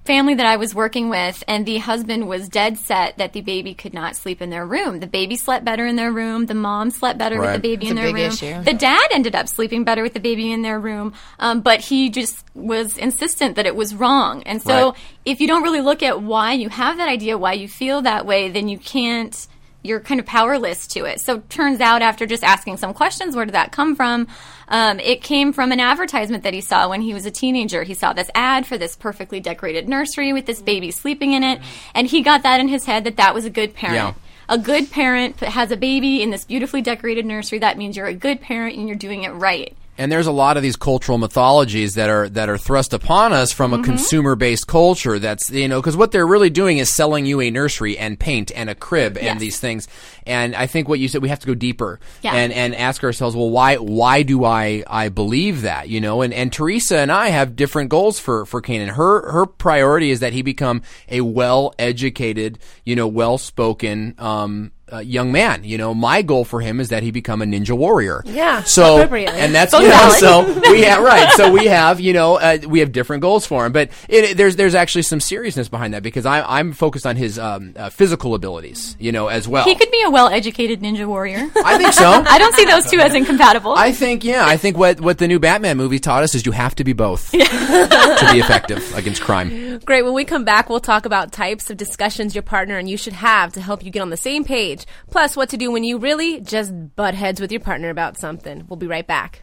family 0.09 0.35
that 0.35 0.47
I 0.47 0.57
was 0.57 0.75
working 0.75 1.11
with, 1.11 1.45
and 1.47 1.67
the 1.67 1.77
husband 1.79 2.27
was 2.27 2.49
dead 2.49 2.79
set 2.79 3.19
that 3.19 3.35
the 3.35 3.43
baby 3.43 3.75
could 3.75 3.93
not 3.93 4.17
sleep 4.17 4.41
in 4.41 4.49
their 4.49 4.67
room. 4.67 5.01
The 5.01 5.07
baby 5.07 5.37
slept 5.37 5.65
better 5.67 5.87
in 5.87 5.97
their 5.97 6.11
room. 6.11 6.47
The 6.47 6.55
mom 6.55 6.91
slept 6.91 7.19
better 7.19 7.39
with 7.39 7.53
the 7.53 7.59
baby 7.59 7.85
It's 7.87 7.93
in 7.93 7.99
a 7.99 8.01
their 8.01 8.13
big 8.13 8.23
room. 8.23 8.33
issue. 8.33 8.63
The 8.63 8.73
dad 8.73 9.07
ended 9.13 9.37
up 9.37 9.49
sleeping 9.49 9.85
better 9.85 10.03
with 10.03 10.15
the 10.15 10.21
baby 10.21 10.51
in 10.51 10.63
their 10.63 10.81
room, 10.81 11.13
um, 11.39 11.61
but 11.61 11.81
he 11.81 12.09
just 12.09 12.43
was 12.55 12.97
insistent 12.97 13.57
that 13.57 13.67
it 13.67 13.77
was 13.77 13.95
wrong. 13.95 14.43
And 14.45 14.63
so, 14.63 14.75
Right. 14.91 14.95
if 15.27 15.41
you 15.43 15.47
don't 15.47 15.63
really 15.63 15.83
look 15.83 16.03
at 16.03 16.23
why 16.23 16.55
you 16.55 16.71
have 16.71 16.97
that 16.97 17.09
idea, 17.09 17.37
why 17.37 17.53
you 17.53 17.69
feel 17.69 18.01
that 18.03 18.25
way, 18.27 18.49
then 18.51 18.69
you 18.69 18.79
can't. 18.79 19.47
You're 19.89 20.01
kind 20.01 20.21
of 20.21 20.27
powerless 20.27 20.87
to 20.89 21.05
it. 21.07 21.21
So, 21.21 21.41
turns 21.49 21.81
out 21.81 22.03
after 22.03 22.27
just 22.27 22.45
asking 22.45 22.77
some 22.77 22.95
questions, 22.95 23.35
where 23.35 23.45
did 23.45 23.55
that 23.55 23.73
come 23.73 23.97
from? 23.97 24.29
Um, 24.69 25.01
it 25.01 25.23
came 25.23 25.53
from 25.53 25.73
an 25.73 25.81
advertisement 25.81 26.43
that 26.45 26.55
he 26.55 26.61
saw 26.61 26.89
when 26.91 27.01
he 27.01 27.15
was 27.15 27.27
a 27.27 27.31
teenager. 27.31 27.83
He 27.83 27.95
saw 27.95 28.13
this 28.13 28.31
ad 28.35 28.67
for 28.67 28.77
this 28.77 28.97
perfectly 28.97 29.41
decorated 29.41 29.89
nursery 29.89 30.33
with 30.33 30.47
this 30.47 30.61
baby 30.61 30.91
sleeping 30.91 31.33
in 31.33 31.43
it, 31.43 31.61
and 31.95 32.07
he 32.07 32.23
got 32.23 32.43
that 32.43 32.61
in 32.61 32.69
his 32.69 32.85
head 32.85 33.05
that 33.05 33.17
that 33.17 33.35
was 33.35 33.45
a 33.45 33.51
good 33.51 33.75
parent. 33.75 33.97
Yeah. 33.97 34.15
A 34.51 34.59
good 34.59 34.91
parent 34.91 35.41
has 35.41 35.71
a 35.71 35.77
baby 35.77 36.23
in 36.23 36.31
this 36.31 36.45
beautifully 36.45 36.81
decorated 36.81 37.27
nursery. 37.27 37.59
That 37.59 37.77
means 37.77 37.97
you're 37.97 38.07
a 38.07 38.15
good 38.15 38.41
parent 38.41 38.77
and 38.77 38.89
you're 38.89 38.97
doing 38.97 39.25
it 39.25 39.31
right. 39.31 39.77
And 39.99 40.11
there's 40.13 40.29
a 40.29 40.33
lot 40.33 40.57
of 40.57 40.63
these 40.63 40.77
cultural 40.77 41.19
mythologies 41.19 41.95
that 41.97 42.09
are 42.09 42.29
that 42.31 42.49
are 42.49 42.57
thrust 42.57 42.93
upon 42.95 43.33
us 43.33 43.53
from 43.53 43.73
Mm-hmm. 43.73 43.83
a 43.83 43.85
consumer-based 43.85 44.67
culture. 44.67 45.19
That's 45.19 45.51
you 45.51 45.67
know 45.69 45.81
because 45.81 45.97
what 45.97 46.13
they're 46.13 46.27
really 46.27 46.51
doing 46.51 46.79
is 46.79 46.95
selling 46.95 47.27
you 47.27 47.41
a 47.41 47.51
nursery 47.51 47.99
and 47.99 48.19
paint 48.19 48.53
and 48.55 48.71
a 48.71 48.75
crib 48.75 49.17
and 49.17 49.25
Yes. 49.27 49.41
these 49.41 49.61
things. 49.61 49.89
And 50.27 50.55
I 50.55 50.67
think 50.67 50.89
what 50.89 51.01
you 51.01 51.09
said 51.09 51.21
we 51.23 51.29
have 51.31 51.41
to 51.41 51.47
go 51.47 51.55
deeper 51.55 51.99
Yeah. 52.23 52.35
and 52.35 52.53
and 52.53 52.75
ask 52.77 53.03
ourselves, 53.03 53.35
well, 53.35 53.51
why 53.51 53.77
why 53.77 54.23
do 54.23 54.45
I 54.45 54.85
I 54.87 55.09
believe 55.09 55.63
that? 55.63 55.89
You 55.89 56.01
know, 56.01 56.23
and 56.23 56.33
and 56.33 56.53
Teresa 56.53 56.99
and 56.99 57.11
I 57.11 57.29
have 57.29 57.57
different 57.57 57.91
goals 57.91 58.21
for 58.21 58.47
for 58.47 58.61
Canaan. 58.61 58.91
Her 58.91 59.31
her 59.33 59.47
priority 59.47 60.11
is 60.13 60.21
that 60.21 60.33
he 60.33 60.43
become 60.43 60.83
a 61.09 61.21
well-educated, 61.23 62.59
you 62.85 62.95
know, 62.97 63.07
well-spoken. 63.09 64.15
Um, 64.19 64.73
uh, 64.93 64.99
young 64.99 65.33
man, 65.33 65.65
you 65.65 65.79
know, 65.79 65.95
my 65.95 66.23
goal 66.23 66.45
for 66.45 66.61
him 66.61 66.81
is 66.81 66.89
that 66.89 67.03
he 67.03 67.11
become 67.11 67.43
a 67.43 67.45
ninja 67.45 67.77
warrior. 67.77 68.23
Yeah, 68.25 68.63
So, 68.63 68.99
and 68.99 69.55
that's 69.55 69.73
Both 69.73 69.83
you 69.83 69.89
know, 69.89 70.11
so 70.11 70.61
we 70.71 70.83
have 70.83 71.03
right. 71.05 71.31
So 71.33 71.51
we 71.53 71.67
have 71.67 72.01
you 72.01 72.13
know 72.13 72.37
uh, 72.37 72.59
we 72.67 72.81
have 72.81 72.93
different 72.93 73.23
goals 73.23 73.47
for 73.47 73.67
him, 73.67 73.73
but 73.73 73.91
it, 74.09 74.37
there's 74.37 74.57
there's 74.57 74.75
actually 74.75 75.03
some 75.03 75.21
seriousness 75.21 75.69
behind 75.69 75.95
that 75.95 76.03
because 76.03 76.27
I, 76.27 76.43
I'm 76.43 76.73
focused 76.73 77.07
on 77.07 77.17
his 77.17 77.39
um, 77.39 77.75
uh, 77.77 77.91
physical 77.91 78.35
abilities, 78.35 78.97
you 78.99 79.13
know, 79.13 79.29
as 79.29 79.47
well. 79.47 79.65
He 79.65 79.75
could 79.75 79.91
be 79.91 80.03
a 80.03 80.11
well-educated 80.11 80.81
ninja 80.81 81.07
warrior. 81.07 81.49
I 81.65 81.79
think 81.79 81.93
so. 81.93 82.09
I 82.27 82.39
don't 82.39 82.55
see 82.55 82.65
those 82.65 82.91
two 82.91 82.99
as 82.99 83.15
incompatible. 83.15 83.75
I 83.77 83.93
think 83.93 84.25
yeah. 84.25 84.47
I 84.47 84.57
think 84.57 84.77
what 84.77 85.01
what 85.01 85.19
the 85.19 85.29
new 85.29 85.39
Batman 85.39 85.77
movie 85.77 85.99
taught 85.99 86.23
us 86.23 86.35
is 86.35 86.47
you 86.47 86.53
have 86.53 86.75
to 86.77 86.85
be 86.85 86.93
both 86.93 87.31
to 87.33 88.29
be 88.33 88.39
effective 88.39 88.95
against 88.97 89.23
crime. 89.23 89.79
Great. 89.85 90.03
When 90.03 90.15
we 90.15 90.25
come 90.25 90.45
back, 90.45 90.69
we'll 90.69 90.81
talk 90.81 91.07
about 91.07 91.33
types 91.33 91.71
of 91.71 91.77
discussions 91.77 92.35
your 92.35 92.43
partner 92.43 92.79
and 92.79 92.89
you 92.89 92.97
should 92.97 93.13
have 93.13 93.53
to 93.53 93.61
help 93.61 93.85
you 93.85 93.91
get 93.91 94.01
on 94.01 94.11
the 94.11 94.17
same 94.17 94.45
page. 94.45 94.78
Plus, 95.11 95.37
what 95.37 95.51
to 95.51 95.57
do 95.57 95.71
when 95.71 95.85
you 95.85 95.99
really 95.99 96.41
just 96.41 96.73
butt 96.97 97.15
heads 97.15 97.41
with 97.41 97.53
your 97.53 97.61
partner 97.61 97.91
about 97.91 98.17
something. 98.17 98.65
We'll 98.69 98.77
be 98.77 98.87
right 98.87 99.07
back. 99.07 99.43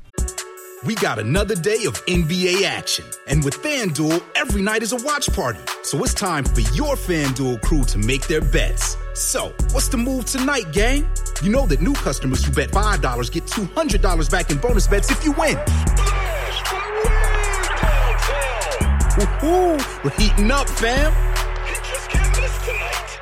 We 0.86 0.94
got 0.96 1.18
another 1.18 1.56
day 1.56 1.86
of 1.86 1.94
NBA 2.06 2.64
action. 2.64 3.06
And 3.28 3.44
with 3.44 3.56
FanDuel, 3.56 4.24
every 4.36 4.62
night 4.62 4.84
is 4.84 4.92
a 4.92 4.98
watch 4.98 5.34
party. 5.34 5.60
So 5.84 6.04
it's 6.04 6.14
time 6.14 6.44
for 6.44 6.62
your 6.62 6.96
FanDuel 6.96 7.62
crew 7.62 7.84
to 7.86 7.98
make 7.98 8.28
their 8.28 8.42
bets. 8.42 8.96
So, 9.16 9.54
what's 9.72 9.88
the 9.88 9.98
move 9.98 10.26
tonight, 10.26 10.72
gang? 10.74 11.08
You 11.42 11.50
know 11.50 11.66
that 11.68 11.82
new 11.82 11.94
customers 11.94 12.44
who 12.44 12.52
bet 12.52 12.70
$5 12.70 13.32
get 13.32 13.46
$200 13.46 14.30
back 14.30 14.52
in 14.52 14.58
bonus 14.58 14.88
bets 14.88 15.10
if 15.10 15.24
you 15.24 15.32
win. 15.32 15.56
Woohoo! 19.16 20.04
We're 20.04 20.12
heating 20.12 20.52
up, 20.52 20.70
fam. 20.70 21.35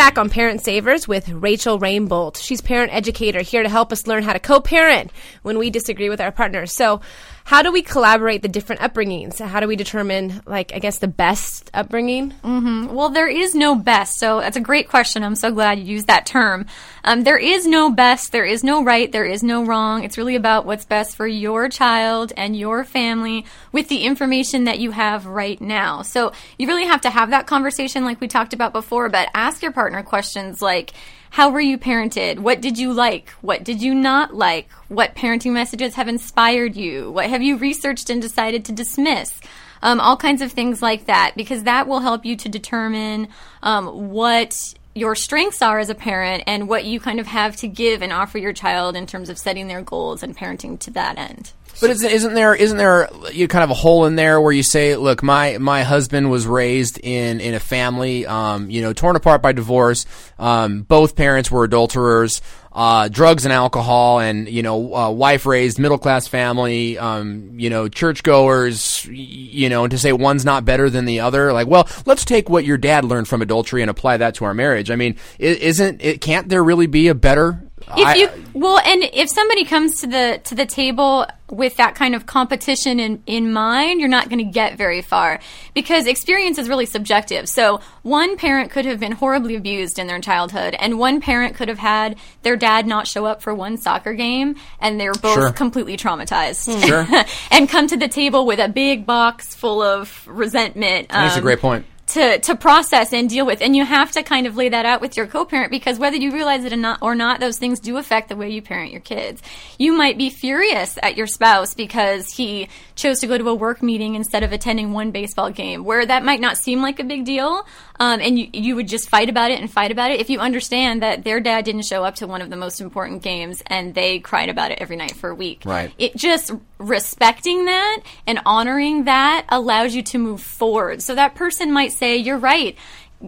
Back 0.00 0.16
on 0.16 0.30
Parent 0.30 0.62
Savers 0.62 1.06
with 1.06 1.28
Rachel 1.28 1.78
Rainbolt. 1.78 2.38
She's 2.38 2.62
parent 2.62 2.90
educator 2.90 3.42
here 3.42 3.62
to 3.62 3.68
help 3.68 3.92
us 3.92 4.06
learn 4.06 4.22
how 4.22 4.32
to 4.32 4.38
co-parent 4.38 5.10
when 5.42 5.58
we 5.58 5.68
disagree 5.68 6.08
with 6.08 6.22
our 6.22 6.32
partners. 6.32 6.74
So, 6.74 7.02
how 7.44 7.62
do 7.62 7.72
we 7.72 7.82
collaborate 7.82 8.42
the 8.42 8.48
different 8.48 8.80
upbringings? 8.80 9.44
How 9.44 9.58
do 9.58 9.66
we 9.66 9.74
determine, 9.74 10.40
like, 10.46 10.72
I 10.72 10.78
guess, 10.78 10.98
the 10.98 11.08
best 11.08 11.68
upbringing? 11.74 12.30
hmm 12.30 12.86
Well, 12.94 13.08
there 13.08 13.28
is 13.28 13.54
no 13.56 13.74
best. 13.74 14.18
So 14.20 14.40
that's 14.40 14.56
a 14.56 14.60
great 14.60 14.88
question. 14.88 15.24
I'm 15.24 15.34
so 15.34 15.50
glad 15.50 15.78
you 15.78 15.84
used 15.84 16.06
that 16.06 16.26
term. 16.26 16.66
Um, 17.02 17.24
there 17.24 17.38
is 17.38 17.66
no 17.66 17.90
best. 17.90 18.30
There 18.30 18.44
is 18.44 18.62
no 18.62 18.84
right. 18.84 19.10
There 19.10 19.24
is 19.24 19.42
no 19.42 19.64
wrong. 19.64 20.04
It's 20.04 20.16
really 20.16 20.36
about 20.36 20.64
what's 20.64 20.84
best 20.84 21.16
for 21.16 21.26
your 21.26 21.68
child 21.68 22.32
and 22.36 22.56
your 22.56 22.84
family 22.84 23.46
with 23.72 23.88
the 23.88 24.04
information 24.04 24.64
that 24.64 24.78
you 24.78 24.92
have 24.92 25.26
right 25.26 25.60
now. 25.60 26.02
So 26.02 26.32
you 26.56 26.68
really 26.68 26.86
have 26.86 27.00
to 27.00 27.10
have 27.10 27.30
that 27.30 27.48
conversation, 27.48 28.04
like 28.04 28.20
we 28.20 28.28
talked 28.28 28.54
about 28.54 28.72
before. 28.72 29.08
But 29.08 29.28
ask 29.34 29.60
your 29.60 29.72
partner 29.72 29.89
questions 30.02 30.60
like. 30.62 30.92
How 31.32 31.50
were 31.50 31.60
you 31.60 31.78
parented? 31.78 32.40
What 32.40 32.60
did 32.60 32.76
you 32.76 32.92
like? 32.92 33.30
What 33.40 33.62
did 33.62 33.80
you 33.80 33.94
not 33.94 34.34
like? 34.34 34.68
What 34.88 35.14
parenting 35.14 35.52
messages 35.52 35.94
have 35.94 36.08
inspired 36.08 36.74
you? 36.74 37.12
What 37.12 37.30
have 37.30 37.40
you 37.40 37.56
researched 37.56 38.10
and 38.10 38.20
decided 38.20 38.64
to 38.64 38.72
dismiss? 38.72 39.40
um, 39.82 40.00
all 40.00 40.16
kinds 40.16 40.42
of 40.42 40.52
things 40.52 40.82
like 40.82 41.06
that, 41.06 41.32
because 41.36 41.64
that 41.64 41.86
will 41.86 42.00
help 42.00 42.24
you 42.24 42.36
to 42.36 42.48
determine 42.48 43.28
um, 43.62 44.10
what 44.10 44.74
your 44.94 45.14
strengths 45.14 45.62
are 45.62 45.78
as 45.78 45.88
a 45.88 45.94
parent 45.94 46.42
and 46.46 46.68
what 46.68 46.84
you 46.84 47.00
kind 47.00 47.20
of 47.20 47.26
have 47.26 47.56
to 47.56 47.68
give 47.68 48.02
and 48.02 48.12
offer 48.12 48.38
your 48.38 48.52
child 48.52 48.96
in 48.96 49.06
terms 49.06 49.28
of 49.28 49.38
setting 49.38 49.68
their 49.68 49.82
goals 49.82 50.22
and 50.22 50.36
parenting 50.36 50.78
to 50.80 50.90
that 50.90 51.16
end. 51.16 51.52
But 51.80 51.90
isn't, 51.90 52.10
isn't 52.10 52.34
there 52.34 52.54
isn't 52.54 52.76
there 52.76 53.08
you 53.32 53.48
kind 53.48 53.64
of 53.64 53.70
a 53.70 53.74
hole 53.74 54.06
in 54.06 54.16
there 54.16 54.40
where 54.40 54.52
you 54.52 54.62
say, 54.62 54.96
look, 54.96 55.22
my 55.22 55.58
my 55.58 55.82
husband 55.82 56.30
was 56.30 56.46
raised 56.46 56.98
in 57.02 57.40
in 57.40 57.54
a 57.54 57.60
family, 57.60 58.26
um, 58.26 58.70
you 58.70 58.82
know, 58.82 58.92
torn 58.92 59.16
apart 59.16 59.42
by 59.42 59.52
divorce. 59.52 60.06
Um, 60.38 60.82
both 60.82 61.16
parents 61.16 61.50
were 61.50 61.64
adulterers. 61.64 62.42
Uh, 62.72 63.08
drugs 63.08 63.44
and 63.44 63.52
alcohol, 63.52 64.20
and 64.20 64.48
you 64.48 64.62
know, 64.62 64.94
uh, 64.94 65.10
wife 65.10 65.44
raised 65.44 65.80
middle 65.80 65.98
class 65.98 66.28
family, 66.28 66.96
um, 66.98 67.58
you 67.58 67.68
know, 67.68 67.88
churchgoers, 67.88 69.04
you 69.06 69.68
know, 69.68 69.82
and 69.82 69.90
to 69.90 69.98
say 69.98 70.12
one's 70.12 70.44
not 70.44 70.64
better 70.64 70.88
than 70.88 71.04
the 71.04 71.18
other, 71.18 71.52
like, 71.52 71.66
well, 71.66 71.88
let's 72.06 72.24
take 72.24 72.48
what 72.48 72.64
your 72.64 72.78
dad 72.78 73.04
learned 73.04 73.26
from 73.26 73.42
adultery 73.42 73.82
and 73.82 73.90
apply 73.90 74.18
that 74.18 74.36
to 74.36 74.44
our 74.44 74.54
marriage. 74.54 74.88
I 74.88 74.94
mean, 74.94 75.16
isn't 75.40 76.00
it? 76.00 76.20
Can't 76.20 76.48
there 76.48 76.62
really 76.62 76.86
be 76.86 77.08
a 77.08 77.14
better? 77.14 77.60
If 77.96 78.16
you 78.16 78.44
well, 78.52 78.78
and 78.78 79.02
if 79.12 79.28
somebody 79.28 79.64
comes 79.64 80.00
to 80.00 80.06
the 80.06 80.40
to 80.44 80.54
the 80.54 80.66
table 80.66 81.26
with 81.50 81.76
that 81.76 81.94
kind 81.94 82.14
of 82.14 82.26
competition 82.26 83.00
in 83.00 83.22
in 83.26 83.52
mind, 83.52 84.00
you're 84.00 84.08
not 84.08 84.28
going 84.28 84.38
to 84.38 84.50
get 84.52 84.76
very 84.76 85.02
far 85.02 85.40
because 85.74 86.06
experience 86.06 86.58
is 86.58 86.68
really 86.68 86.86
subjective. 86.86 87.48
So 87.48 87.80
one 88.02 88.36
parent 88.36 88.70
could 88.70 88.84
have 88.84 89.00
been 89.00 89.12
horribly 89.12 89.56
abused 89.56 89.98
in 89.98 90.06
their 90.06 90.20
childhood, 90.20 90.76
and 90.78 90.98
one 90.98 91.20
parent 91.20 91.56
could 91.56 91.68
have 91.68 91.78
had 91.78 92.16
their 92.42 92.56
dad 92.56 92.86
not 92.86 93.06
show 93.06 93.26
up 93.26 93.42
for 93.42 93.54
one 93.54 93.76
soccer 93.76 94.12
game, 94.12 94.56
and 94.80 95.00
they're 95.00 95.12
both 95.12 95.34
Sure. 95.34 95.52
completely 95.52 95.96
traumatized. 95.96 96.86
Sure. 96.86 97.06
and 97.50 97.68
come 97.68 97.86
to 97.88 97.96
the 97.96 98.08
table 98.08 98.46
with 98.46 98.60
a 98.60 98.68
big 98.68 99.06
box 99.06 99.54
full 99.54 99.82
of 99.82 100.26
resentment. 100.28 101.08
That's 101.08 101.34
a 101.34 101.38
um, 101.38 101.42
great 101.42 101.60
point. 101.60 101.86
To 102.10 102.38
to 102.40 102.56
process 102.56 103.12
and 103.12 103.28
deal 103.28 103.46
with. 103.46 103.62
And 103.62 103.74
you 103.76 103.84
have 103.84 104.12
to 104.12 104.22
kind 104.22 104.46
of 104.46 104.56
lay 104.56 104.68
that 104.68 104.86
out 104.86 105.00
with 105.00 105.16
your 105.16 105.26
co-parent 105.26 105.70
because 105.70 105.98
whether 105.98 106.16
you 106.16 106.32
realize 106.32 106.64
it 106.64 106.72
or 106.72 106.76
not 106.76 106.98
or 107.02 107.14
not 107.14 107.40
those 107.40 107.58
things 107.58 107.80
do 107.80 107.96
affect 107.96 108.28
the 108.28 108.36
way 108.36 108.50
you 108.50 108.62
parent 108.62 108.92
your 108.92 109.00
kids. 109.00 109.42
You 109.78 109.92
might 109.92 110.18
be 110.18 110.30
furious 110.30 110.98
at 111.02 111.16
your 111.16 111.26
spouse 111.26 111.74
because 111.74 112.32
he 112.32 112.68
chose 112.94 113.20
to 113.20 113.26
go 113.26 113.38
to 113.38 113.48
a 113.48 113.54
work 113.54 113.82
meeting 113.82 114.14
instead 114.14 114.42
of 114.42 114.52
attending 114.52 114.92
one 114.92 115.10
baseball 115.10 115.50
game 115.50 115.84
where 115.84 116.04
that 116.04 116.24
might 116.24 116.40
not 116.40 116.56
seem 116.56 116.82
like 116.82 116.98
a 116.98 117.04
big 117.04 117.24
deal 117.24 117.66
um, 118.00 118.18
and 118.20 118.36
you, 118.38 118.48
you 118.52 118.74
would 118.74 118.88
just 118.88 119.08
fight 119.08 119.28
about 119.28 119.52
it 119.52 119.60
and 119.60 119.70
fight 119.70 119.92
about 119.92 120.10
it 120.10 120.18
if 120.18 120.28
you 120.30 120.40
understand 120.40 121.02
that 121.02 121.22
their 121.22 121.38
dad 121.38 121.64
didn't 121.64 121.84
show 121.84 122.02
up 122.02 122.16
to 122.16 122.26
one 122.26 122.42
of 122.42 122.50
the 122.50 122.56
most 122.56 122.80
important 122.80 123.22
games 123.22 123.62
and 123.66 123.94
they 123.94 124.18
cried 124.18 124.48
about 124.48 124.72
it 124.72 124.78
every 124.80 124.96
night 124.96 125.12
for 125.12 125.30
a 125.30 125.34
week 125.34 125.62
Right. 125.64 125.92
it 125.98 126.16
just 126.16 126.50
respecting 126.78 127.66
that 127.66 128.02
and 128.26 128.40
honoring 128.44 129.04
that 129.04 129.46
allows 129.50 129.94
you 129.94 130.02
to 130.02 130.18
move 130.18 130.40
forward. 130.40 131.02
So 131.02 131.14
that 131.14 131.34
person 131.34 131.72
might 131.72 131.92
say, 131.92 132.16
You're 132.16 132.38
right. 132.38 132.76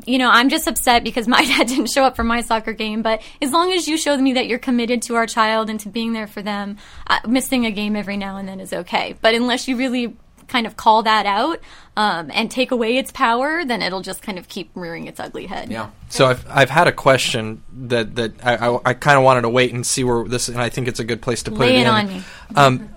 You 0.06 0.16
know, 0.16 0.30
I'm 0.30 0.48
just 0.48 0.66
upset 0.66 1.04
because 1.04 1.28
my 1.28 1.44
dad 1.52 1.66
didn't 1.66 1.90
show 1.90 2.02
up 2.02 2.16
for 2.16 2.24
my 2.24 2.40
soccer 2.40 2.72
game. 2.72 3.02
But 3.02 3.20
as 3.42 3.52
long 3.52 3.72
as 3.72 3.86
you 3.86 3.98
show 3.98 4.16
me 4.16 4.32
that 4.32 4.46
you're 4.46 4.58
committed 4.58 5.02
to 5.02 5.16
our 5.16 5.26
child 5.26 5.68
and 5.68 5.78
to 5.80 5.90
being 5.90 6.14
there 6.14 6.26
for 6.26 6.40
them, 6.40 6.78
uh, 7.06 7.18
missing 7.28 7.66
a 7.66 7.70
game 7.70 7.94
every 7.94 8.16
now 8.16 8.38
and 8.38 8.48
then 8.48 8.58
is 8.58 8.72
okay. 8.72 9.16
But 9.20 9.34
unless 9.34 9.68
you 9.68 9.76
really 9.76 10.16
kind 10.52 10.66
of 10.66 10.76
call 10.76 11.02
that 11.02 11.24
out 11.24 11.60
um, 11.96 12.30
and 12.32 12.50
take 12.50 12.70
away 12.70 12.98
its 12.98 13.10
power, 13.10 13.64
then 13.64 13.80
it'll 13.80 14.02
just 14.02 14.22
kind 14.22 14.38
of 14.38 14.48
keep 14.48 14.70
rearing 14.74 15.06
its 15.06 15.18
ugly 15.18 15.46
head. 15.46 15.70
Yeah. 15.70 15.90
So 16.10 16.26
I've 16.26 16.46
I've 16.48 16.70
had 16.70 16.86
a 16.86 16.92
question 16.92 17.62
that 17.72 18.14
that 18.16 18.32
I 18.44 18.68
I, 18.68 18.90
I 18.90 18.94
kind 18.94 19.16
of 19.16 19.24
wanted 19.24 19.42
to 19.42 19.48
wait 19.48 19.72
and 19.72 19.84
see 19.84 20.04
where 20.04 20.24
this, 20.24 20.48
and 20.48 20.60
I 20.60 20.68
think 20.68 20.88
it's 20.88 21.00
a 21.00 21.04
good 21.04 21.22
place 21.22 21.42
to 21.44 21.50
put 21.50 21.60
Lay 21.60 21.76
it, 21.76 21.78
it 21.78 21.80
in. 21.80 21.86
on 21.86 22.06
me. 22.08 22.22
Um, 22.54 22.88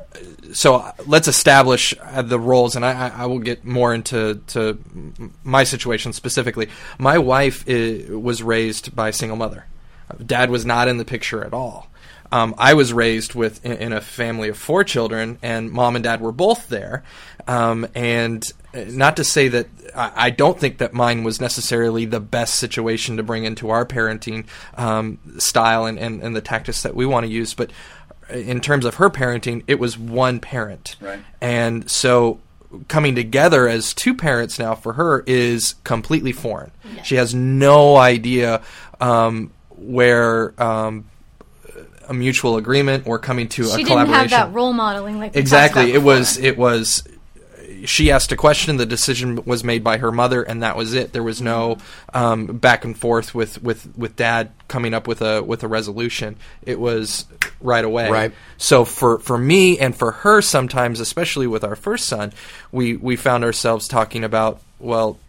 so 0.54 0.76
uh, 0.76 0.92
let's 1.08 1.28
establish 1.28 1.94
uh, 2.00 2.22
the 2.22 2.40
roles, 2.40 2.76
and 2.76 2.86
I, 2.86 3.10
I 3.10 3.26
will 3.26 3.40
get 3.40 3.66
more 3.66 3.94
into 3.94 4.42
to 4.48 4.78
my 5.44 5.64
situation 5.64 6.14
specifically. 6.14 6.70
My 7.00 7.18
wife 7.18 7.66
i 7.68 8.06
was 8.10 8.44
raised 8.44 8.96
by 8.96 9.10
a 9.10 9.14
single 9.14 9.38
mother. 9.38 9.66
Dad 10.24 10.50
was 10.52 10.66
not 10.66 10.88
in 10.88 10.98
the 10.98 11.06
picture 11.06 11.44
at 11.44 11.54
all. 11.54 11.90
Um, 12.32 12.56
I 12.58 12.74
was 12.74 12.92
raised 12.94 13.36
with 13.36 13.64
in, 13.66 13.74
in 13.74 13.94
a 13.94 14.02
family 14.02 14.50
of 14.50 14.58
four 14.58 14.84
children, 14.84 15.38
and 15.42 15.72
mom 15.72 15.96
and 15.96 16.04
dad 16.04 16.22
were 16.22 16.32
both 16.32 16.70
there. 16.70 17.04
Um, 17.48 17.88
and 17.94 18.44
uh, 18.74 18.86
not 18.88 19.18
to 19.18 19.24
say 19.24 19.48
that 19.50 19.68
I, 19.96 20.12
I 20.16 20.30
don't 20.32 20.60
think 20.60 20.80
that 20.80 20.94
mine 20.94 21.24
was 21.24 21.40
necessarily 21.40 22.06
the 22.06 22.20
best 22.20 22.56
situation 22.56 23.18
to 23.18 23.24
bring 23.24 23.46
into 23.46 23.70
our 23.70 23.86
parenting 23.86 24.46
um, 24.76 25.20
style 25.38 25.86
and, 25.86 26.00
and, 26.00 26.22
and 26.22 26.36
the 26.36 26.42
tactics 26.42 26.82
that 26.84 26.96
we 26.96 27.06
want 27.06 27.26
to 27.26 27.32
use, 27.32 27.54
but 27.54 27.72
in 28.30 28.60
terms 28.60 28.86
of 28.86 28.96
her 28.96 29.10
parenting, 29.10 29.64
it 29.68 29.80
was 29.80 29.98
one 29.98 30.40
parent. 30.40 30.96
Right. 31.00 31.20
And 31.42 31.90
so 31.90 32.40
coming 32.88 33.16
together 33.16 33.68
as 33.68 33.94
two 33.94 34.14
parents 34.14 34.60
now 34.60 34.76
for 34.76 34.94
her 34.94 35.24
is 35.28 35.76
completely 35.84 36.32
foreign. 36.32 36.72
She 37.04 37.16
has 37.16 37.36
no 37.36 37.98
idea 37.98 38.62
um, 39.00 39.52
where 39.70 40.60
um, 40.62 41.06
a 42.08 42.14
mutual 42.14 42.58
agreement 42.58 43.08
or 43.08 43.20
coming 43.20 43.48
to 43.50 43.64
She 43.64 43.82
a 43.82 43.86
collaboration. 43.86 43.86
She 43.86 43.94
didn't 43.94 44.32
have 44.32 44.52
that 44.52 44.54
role 44.54 44.74
modeling 44.74 45.20
like 45.20 45.36
exactly. 45.36 45.92
about 45.92 45.96
It 45.96 46.04
was 46.04 46.38
it 46.38 46.58
was 46.58 47.04
she 47.86 48.12
asked 48.12 48.32
a 48.32 48.36
question. 48.36 48.78
The 48.78 48.86
decision 48.86 49.44
was 49.46 49.64
made 49.64 49.84
by 49.84 49.98
her 49.98 50.12
mother, 50.12 50.44
and 50.44 50.64
that 50.64 50.76
was 50.76 50.94
it. 50.94 51.14
There 51.14 51.24
was 51.24 51.42
no 51.42 51.78
um, 52.14 52.46
back 52.46 52.84
and 52.86 52.98
forth 52.98 53.34
with, 53.34 53.62
with, 53.64 53.96
with 53.98 54.16
dad 54.16 54.52
coming 54.68 54.94
up 54.94 55.08
with 55.08 55.22
a 55.22 55.44
with 55.44 55.64
a 55.64 55.68
resolution. 55.68 56.38
It 56.64 56.80
was 56.80 57.26
right 57.62 57.84
away. 57.84 58.10
Right. 58.10 58.34
So 58.58 58.86
for, 58.86 59.20
for 59.20 59.38
me 59.38 59.80
and 59.80 59.96
for 59.96 60.12
her, 60.12 60.42
sometimes, 60.42 61.00
especially 61.00 61.48
with 61.48 61.64
our 61.64 61.76
first 61.76 62.08
son, 62.08 62.34
we 62.72 62.98
we 62.98 63.16
found 63.16 63.44
ourselves 63.44 63.88
talking 63.88 64.24
about 64.24 64.62
well, 64.80 65.20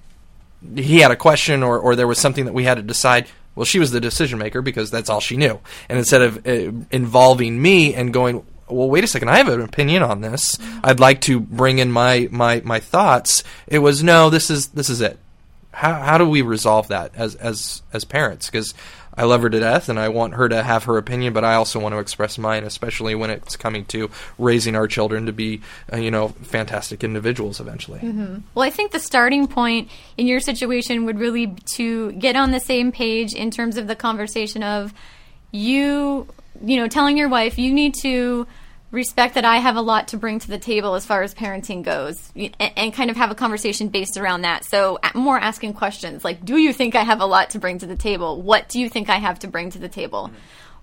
he 0.74 1.00
had 1.00 1.10
a 1.10 1.16
question 1.16 1.62
or, 1.62 1.78
or 1.78 1.96
there 1.96 2.08
was 2.08 2.18
something 2.18 2.46
that 2.46 2.54
we 2.54 2.64
had 2.64 2.76
to 2.76 2.82
decide. 2.82 3.28
Well, 3.56 3.64
she 3.64 3.80
was 3.80 3.90
the 3.90 4.00
decision 4.00 4.38
maker 4.38 4.62
because 4.62 4.90
that's 4.90 5.10
all 5.10 5.20
she 5.20 5.36
knew. 5.36 5.58
And 5.88 5.98
instead 5.98 6.22
of 6.22 6.46
uh, 6.46 6.72
involving 6.92 7.60
me 7.60 7.94
and 7.94 8.12
going, 8.12 8.46
well, 8.68 8.88
wait 8.88 9.02
a 9.02 9.06
second, 9.06 9.28
I 9.28 9.38
have 9.38 9.48
an 9.48 9.62
opinion 9.62 10.02
on 10.02 10.20
this. 10.20 10.56
I'd 10.84 11.00
like 11.00 11.22
to 11.22 11.40
bring 11.40 11.78
in 11.78 11.90
my, 11.90 12.28
my, 12.30 12.60
my 12.64 12.80
thoughts. 12.80 13.42
It 13.66 13.78
was 13.78 14.02
no, 14.02 14.30
this 14.30 14.50
is 14.50 14.68
this 14.68 14.90
is 14.90 15.00
it. 15.00 15.18
How 15.76 15.92
how 15.92 16.16
do 16.16 16.26
we 16.26 16.40
resolve 16.40 16.88
that 16.88 17.12
as 17.14 17.34
as 17.34 17.82
as 17.92 18.06
parents? 18.06 18.46
Because 18.46 18.72
I 19.14 19.24
love 19.24 19.42
her 19.42 19.50
to 19.50 19.60
death, 19.60 19.90
and 19.90 19.98
I 19.98 20.08
want 20.08 20.32
her 20.34 20.48
to 20.48 20.62
have 20.62 20.84
her 20.84 20.96
opinion, 20.96 21.34
but 21.34 21.44
I 21.44 21.54
also 21.54 21.78
want 21.78 21.94
to 21.94 21.98
express 21.98 22.38
mine, 22.38 22.64
especially 22.64 23.14
when 23.14 23.28
it's 23.28 23.56
coming 23.56 23.84
to 23.86 24.10
raising 24.38 24.74
our 24.74 24.86
children 24.86 25.26
to 25.26 25.32
be, 25.32 25.60
uh, 25.92 25.98
you 25.98 26.10
know, 26.10 26.28
fantastic 26.28 27.04
individuals 27.04 27.60
eventually. 27.60 27.98
hmm 27.98 28.38
Well, 28.54 28.66
I 28.66 28.70
think 28.70 28.92
the 28.92 29.00
starting 29.00 29.46
point 29.48 29.90
in 30.16 30.26
your 30.26 30.40
situation 30.40 31.04
would 31.04 31.18
really 31.18 31.54
to 31.74 32.12
get 32.12 32.36
on 32.36 32.52
the 32.52 32.60
same 32.60 32.90
page 32.90 33.34
in 33.34 33.50
terms 33.50 33.76
of 33.76 33.86
the 33.86 33.96
conversation 33.96 34.62
of 34.62 34.94
you, 35.50 36.26
you 36.64 36.78
know, 36.78 36.88
telling 36.88 37.18
your 37.18 37.28
wife 37.28 37.58
you 37.58 37.74
need 37.74 37.94
to 38.00 38.46
respect 38.90 39.34
that 39.34 39.44
I 39.44 39.56
have 39.56 39.76
a 39.76 39.80
lot 39.80 40.08
to 40.08 40.16
bring 40.16 40.38
to 40.38 40.48
the 40.48 40.58
table 40.58 40.94
as 40.94 41.04
far 41.04 41.22
as 41.22 41.34
parenting 41.34 41.82
goes, 41.82 42.32
and, 42.36 42.54
and 42.58 42.94
kind 42.94 43.10
of 43.10 43.16
have 43.16 43.30
a 43.30 43.34
conversation 43.34 43.88
based 43.88 44.16
around 44.16 44.42
that. 44.42 44.64
So, 44.64 44.98
more 45.14 45.38
asking 45.38 45.74
questions 45.74 46.24
like, 46.24 46.44
"Do 46.44 46.56
you 46.56 46.72
think 46.72 46.94
I 46.94 47.02
have 47.02 47.20
a 47.20 47.26
lot 47.26 47.50
to 47.50 47.58
bring 47.58 47.78
to 47.78 47.86
the 47.86 47.96
table? 47.96 48.40
What 48.42 48.68
do 48.68 48.80
you 48.80 48.88
think 48.88 49.08
I 49.10 49.16
have 49.16 49.38
to 49.40 49.48
bring 49.48 49.70
to 49.70 49.78
the 49.78 49.88
table?" 49.88 50.28
Mm-hmm. 50.28 50.36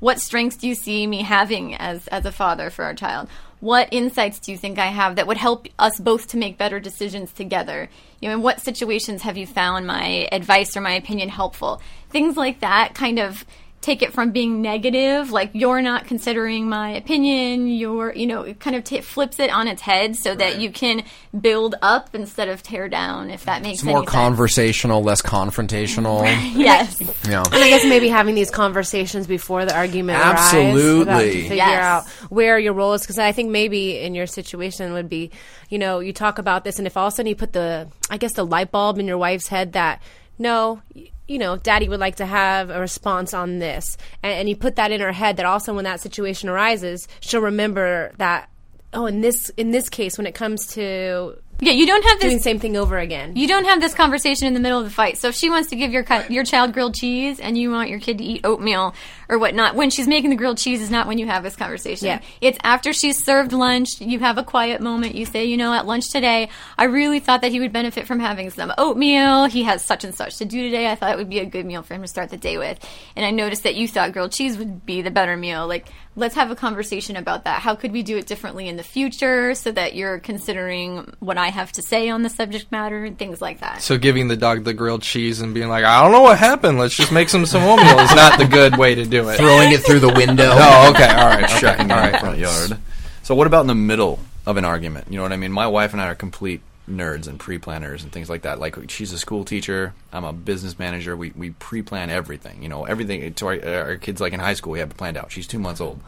What 0.03 0.19
strengths 0.19 0.57
do 0.57 0.67
you 0.67 0.75
see 0.75 1.07
me 1.07 1.21
having 1.21 1.75
as, 1.75 2.09
as 2.09 2.25
a 2.25 2.31
father 2.33 2.69
for 2.69 2.83
our 2.83 2.93
child? 2.93 3.29
What 3.61 3.87
insights 3.93 4.37
do 4.39 4.51
you 4.51 4.57
think 4.57 4.77
I 4.77 4.87
have 4.87 5.15
that 5.15 5.27
would 5.27 5.37
help 5.37 5.65
us 5.79 5.97
both 5.97 6.27
to 6.27 6.37
make 6.37 6.57
better 6.57 6.81
decisions 6.81 7.31
together? 7.31 7.87
You 8.19 8.27
know, 8.27 8.35
in 8.35 8.41
what 8.41 8.59
situations 8.59 9.21
have 9.21 9.37
you 9.37 9.47
found 9.47 9.87
my 9.87 10.27
advice 10.29 10.75
or 10.75 10.81
my 10.81 10.91
opinion 10.91 11.29
helpful? 11.29 11.81
Things 12.09 12.35
like 12.35 12.59
that 12.59 12.93
kind 12.93 13.17
of 13.17 13.45
take 13.83 14.01
it 14.01 14.13
from 14.13 14.31
being 14.31 14.61
negative, 14.61 15.29
like 15.29 15.51
you're 15.53 15.81
not 15.81 16.07
considering 16.07 16.69
my 16.69 16.91
opinion, 16.91 17.67
you're, 17.67 18.13
you 18.13 18.25
know, 18.25 18.41
it 18.43 18.59
kind 18.59 18.75
of 18.77 18.83
t- 18.85 19.01
flips 19.01 19.39
it 19.39 19.49
on 19.51 19.67
its 19.67 19.81
head 19.81 20.15
so 20.15 20.33
that 20.33 20.59
you 20.61 20.71
can 20.71 21.03
build 21.39 21.75
up 21.81 22.15
instead 22.15 22.47
of 22.47 22.63
tear 22.63 22.87
down, 22.87 23.29
if 23.29 23.43
that 23.43 23.61
makes 23.61 23.79
It's 23.79 23.83
more 23.83 23.97
any 23.97 24.05
sense. 24.07 24.11
conversational, 24.15 25.03
less 25.03 25.21
confrontational. 25.21 26.21
yes. 26.55 26.99
Yeah. 27.27 27.43
And 27.45 27.55
I 27.55 27.69
guess 27.69 27.85
maybe 27.85 28.07
having 28.07 28.35
these 28.35 28.49
conversations 28.49 29.27
before 29.27 29.65
the 29.65 29.75
argument 29.75 30.17
arises, 30.19 30.39
Absolutely. 30.53 31.01
about 31.01 31.19
to 31.21 31.31
figure 31.41 31.55
Yes. 31.55 31.83
out 31.83 32.07
where 32.31 32.57
your 32.57 32.73
role 32.73 32.93
is. 32.93 33.01
Because 33.01 33.19
I 33.19 33.33
think 33.33 33.49
maybe 33.51 33.99
in 33.99 34.15
your 34.15 34.27
situation 34.27 34.93
would 34.93 35.09
be, 35.09 35.29
you 35.69 35.77
know, 35.77 35.99
you 35.99 36.13
talk 36.13 36.37
about 36.39 36.63
this, 36.63 36.77
and 36.77 36.87
if 36.87 36.95
all 36.95 37.07
of 37.07 37.13
a 37.13 37.15
sudden 37.17 37.27
you 37.29 37.35
put 37.35 37.51
the, 37.53 37.87
I 38.09 38.15
guess, 38.17 38.33
the 38.33 38.45
light 38.45 38.71
bulb 38.71 38.97
in 38.97 39.07
your 39.07 39.17
wife's 39.17 39.49
head 39.49 39.73
that 39.73 40.01
no. 40.37 40.81
You 41.27 41.37
know, 41.39 41.55
daddy 41.55 41.87
would 41.87 42.01
like 42.01 42.17
to 42.17 42.25
have 42.25 42.69
a 42.69 42.79
response 42.79 43.33
on 43.33 43.59
this. 43.59 43.97
And, 44.21 44.33
and 44.33 44.49
you 44.49 44.55
put 44.55 44.75
that 44.75 44.91
in 44.91 44.99
her 45.01 45.13
head 45.13 45.37
that 45.37 45.45
also 45.45 45.73
when 45.73 45.85
that 45.85 46.01
situation 46.01 46.49
arises, 46.49 47.07
she'll 47.21 47.41
remember 47.41 48.11
that, 48.17 48.49
oh, 48.93 49.05
in 49.05 49.21
this, 49.21 49.49
in 49.55 49.71
this 49.71 49.89
case, 49.89 50.17
when 50.17 50.27
it 50.27 50.35
comes 50.35 50.67
to 50.73 51.37
Yeah, 51.65 51.73
you 51.73 51.85
don't 51.85 52.03
have 52.03 52.19
this 52.19 52.33
the 52.33 52.39
same 52.39 52.59
thing 52.59 52.75
over 52.77 52.97
again. 52.97 53.35
You 53.35 53.47
don't 53.47 53.65
have 53.65 53.79
this 53.79 53.93
conversation 53.93 54.47
in 54.47 54.53
the 54.53 54.59
middle 54.59 54.79
of 54.79 54.85
the 54.85 54.91
fight. 54.91 55.17
So 55.17 55.29
if 55.29 55.35
she 55.35 55.49
wants 55.49 55.69
to 55.69 55.75
give 55.75 55.91
your 55.91 56.03
cu- 56.03 56.31
your 56.31 56.43
child 56.43 56.73
grilled 56.73 56.95
cheese 56.95 57.39
and 57.39 57.57
you 57.57 57.71
want 57.71 57.89
your 57.89 57.99
kid 57.99 58.17
to 58.17 58.23
eat 58.23 58.41
oatmeal 58.45 58.93
or 59.29 59.37
whatnot, 59.39 59.75
when 59.75 59.89
she's 59.89 60.07
making 60.07 60.29
the 60.29 60.35
grilled 60.35 60.57
cheese 60.57 60.81
is 60.81 60.91
not 60.91 61.07
when 61.07 61.17
you 61.17 61.25
have 61.27 61.43
this 61.43 61.55
conversation. 61.55 62.07
Yeah. 62.07 62.19
It's 62.41 62.57
after 62.63 62.93
she's 62.93 63.23
served 63.23 63.53
lunch. 63.53 64.01
You 64.01 64.19
have 64.19 64.37
a 64.37 64.43
quiet 64.43 64.81
moment. 64.81 65.15
You 65.15 65.25
say, 65.25 65.45
you 65.45 65.57
know, 65.57 65.73
at 65.73 65.85
lunch 65.85 66.09
today, 66.09 66.49
I 66.77 66.85
really 66.85 67.19
thought 67.19 67.41
that 67.41 67.51
he 67.51 67.59
would 67.59 67.73
benefit 67.73 68.07
from 68.07 68.19
having 68.19 68.49
some 68.49 68.73
oatmeal. 68.77 69.45
He 69.45 69.63
has 69.63 69.83
such 69.83 70.03
and 70.03 70.13
such 70.13 70.37
to 70.37 70.45
do 70.45 70.63
today. 70.63 70.91
I 70.91 70.95
thought 70.95 71.11
it 71.11 71.17
would 71.17 71.29
be 71.29 71.39
a 71.39 71.45
good 71.45 71.65
meal 71.65 71.83
for 71.83 71.93
him 71.93 72.01
to 72.01 72.07
start 72.07 72.29
the 72.29 72.37
day 72.37 72.57
with. 72.57 72.79
And 73.15 73.25
I 73.25 73.31
noticed 73.31 73.63
that 73.63 73.75
you 73.75 73.87
thought 73.87 74.11
grilled 74.11 74.31
cheese 74.31 74.57
would 74.57 74.85
be 74.85 75.01
the 75.01 75.11
better 75.11 75.37
meal. 75.37 75.67
Like, 75.67 75.87
let's 76.15 76.35
have 76.35 76.51
a 76.51 76.55
conversation 76.55 77.15
about 77.15 77.45
that. 77.45 77.61
How 77.61 77.75
could 77.75 77.91
we 77.91 78.03
do 78.03 78.17
it 78.17 78.27
differently 78.27 78.67
in 78.67 78.77
the 78.77 78.83
future 78.83 79.55
so 79.55 79.71
that 79.71 79.95
you're 79.95 80.19
considering 80.19 81.13
what 81.19 81.37
I 81.37 81.49
have 81.53 81.71
to 81.73 81.81
say 81.81 82.09
on 82.09 82.23
the 82.23 82.29
subject 82.29 82.71
matter 82.71 83.03
and 83.03 83.17
things 83.17 83.41
like 83.41 83.61
that. 83.61 83.81
So 83.81 83.97
giving 83.97 84.27
the 84.27 84.37
dog 84.37 84.63
the 84.63 84.73
grilled 84.73 85.01
cheese 85.01 85.41
and 85.41 85.53
being 85.53 85.69
like, 85.69 85.85
I 85.85 86.01
don't 86.01 86.11
know 86.11 86.21
what 86.21 86.37
happened. 86.37 86.77
Let's 86.77 86.95
just 86.95 87.11
make 87.11 87.29
some 87.29 87.45
some 87.45 87.63
oatmeal 87.63 87.99
is 87.99 88.13
not 88.15 88.37
the 88.37 88.45
good 88.45 88.77
way 88.77 88.95
to 88.95 89.05
do 89.05 89.29
it. 89.29 89.37
Throwing 89.37 89.71
it 89.71 89.81
through 89.81 89.99
the 89.99 90.13
window. 90.13 90.51
Oh, 90.65 90.91
okay, 90.91 91.07
all 91.07 91.27
right, 91.27 91.43
okay, 91.43 91.59
Shucking 91.59 91.91
all 91.91 92.05
in 92.05 92.11
the 92.11 92.17
front 92.19 92.37
yard. 92.37 92.77
So 93.23 93.35
what 93.35 93.47
about 93.47 93.61
in 93.61 93.67
the 93.67 93.75
middle 93.75 94.19
of 94.45 94.57
an 94.57 94.65
argument? 94.65 95.07
You 95.09 95.17
know 95.17 95.23
what 95.23 95.33
I 95.33 95.37
mean? 95.37 95.51
My 95.51 95.67
wife 95.67 95.93
and 95.93 96.01
I 96.01 96.07
are 96.07 96.15
complete 96.15 96.61
nerds 96.89 97.27
and 97.27 97.39
pre-planners 97.39 98.03
and 98.03 98.11
things 98.11 98.29
like 98.29 98.41
that. 98.41 98.59
Like 98.59 98.89
she's 98.89 99.13
a 99.13 99.17
school 99.17 99.45
teacher, 99.45 99.93
I'm 100.11 100.25
a 100.25 100.33
business 100.33 100.77
manager. 100.77 101.15
We 101.15 101.31
we 101.35 101.51
pre-plan 101.51 102.09
everything. 102.09 102.61
You 102.61 102.69
know, 102.69 102.85
everything 102.85 103.33
to 103.33 103.45
our, 103.47 103.65
our 103.65 103.95
kids 103.97 104.19
like 104.19 104.33
in 104.33 104.39
high 104.39 104.53
school 104.53 104.73
we 104.73 104.79
have 104.79 104.91
it 104.91 104.97
planned 104.97 105.17
out. 105.17 105.31
She's 105.31 105.47
2 105.47 105.59
months 105.59 105.81
old. 105.81 106.01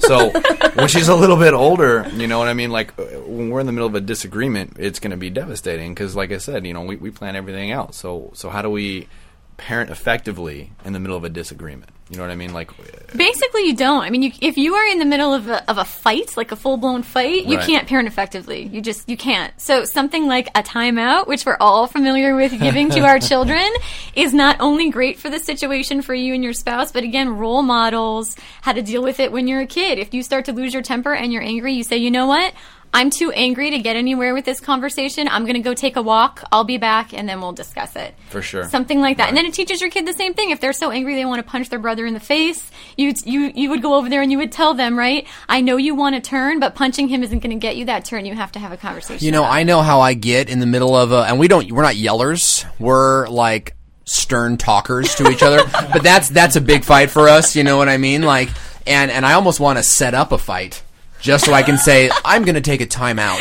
So 0.00 0.30
when 0.74 0.88
she's 0.88 1.08
a 1.08 1.14
little 1.14 1.36
bit 1.36 1.54
older, 1.54 2.08
you 2.14 2.26
know 2.26 2.38
what 2.38 2.48
I 2.48 2.54
mean? 2.54 2.70
Like 2.70 2.98
uh, 2.98 3.04
when 3.26 3.50
we're 3.50 3.60
in 3.60 3.66
the 3.66 3.72
middle 3.72 3.88
of 3.88 3.94
a 3.94 4.00
disagreement, 4.00 4.76
it's 4.78 4.98
going 4.98 5.12
to 5.12 5.16
be 5.16 5.30
devastating 5.30 5.94
cuz 5.94 6.16
like 6.16 6.32
I 6.32 6.38
said, 6.38 6.66
you 6.66 6.74
know, 6.74 6.82
we 6.82 6.96
we 6.96 7.10
plan 7.10 7.36
everything 7.36 7.72
out. 7.72 7.94
So 7.94 8.30
so 8.34 8.50
how 8.50 8.62
do 8.62 8.70
we 8.70 9.08
parent 9.56 9.90
effectively 9.90 10.72
in 10.84 10.92
the 10.92 11.00
middle 11.00 11.16
of 11.16 11.24
a 11.24 11.30
disagreement? 11.30 11.90
You 12.08 12.16
know 12.18 12.22
what 12.22 12.30
I 12.30 12.36
mean? 12.36 12.52
Like 12.52 12.70
Basically, 13.16 13.66
you 13.66 13.74
don't. 13.74 14.02
I 14.02 14.10
mean, 14.10 14.22
you, 14.22 14.30
if 14.40 14.56
you 14.56 14.74
are 14.74 14.86
in 14.86 15.00
the 15.00 15.04
middle 15.04 15.34
of 15.34 15.48
a, 15.48 15.68
of 15.68 15.78
a 15.78 15.84
fight, 15.84 16.36
like 16.36 16.52
a 16.52 16.56
full 16.56 16.76
blown 16.76 17.02
fight, 17.02 17.46
you 17.46 17.56
Right. 17.56 17.66
can't 17.66 17.88
parent 17.88 18.06
effectively. 18.06 18.62
You 18.64 18.80
just 18.80 19.08
you 19.08 19.16
can't. 19.16 19.52
So 19.60 19.84
something 19.84 20.26
like 20.26 20.46
a 20.56 20.62
timeout, 20.62 21.26
which 21.26 21.44
we're 21.44 21.56
all 21.58 21.88
familiar 21.88 22.36
with 22.36 22.58
giving 22.60 22.90
to 22.90 23.00
our 23.00 23.18
children, 23.30 23.66
is 24.14 24.32
not 24.32 24.56
only 24.60 24.90
great 24.90 25.18
for 25.18 25.30
the 25.30 25.40
situation 25.40 26.00
for 26.00 26.14
you 26.14 26.32
and 26.34 26.44
your 26.44 26.52
spouse, 26.52 26.92
but 26.92 27.02
again, 27.02 27.28
role 27.38 27.62
models 27.62 28.36
how 28.62 28.72
to 28.72 28.82
deal 28.82 29.02
with 29.02 29.18
it 29.18 29.32
when 29.32 29.48
you're 29.48 29.62
a 29.62 29.66
kid. 29.66 29.98
If 29.98 30.14
you 30.14 30.22
start 30.22 30.44
to 30.44 30.52
lose 30.52 30.72
your 30.74 30.82
temper 30.84 31.12
and 31.12 31.32
you're 31.32 31.42
angry, 31.42 31.72
you 31.74 31.82
say, 31.82 31.96
you 31.96 32.10
know 32.12 32.26
what? 32.28 32.54
I'm 32.92 33.10
too 33.10 33.30
angry 33.32 33.70
to 33.70 33.78
get 33.78 33.96
anywhere 33.96 34.34
with 34.34 34.44
this 34.44 34.60
conversation. 34.60 35.28
I'm 35.28 35.42
going 35.44 35.54
to 35.54 35.60
go 35.60 35.74
take 35.74 35.96
a 35.96 36.02
walk. 36.02 36.42
I'll 36.50 36.64
be 36.64 36.78
back, 36.78 37.12
and 37.12 37.28
then 37.28 37.40
we'll 37.40 37.52
discuss 37.52 37.94
it. 37.96 38.14
for 38.30 38.42
sure. 38.42 38.68
Something 38.68 39.00
like 39.00 39.18
that, 39.18 39.28
and 39.28 39.36
then 39.36 39.46
it 39.46 39.54
teaches 39.54 39.80
your 39.80 39.90
kid 39.90 40.06
the 40.06 40.12
same 40.12 40.34
thing. 40.34 40.50
If 40.50 40.60
they're 40.60 40.72
so 40.72 40.90
angry 40.90 41.14
they 41.14 41.24
want 41.24 41.44
to 41.44 41.50
punch 41.50 41.68
their 41.68 41.78
brother 41.78 42.06
in 42.06 42.14
the 42.14 42.20
face, 42.20 42.70
you 42.96 43.12
you 43.24 43.52
you 43.54 43.70
would 43.70 43.82
go 43.82 43.94
over 43.94 44.08
there 44.08 44.22
and 44.22 44.32
you 44.32 44.38
would 44.38 44.52
tell 44.52 44.74
them, 44.74 44.98
right? 44.98 45.26
I 45.48 45.60
know 45.60 45.76
you 45.76 45.94
want 45.94 46.14
to 46.16 46.20
turn, 46.20 46.60
but 46.60 46.74
punching 46.74 47.08
him 47.08 47.22
isn't 47.22 47.40
going 47.40 47.50
to 47.50 47.60
get 47.60 47.76
you 47.76 47.86
that 47.86 48.04
turn. 48.04 48.24
You 48.24 48.34
have 48.34 48.52
to 48.52 48.58
have 48.58 48.72
a 48.72 48.76
conversation. 48.76 49.24
You 49.24 49.32
know, 49.32 49.44
I 49.44 49.62
know 49.62 49.82
how 49.82 50.00
I 50.00 50.14
get 50.14 50.48
in 50.48 50.60
the 50.60 50.66
middle 50.66 50.96
of 50.96 51.12
a, 51.12 51.24
and 51.24 51.38
we 51.38 51.48
don't, 51.48 51.70
we're 51.70 51.82
not 51.82 51.94
yellers. 51.94 52.64
We're 52.78 53.28
like 53.28 53.76
stern 54.06 54.56
talkers 54.56 55.14
to 55.16 55.28
each 55.30 55.42
other. 55.42 55.64
but 55.92 56.02
that's 56.02 56.28
that's 56.30 56.56
a 56.56 56.60
big 56.60 56.84
fight 56.84 57.10
for 57.10 57.28
us. 57.28 57.54
You 57.56 57.64
know 57.64 57.76
what 57.76 57.88
I 57.88 57.98
mean? 57.98 58.22
Like, 58.22 58.48
and 58.86 59.10
and 59.10 59.26
I 59.26 59.34
almost 59.34 59.60
want 59.60 59.78
to 59.78 59.82
set 59.82 60.14
up 60.14 60.32
a 60.32 60.38
fight 60.38 60.82
just 61.26 61.44
so 61.44 61.52
I 61.52 61.64
can 61.64 61.76
say 61.76 62.08
I'm 62.24 62.44
going 62.44 62.54
to 62.54 62.60
take 62.60 62.80
a 62.80 62.86
timeout. 62.86 63.40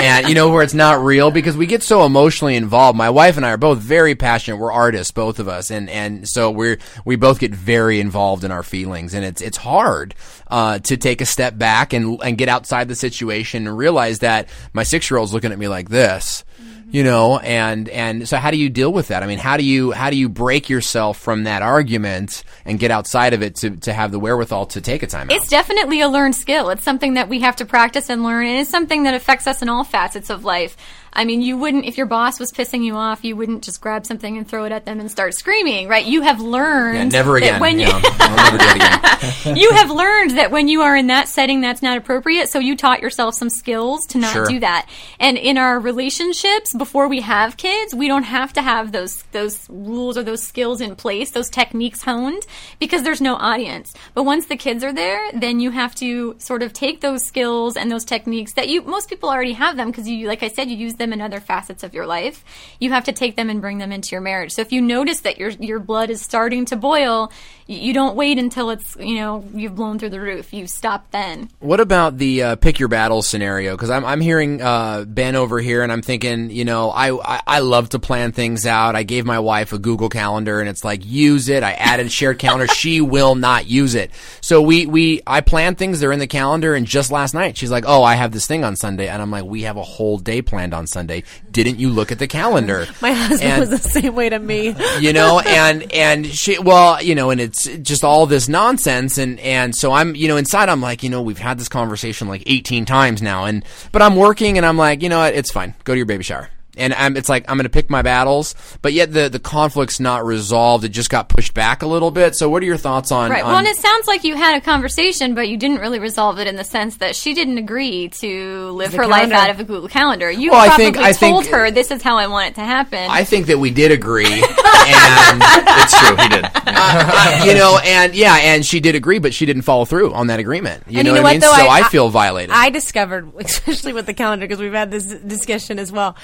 and 0.00 0.28
you 0.28 0.34
know 0.34 0.50
where 0.50 0.64
it's 0.64 0.74
not 0.74 1.04
real 1.04 1.30
because 1.30 1.56
we 1.56 1.66
get 1.66 1.84
so 1.84 2.04
emotionally 2.04 2.56
involved. 2.56 2.98
My 2.98 3.10
wife 3.10 3.36
and 3.36 3.46
I 3.46 3.50
are 3.50 3.56
both 3.56 3.78
very 3.78 4.16
passionate. 4.16 4.56
We're 4.56 4.72
artists, 4.72 5.12
both 5.12 5.38
of 5.38 5.46
us, 5.46 5.70
and 5.70 5.88
and 5.88 6.28
so 6.28 6.50
we're 6.50 6.78
we 7.04 7.14
both 7.14 7.38
get 7.38 7.54
very 7.54 8.00
involved 8.00 8.42
in 8.42 8.50
our 8.50 8.64
feelings, 8.64 9.14
and 9.14 9.24
it's 9.24 9.40
it's 9.40 9.56
hard 9.56 10.16
uh, 10.48 10.80
to 10.80 10.96
take 10.96 11.20
a 11.20 11.26
step 11.26 11.56
back 11.56 11.92
and 11.92 12.20
and 12.22 12.36
get 12.36 12.48
outside 12.48 12.88
the 12.88 12.96
situation 12.96 13.68
and 13.68 13.78
realize 13.78 14.18
that 14.18 14.48
my 14.72 14.82
six 14.82 15.08
year 15.08 15.18
old's 15.18 15.32
looking 15.32 15.52
at 15.52 15.58
me 15.58 15.68
like 15.68 15.88
this. 15.88 16.44
You 16.90 17.04
know, 17.04 17.38
and 17.38 17.88
and 17.90 18.26
so 18.28 18.38
how 18.38 18.50
do 18.50 18.56
you 18.56 18.70
deal 18.70 18.92
with 18.92 19.08
that? 19.08 19.22
I 19.22 19.26
mean, 19.26 19.38
how 19.38 19.56
do 19.56 19.64
you 19.64 19.90
how 19.92 20.08
do 20.10 20.16
you 20.16 20.28
break 20.28 20.68
yourself 20.70 21.18
from 21.18 21.44
that 21.44 21.60
argument 21.60 22.44
and 22.64 22.78
get 22.78 22.90
outside 22.90 23.34
of 23.34 23.42
it 23.42 23.56
to, 23.56 23.70
to 23.70 23.92
have 23.92 24.10
the 24.10 24.18
wherewithal 24.18 24.66
to 24.66 24.80
take 24.80 25.02
a 25.02 25.06
time 25.06 25.28
out? 25.30 25.36
It's 25.36 25.48
definitely 25.48 26.00
a 26.00 26.08
learned 26.08 26.34
skill. 26.34 26.70
It's 26.70 26.82
something 26.84 27.14
that 27.14 27.28
we 27.28 27.40
have 27.40 27.56
to 27.56 27.66
practice 27.66 28.08
and 28.08 28.22
learn, 28.24 28.46
and 28.46 28.60
it's 28.60 28.70
something 28.70 29.02
that 29.02 29.14
affects 29.14 29.46
us 29.46 29.60
in 29.60 29.68
all 29.68 29.84
facets 29.84 30.30
of 30.30 30.44
life. 30.44 30.76
I 31.10 31.24
mean, 31.24 31.40
you 31.40 31.56
wouldn't, 31.56 31.86
if 31.86 31.96
your 31.96 32.06
boss 32.06 32.38
was 32.38 32.52
pissing 32.52 32.84
you 32.84 32.94
off, 32.94 33.24
you 33.24 33.34
wouldn't 33.34 33.64
just 33.64 33.80
grab 33.80 34.04
something 34.04 34.36
and 34.36 34.46
throw 34.46 34.64
it 34.66 34.72
at 34.72 34.84
them 34.84 35.00
and 35.00 35.10
start 35.10 35.34
screaming, 35.34 35.88
right? 35.88 36.04
You 36.04 36.20
have 36.22 36.40
learned 36.40 36.96
Yeah, 36.98 37.04
never 37.18 37.40
that 37.40 37.46
again. 37.46 37.60
when 37.60 37.80
you, 37.80 37.86
Yeah, 37.86 38.00
never 38.18 38.58
do 38.58 38.64
it 38.66 38.76
again. 38.76 39.34
you 39.56 39.70
have 39.72 39.90
learned 39.90 40.32
that 40.38 40.50
when 40.50 40.68
you 40.68 40.82
are 40.82 40.96
in 40.96 41.08
that 41.08 41.28
setting, 41.28 41.60
that's 41.60 41.82
not 41.82 41.98
appropriate. 41.98 42.48
So 42.48 42.58
you 42.58 42.76
taught 42.76 43.00
yourself 43.00 43.34
some 43.34 43.50
skills 43.50 44.06
to 44.08 44.18
not 44.18 44.32
Sure. 44.32 44.46
do 44.46 44.60
that. 44.60 44.88
And 45.18 45.36
in 45.38 45.58
our 45.58 45.78
relationships, 45.78 46.74
before 46.74 47.08
we 47.08 47.20
have 47.20 47.56
kids, 47.56 47.94
we 47.94 48.08
don't 48.08 48.24
have 48.24 48.52
to 48.54 48.62
have 48.62 48.92
those 48.92 49.22
those 49.32 49.68
rules 49.68 50.16
or 50.18 50.22
those 50.22 50.42
skills 50.42 50.80
in 50.80 50.96
place, 50.96 51.30
those 51.30 51.50
techniques 51.50 52.02
honed, 52.02 52.44
because 52.78 53.02
there's 53.02 53.20
no 53.20 53.34
audience. 53.36 53.94
But 54.14 54.24
once 54.24 54.46
the 54.46 54.56
kids 54.56 54.82
are 54.84 54.92
there, 54.92 55.30
then 55.32 55.60
you 55.60 55.70
have 55.70 55.94
to 55.96 56.36
sort 56.38 56.62
of 56.62 56.72
take 56.72 57.00
those 57.00 57.24
skills 57.24 57.76
and 57.76 57.90
those 57.90 58.04
techniques 58.04 58.54
that 58.54 58.68
you 58.68 58.82
most 58.82 59.08
people 59.08 59.28
already 59.28 59.52
have 59.52 59.76
them 59.76 59.90
because 59.90 60.08
you, 60.08 60.26
like 60.26 60.42
I 60.42 60.48
said, 60.48 60.68
you 60.70 60.76
use 60.76 60.94
them 60.94 61.12
in 61.12 61.20
other 61.20 61.40
facets 61.40 61.82
of 61.82 61.94
your 61.94 62.06
life. 62.06 62.44
You 62.80 62.90
have 62.90 63.04
to 63.04 63.12
take 63.12 63.36
them 63.36 63.50
and 63.50 63.60
bring 63.60 63.78
them 63.78 63.92
into 63.92 64.10
your 64.12 64.20
marriage. 64.20 64.52
So 64.52 64.62
if 64.62 64.72
you 64.72 64.80
notice 64.80 65.20
that 65.20 65.38
your 65.38 65.50
your 65.50 65.78
blood 65.78 66.10
is 66.10 66.20
starting 66.20 66.64
to 66.66 66.76
boil, 66.76 67.32
you 67.66 67.92
don't 67.92 68.16
wait 68.16 68.38
until 68.38 68.70
it's 68.70 68.96
you 68.96 69.16
know 69.16 69.37
you've 69.54 69.76
blown 69.76 69.98
through 69.98 70.10
the 70.10 70.20
roof. 70.20 70.52
You 70.52 70.66
stop 70.66 71.10
then. 71.10 71.50
What 71.60 71.80
about 71.80 72.18
the 72.18 72.42
uh, 72.42 72.56
pick 72.56 72.78
your 72.78 72.88
battles 72.88 73.26
scenario? 73.28 73.72
Because 73.76 73.90
I'm 73.90 74.04
I'm 74.04 74.20
hearing 74.20 74.62
uh, 74.62 75.04
Ben 75.06 75.36
over 75.36 75.60
here, 75.60 75.82
and 75.82 75.90
I'm 75.92 76.02
thinking, 76.02 76.50
you 76.50 76.64
know, 76.64 76.90
I, 76.90 77.12
I 77.36 77.42
I 77.46 77.58
love 77.60 77.90
to 77.90 77.98
plan 77.98 78.32
things 78.32 78.66
out. 78.66 78.96
I 78.96 79.02
gave 79.02 79.24
my 79.26 79.38
wife 79.38 79.72
a 79.72 79.78
Google 79.78 80.08
Calendar, 80.08 80.60
and 80.60 80.68
it's 80.68 80.84
like 80.84 81.04
use 81.04 81.48
it. 81.48 81.62
I 81.62 81.72
added 81.72 82.06
a 82.06 82.10
shared 82.10 82.38
calendar. 82.38 82.66
she 82.74 83.00
will 83.00 83.34
not 83.34 83.66
use 83.66 83.94
it. 83.94 84.10
So 84.40 84.62
we 84.62 84.86
we 84.86 85.22
I 85.26 85.40
plan 85.40 85.74
things. 85.74 86.00
They're 86.00 86.12
in 86.12 86.18
the 86.20 86.26
calendar, 86.26 86.74
and 86.74 86.86
just 86.86 87.10
last 87.10 87.34
night 87.34 87.56
she's 87.56 87.70
like, 87.70 87.84
oh, 87.86 88.02
I 88.02 88.14
have 88.14 88.32
this 88.32 88.46
thing 88.46 88.64
on 88.64 88.76
Sunday, 88.76 89.08
and 89.08 89.20
I'm 89.20 89.30
like, 89.30 89.44
we 89.44 89.62
have 89.62 89.76
a 89.76 89.82
whole 89.82 90.18
day 90.18 90.42
planned 90.42 90.74
on 90.74 90.86
Sunday. 90.86 91.24
Didn't 91.50 91.78
you 91.78 91.90
look 91.90 92.12
at 92.12 92.18
the 92.18 92.26
calendar? 92.28 92.86
My 93.02 93.12
husband 93.12 93.42
And- 93.50 93.60
was 93.60 93.70
the 93.70 93.88
same 93.88 94.14
way 94.14 94.28
to 94.28 94.38
me. 94.38 94.74
you 95.00 95.12
know 95.12 95.40
and 95.40 95.92
and 95.92 96.26
she 96.26 96.58
well 96.58 97.02
you 97.02 97.14
know 97.14 97.30
and 97.30 97.40
it's 97.40 97.64
just 97.78 98.04
all 98.04 98.26
this 98.26 98.48
nonsense 98.48 99.17
and 99.18 99.38
and 99.40 99.74
so 99.74 99.92
i'm 99.92 100.14
you 100.14 100.28
know 100.28 100.36
inside 100.36 100.68
i'm 100.68 100.80
like 100.80 101.02
you 101.02 101.10
know 101.10 101.22
we've 101.22 101.38
had 101.38 101.58
this 101.58 101.68
conversation 101.68 102.28
like 102.28 102.42
18 102.46 102.84
times 102.84 103.20
now 103.20 103.44
and 103.44 103.64
but 103.92 104.02
i'm 104.02 104.16
working 104.16 104.56
and 104.56 104.64
i'm 104.66 104.76
like 104.76 105.02
you 105.02 105.08
know 105.08 105.18
what 105.18 105.34
it's 105.34 105.50
fine. 105.50 105.74
Go 105.84 105.94
to 105.94 105.96
your 105.96 106.06
baby 106.06 106.24
shower 106.24 106.48
and 106.78 106.94
I'm, 106.94 107.16
it's 107.16 107.28
like 107.28 107.44
I'm 107.48 107.56
going 107.56 107.64
to 107.64 107.70
pick 107.70 107.90
my 107.90 108.02
battles, 108.02 108.54
but 108.82 108.92
yet 108.92 109.12
the 109.12 109.28
the 109.28 109.38
conflict's 109.38 110.00
not 110.00 110.24
resolved. 110.24 110.84
It 110.84 110.90
just 110.90 111.10
got 111.10 111.28
pushed 111.28 111.54
back 111.54 111.82
a 111.82 111.86
little 111.86 112.10
bit. 112.10 112.34
So, 112.36 112.48
what 112.48 112.62
are 112.62 112.66
your 112.66 112.76
thoughts 112.76 113.12
on? 113.12 113.30
Right. 113.30 113.42
on 113.42 113.48
Well, 113.50 113.58
and 113.58 113.66
it 113.66 113.76
sounds 113.76 114.06
like 114.06 114.24
you 114.24 114.36
had 114.36 114.56
a 114.56 114.60
conversation, 114.60 115.34
but 115.34 115.48
you 115.48 115.56
didn't 115.56 115.78
really 115.78 115.98
resolve 115.98 116.38
it 116.38 116.46
in 116.46 116.56
the 116.56 116.64
sense 116.64 116.96
that 116.98 117.16
she 117.16 117.34
didn't 117.34 117.58
agree 117.58 118.08
to 118.20 118.70
live 118.72 118.92
The 118.92 118.98
her 118.98 119.06
life 119.06 119.30
out 119.32 119.50
of 119.50 119.60
a 119.60 119.64
Google 119.64 119.88
Calendar. 119.88 120.30
You 120.30 120.50
Well, 120.52 120.60
I 120.60 120.66
probably 120.68 120.84
think- 120.86 120.98
I 120.98 121.12
told 121.12 121.44
think- 121.44 121.54
her 121.54 121.70
this 121.70 121.90
is 121.90 122.02
how 122.02 122.16
I 122.16 122.26
want 122.28 122.48
it 122.50 122.54
to 122.56 122.64
happen. 122.64 123.10
I 123.10 123.24
think 123.24 123.46
that 123.46 123.58
we 123.58 123.70
did 123.70 123.90
agree, 123.92 124.24
and 124.32 125.42
it's 125.42 125.98
true. 125.98 126.16
He 126.16 126.28
did. 126.28 126.44
uh, 126.66 127.44
you 127.46 127.54
know, 127.54 127.78
and 127.84 128.14
yeah, 128.14 128.34
and 128.36 128.64
she 128.64 128.80
did 128.80 128.94
agree, 128.94 129.18
but 129.18 129.34
she 129.34 129.46
didn't 129.46 129.62
follow 129.62 129.84
through 129.84 130.12
on 130.12 130.28
that 130.28 130.40
agreement. 130.40 130.84
You 130.86 131.02
know 131.02 131.10
you 131.10 131.16
know 131.16 131.22
what 131.22 131.28
I 131.28 131.32
mean? 131.32 131.40
though? 131.40 131.52
so 131.54 131.66
I, 131.66 131.80
I- 131.80 131.88
feel 131.88 132.08
violated. 132.08 132.50
I 132.54 132.70
discovered, 132.70 133.32
especially 133.38 133.92
with 133.92 134.06
the 134.06 134.14
calendar, 134.14 134.46
because 134.46 134.60
we've 134.60 134.72
had 134.72 134.90
this 134.90 135.06
discussion 135.06 135.78
as 135.78 135.90
well. 135.92 136.16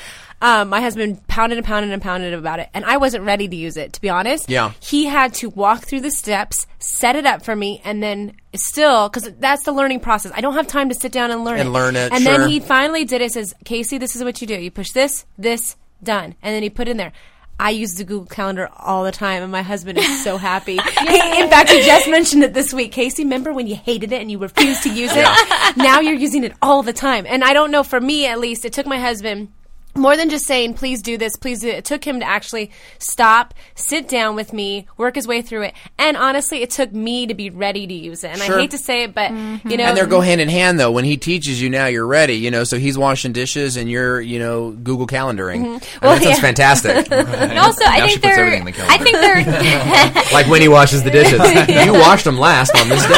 Um, 0.44 0.68
my 0.68 0.80
husband 0.80 1.26
pounded 1.26 1.56
and 1.58 1.66
pounded 1.66 1.90
and 1.90 2.02
pounded 2.02 2.34
about 2.34 2.60
it, 2.60 2.68
and 2.74 2.84
I 2.84 2.98
wasn't 2.98 3.24
ready 3.24 3.48
to 3.48 3.56
use 3.56 3.76
it. 3.78 3.94
To 3.94 4.00
be 4.00 4.10
honest, 4.10 4.48
Yeah. 4.50 4.72
he 4.80 5.06
had 5.06 5.32
to 5.34 5.48
walk 5.48 5.84
through 5.86 6.02
the 6.02 6.10
steps, 6.10 6.66
set 6.78 7.16
it 7.16 7.24
up 7.24 7.42
for 7.44 7.56
me, 7.56 7.80
and 7.84 8.02
then 8.02 8.34
still 8.54 9.08
because 9.08 9.32
that's 9.40 9.62
the 9.64 9.72
learning 9.72 10.00
process. 10.00 10.32
I 10.34 10.40
don't 10.42 10.54
have 10.54 10.66
time 10.66 10.90
to 10.90 10.94
sit 10.94 11.12
down 11.12 11.30
and 11.30 11.44
learn 11.44 11.58
And 11.60 11.68
it. 11.70 11.72
learn 11.72 11.96
it, 11.96 12.12
And 12.12 12.22
sure. 12.22 12.38
then 12.38 12.48
he 12.50 12.60
finally 12.60 13.04
did 13.04 13.22
it. 13.22 13.32
Says 13.32 13.54
Casey, 13.64 13.96
this 13.98 14.14
is 14.14 14.22
what 14.22 14.40
you 14.42 14.46
do. 14.46 14.54
You 14.54 14.70
push 14.70 14.90
this, 14.92 15.24
this, 15.38 15.76
done, 16.02 16.34
and 16.42 16.54
then 16.54 16.62
he 16.62 16.68
put 16.70 16.88
in 16.88 16.98
there. 16.98 17.12
I 17.58 17.70
use 17.70 17.94
the 17.94 18.04
Google 18.04 18.26
Calendar 18.26 18.68
all 18.76 19.04
the 19.04 19.12
time, 19.12 19.42
and 19.42 19.50
my 19.52 19.62
husband 19.62 19.96
is 19.96 20.24
so 20.24 20.36
happy. 20.36 20.72
in 20.78 21.48
fact, 21.48 21.70
he 21.70 21.80
just 21.82 22.08
mentioned 22.10 22.42
it 22.42 22.52
this 22.52 22.74
week. 22.74 22.90
Casey, 22.92 23.22
remember 23.22 23.52
when 23.52 23.66
you 23.68 23.76
hated 23.76 24.12
it 24.12 24.20
and 24.20 24.28
you 24.30 24.38
refused 24.38 24.82
to 24.82 24.92
use 24.92 25.12
it? 25.14 25.76
Now 25.76 26.00
you're 26.00 26.14
using 26.14 26.42
it 26.44 26.52
all 26.60 26.82
the 26.82 26.92
time. 26.92 27.24
And 27.28 27.44
I 27.44 27.52
don't 27.52 27.70
know, 27.70 27.84
for 27.84 28.00
me 28.00 28.26
at 28.26 28.40
least, 28.40 28.64
it 28.64 28.72
took 28.72 28.86
my 28.86 28.98
husband 28.98 29.48
more 29.94 30.16
than 30.16 30.28
just 30.30 30.46
saying, 30.46 30.74
please 30.74 31.02
do 31.02 31.16
this, 31.16 31.36
please 31.36 31.60
do 31.60 31.68
it. 31.68 31.76
It 31.76 31.84
took 31.84 32.04
him 32.04 32.20
to 32.20 32.26
actually 32.26 32.70
stop, 32.98 33.54
sit 33.74 34.08
down 34.08 34.34
with 34.36 34.52
me, 34.52 34.86
work 34.96 35.14
his 35.14 35.26
way 35.26 35.42
through 35.42 35.62
it. 35.64 35.74
And 35.98 36.16
honestly, 36.16 36.62
it 36.62 36.70
took 36.70 36.92
me 36.92 37.26
to 37.26 37.34
be 37.34 37.50
ready 37.50 37.86
to 37.86 37.94
use 37.94 38.24
it. 38.24 38.32
And 38.32 38.40
Sure. 38.40 38.56
I 38.56 38.60
hate 38.62 38.70
to 38.72 38.78
say 38.78 39.04
it, 39.04 39.14
but, 39.14 39.30
mm-hmm. 39.30 39.68
you 39.68 39.76
know. 39.76 39.84
and 39.84 39.96
they 39.96 40.04
go 40.06 40.20
hand 40.20 40.40
in 40.40 40.48
hand 40.48 40.78
though. 40.80 40.90
When 40.90 41.04
he 41.04 41.16
teaches 41.16 41.60
you, 41.62 41.70
now 41.70 41.86
you're 41.86 42.06
ready. 42.06 42.34
You 42.34 42.50
know, 42.50 42.64
so 42.64 42.78
he's 42.78 42.98
washing 42.98 43.32
dishes 43.32 43.76
and 43.76 43.90
you're, 43.90 44.20
you 44.20 44.38
know, 44.38 44.70
Google 44.70 45.06
calendaring. 45.06 45.60
Mm-hmm. 45.60 45.66
I 45.66 45.70
mean, 45.70 45.80
Well, 46.02 46.14
that 46.16 46.22
sounds 46.22 46.36
yeah. 46.36 46.40
fantastic. 46.42 47.12
And 47.34 47.58
also, 47.58 47.84
I 47.84 47.98
Now 47.98 48.06
she 48.06 48.18
think 48.18 48.34
they're. 48.34 48.60
the 48.64 48.86
I 48.88 48.98
think 48.98 49.16
they're. 49.16 50.32
like 50.32 50.46
when 50.48 50.60
he 50.60 50.68
washes 50.68 51.02
the 51.02 51.10
dishes. 51.10 51.40
You 51.84 51.92
washed 51.92 52.24
them 52.24 52.38
last 52.38 52.74
on 52.76 52.88
this 52.88 53.02
day. 53.02 53.14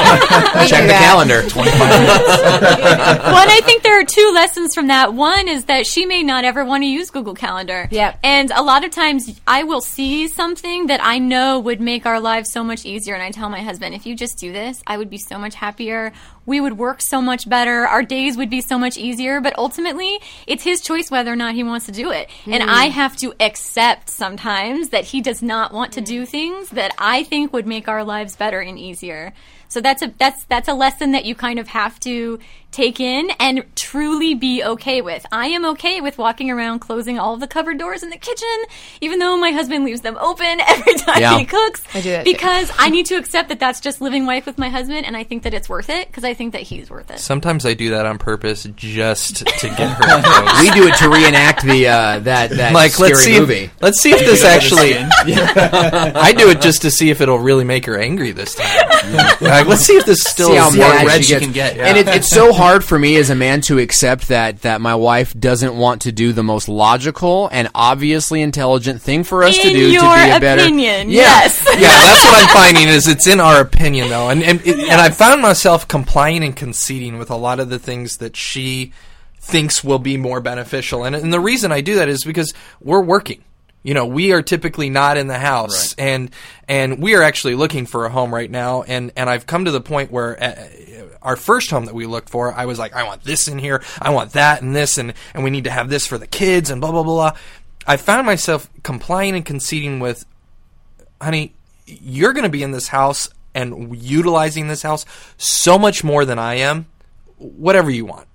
Check 0.66 0.86
the 0.86 0.92
calendar. 0.98 1.42
well, 1.54 3.38
and 3.38 3.50
I 3.50 3.60
think 3.64 3.82
there 3.82 3.98
are 4.00 4.04
two 4.04 4.30
lessons 4.34 4.74
from 4.74 4.88
that. 4.88 5.14
One 5.14 5.48
is 5.48 5.66
that 5.66 5.86
she 5.86 6.06
may 6.06 6.22
not 6.22 6.44
ever 6.44 6.64
want 6.66 6.82
to 6.82 6.86
use 6.88 7.10
Google 7.10 7.34
Calendar. 7.34 7.88
Yeah. 7.90 8.16
And 8.22 8.50
a 8.50 8.62
lot 8.62 8.84
of 8.84 8.90
times 8.90 9.40
I 9.46 9.62
will 9.64 9.80
see 9.80 10.28
something 10.28 10.86
that 10.88 11.00
I 11.02 11.18
know 11.18 11.58
would 11.60 11.80
make 11.80 12.04
our 12.06 12.20
lives 12.20 12.52
so 12.52 12.62
much 12.62 12.84
easier. 12.84 13.14
And 13.14 13.22
I 13.22 13.30
tell 13.30 13.48
my 13.48 13.62
husband, 13.62 13.94
if 13.94 14.04
you 14.06 14.14
just 14.14 14.38
do 14.38 14.52
this, 14.52 14.82
I 14.86 14.96
would 14.98 15.08
be 15.10 15.18
so 15.18 15.38
much 15.38 15.54
happier. 15.54 16.12
We 16.44 16.60
would 16.60 16.78
work 16.78 17.00
so 17.00 17.20
much 17.20 17.48
better. 17.48 17.86
Our 17.86 18.02
days 18.02 18.36
would 18.36 18.50
be 18.50 18.60
so 18.60 18.78
much 18.78 18.96
easier. 18.96 19.40
But 19.40 19.58
ultimately, 19.58 20.20
it's 20.46 20.62
his 20.62 20.80
choice 20.80 21.10
whether 21.10 21.32
or 21.32 21.36
not 21.36 21.54
he 21.54 21.64
wants 21.64 21.86
to 21.86 21.92
do 21.92 22.10
it. 22.10 22.28
And 22.46 22.62
Mm. 22.62 22.68
I 22.68 22.84
have 22.86 23.16
to 23.18 23.34
accept 23.40 24.10
sometimes 24.10 24.90
that 24.90 25.04
he 25.06 25.20
does 25.20 25.42
not 25.42 25.72
want 25.72 25.92
to 25.92 26.00
do 26.00 26.26
things 26.26 26.70
that 26.70 26.92
I 26.98 27.22
think 27.24 27.52
would 27.52 27.66
make 27.66 27.88
our 27.88 28.04
lives 28.04 28.36
better 28.36 28.60
and 28.60 28.78
easier. 28.78 29.32
So 29.68 29.80
that's 29.80 30.02
a 30.02 30.12
that's 30.18 30.44
that's 30.44 30.68
a 30.68 30.74
lesson 30.74 31.12
that 31.12 31.24
you 31.24 31.34
kind 31.34 31.58
of 31.58 31.68
have 31.68 31.98
to 32.00 32.38
take 32.72 33.00
in 33.00 33.30
and 33.40 33.64
truly 33.74 34.34
be 34.34 34.62
okay 34.62 35.00
with. 35.00 35.24
I 35.32 35.46
am 35.46 35.64
okay 35.64 36.02
with 36.02 36.18
walking 36.18 36.50
around 36.50 36.80
closing 36.80 37.18
all 37.18 37.38
the 37.38 37.46
cupboard 37.46 37.78
doors 37.78 38.02
in 38.02 38.10
the 38.10 38.18
kitchen, 38.18 38.46
even 39.00 39.18
though 39.18 39.38
my 39.38 39.50
husband 39.50 39.84
leaves 39.86 40.02
them 40.02 40.18
open 40.20 40.60
every 40.66 40.94
time 40.94 41.20
Yeah. 41.22 41.38
he 41.38 41.46
cooks. 41.46 41.82
I 41.94 42.02
do 42.02 42.10
that 42.10 42.26
too. 42.26 42.32
because 42.32 42.70
I 42.78 42.90
need 42.90 43.06
to 43.06 43.14
accept 43.14 43.48
that 43.48 43.60
that's 43.60 43.80
just 43.80 44.02
living 44.02 44.26
life 44.26 44.44
with 44.44 44.58
my 44.58 44.68
husband, 44.68 45.06
and 45.06 45.16
I 45.16 45.22
think 45.24 45.44
that 45.44 45.54
it's 45.54 45.68
worth 45.70 45.88
it 45.88 46.06
because 46.08 46.22
I 46.24 46.34
think 46.34 46.52
that 46.52 46.62
he's 46.62 46.90
worth 46.90 47.10
it. 47.10 47.18
Sometimes 47.18 47.64
I 47.64 47.72
do 47.72 47.90
that 47.90 48.04
on 48.04 48.18
purpose 48.18 48.64
just 48.74 49.36
to 49.46 49.68
get 49.68 49.78
her. 49.78 50.62
we 50.62 50.70
do 50.72 50.86
it 50.88 50.96
to 50.98 51.08
reenact 51.08 51.62
the 51.64 51.86
uh, 51.88 52.18
that 52.20 52.50
that 52.50 52.72
Mike, 52.74 52.90
scary 52.92 53.10
let's 53.12 53.24
see. 53.24 53.40
movie. 53.40 53.54
If, 53.64 53.82
let's 53.82 54.00
see 54.02 54.10
if 54.12 54.20
this 54.20 54.44
actually. 54.44 54.96
I 54.98 56.32
do 56.36 56.50
it 56.50 56.60
just 56.60 56.82
to 56.82 56.90
see 56.90 57.08
if 57.10 57.20
it'll 57.22 57.38
really 57.38 57.64
make 57.64 57.86
her 57.86 57.98
angry 57.98 58.32
this 58.32 58.54
time. 58.54 58.66
Like, 59.60 59.66
let's 59.68 59.82
see 59.82 59.94
if 59.96 60.04
this 60.06 60.22
still 60.22 60.48
See 60.50 60.56
how 60.56 60.68
is 60.68 60.76
more 60.76 60.88
mad 60.88 61.06
red 61.06 61.16
she 61.18 61.22
she 61.24 61.32
gets. 61.34 61.44
can 61.44 61.52
get. 61.52 61.76
And 61.78 61.96
it, 61.98 62.08
it's 62.08 62.28
so 62.28 62.52
hard 62.52 62.84
for 62.84 62.98
me 62.98 63.16
as 63.16 63.30
a 63.30 63.34
man 63.34 63.60
to 63.62 63.78
accept 63.78 64.28
that 64.28 64.62
that 64.62 64.80
my 64.80 64.94
wife 64.94 65.32
doesn't 65.34 65.76
want 65.76 66.02
to 66.02 66.12
do 66.12 66.32
the 66.32 66.42
most 66.42 66.68
logical 66.68 67.48
and 67.52 67.68
obviously 67.74 68.42
intelligent 68.42 69.00
thing 69.02 69.24
for 69.24 69.42
us 69.44 69.56
to 69.56 69.68
do 69.70 69.86
to 69.86 69.90
be 69.90 69.96
a 69.96 70.40
better. 70.40 70.62
opinion, 70.62 71.10
Yeah. 71.10 71.22
yes. 71.22 71.66
yeah, 71.74 71.80
that's 71.80 72.24
what 72.24 72.42
I'm 72.42 72.54
finding 72.54 72.88
is 72.88 73.08
it's 73.08 73.26
in 73.26 73.40
our 73.40 73.60
opinion 73.60 74.08
though, 74.08 74.28
and 74.30 74.42
and, 74.42 74.60
it, 74.66 74.76
and 74.78 75.00
I 75.00 75.10
found 75.10 75.42
myself 75.42 75.86
complying 75.88 76.44
and 76.44 76.54
conceding 76.54 77.18
with 77.18 77.30
a 77.30 77.36
lot 77.36 77.60
of 77.60 77.68
the 77.70 77.78
things 77.78 78.18
that 78.18 78.36
she 78.36 78.92
thinks 79.40 79.84
will 79.84 79.98
be 80.00 80.16
more 80.16 80.40
beneficial, 80.40 81.04
and 81.04 81.14
and 81.16 81.32
the 81.32 81.40
reason 81.40 81.72
I 81.72 81.80
do 81.80 81.94
that 81.96 82.08
is 82.08 82.24
because 82.24 82.52
we're 82.80 83.00
working. 83.02 83.42
You 83.86 83.94
know, 83.94 84.04
we 84.04 84.32
are 84.32 84.42
typically 84.42 84.90
not 84.90 85.16
in 85.16 85.28
the 85.28 85.38
house, 85.38 85.94
and 85.94 86.30
and 86.66 87.00
we 87.00 87.14
are 87.14 87.22
actually 87.22 87.54
looking 87.54 87.86
for 87.86 88.04
a 88.04 88.10
home 88.10 88.34
right 88.34 88.50
now, 88.50 88.82
and 88.82 89.12
and 89.16 89.30
I've 89.30 89.46
come 89.46 89.64
to 89.64 89.70
the 89.70 89.80
point 89.80 90.10
where. 90.10 90.42
Uh, 90.42 90.68
our 91.22 91.34
first 91.34 91.70
home 91.70 91.86
that 91.86 91.94
we 91.94 92.06
looked 92.06 92.28
for, 92.28 92.52
I 92.52 92.66
was 92.66 92.78
like, 92.78 92.94
I 92.94 93.02
want 93.02 93.24
this 93.24 93.48
in 93.48 93.58
here, 93.58 93.82
I 94.00 94.10
want 94.10 94.34
that 94.34 94.62
and 94.62 94.76
this, 94.76 94.96
and, 94.96 95.12
and 95.34 95.42
we 95.42 95.50
need 95.50 95.64
to 95.64 95.70
have 95.70 95.88
this 95.88 96.06
for 96.06 96.18
the 96.18 96.26
kids, 96.28 96.70
and 96.70 96.80
blah, 96.80 96.92
blah, 96.92 97.02
blah. 97.02 97.32
I 97.84 97.96
found 97.96 98.26
myself 98.26 98.70
complying 98.84 99.34
and 99.34 99.44
conceding 99.44 99.98
with, 99.98 100.24
honey, 101.20 101.52
you're 101.84 102.32
going 102.32 102.44
to 102.44 102.48
be 102.48 102.62
in 102.62 102.70
this 102.70 102.86
house 102.86 103.28
and 103.56 103.96
utilizing 104.00 104.68
this 104.68 104.82
house 104.82 105.04
so 105.36 105.80
much 105.80 106.04
more 106.04 106.24
than 106.24 106.38
I 106.38 106.56
am. 106.56 106.86
Whatever 107.38 107.90
you 107.90 108.04
want, 108.04 108.28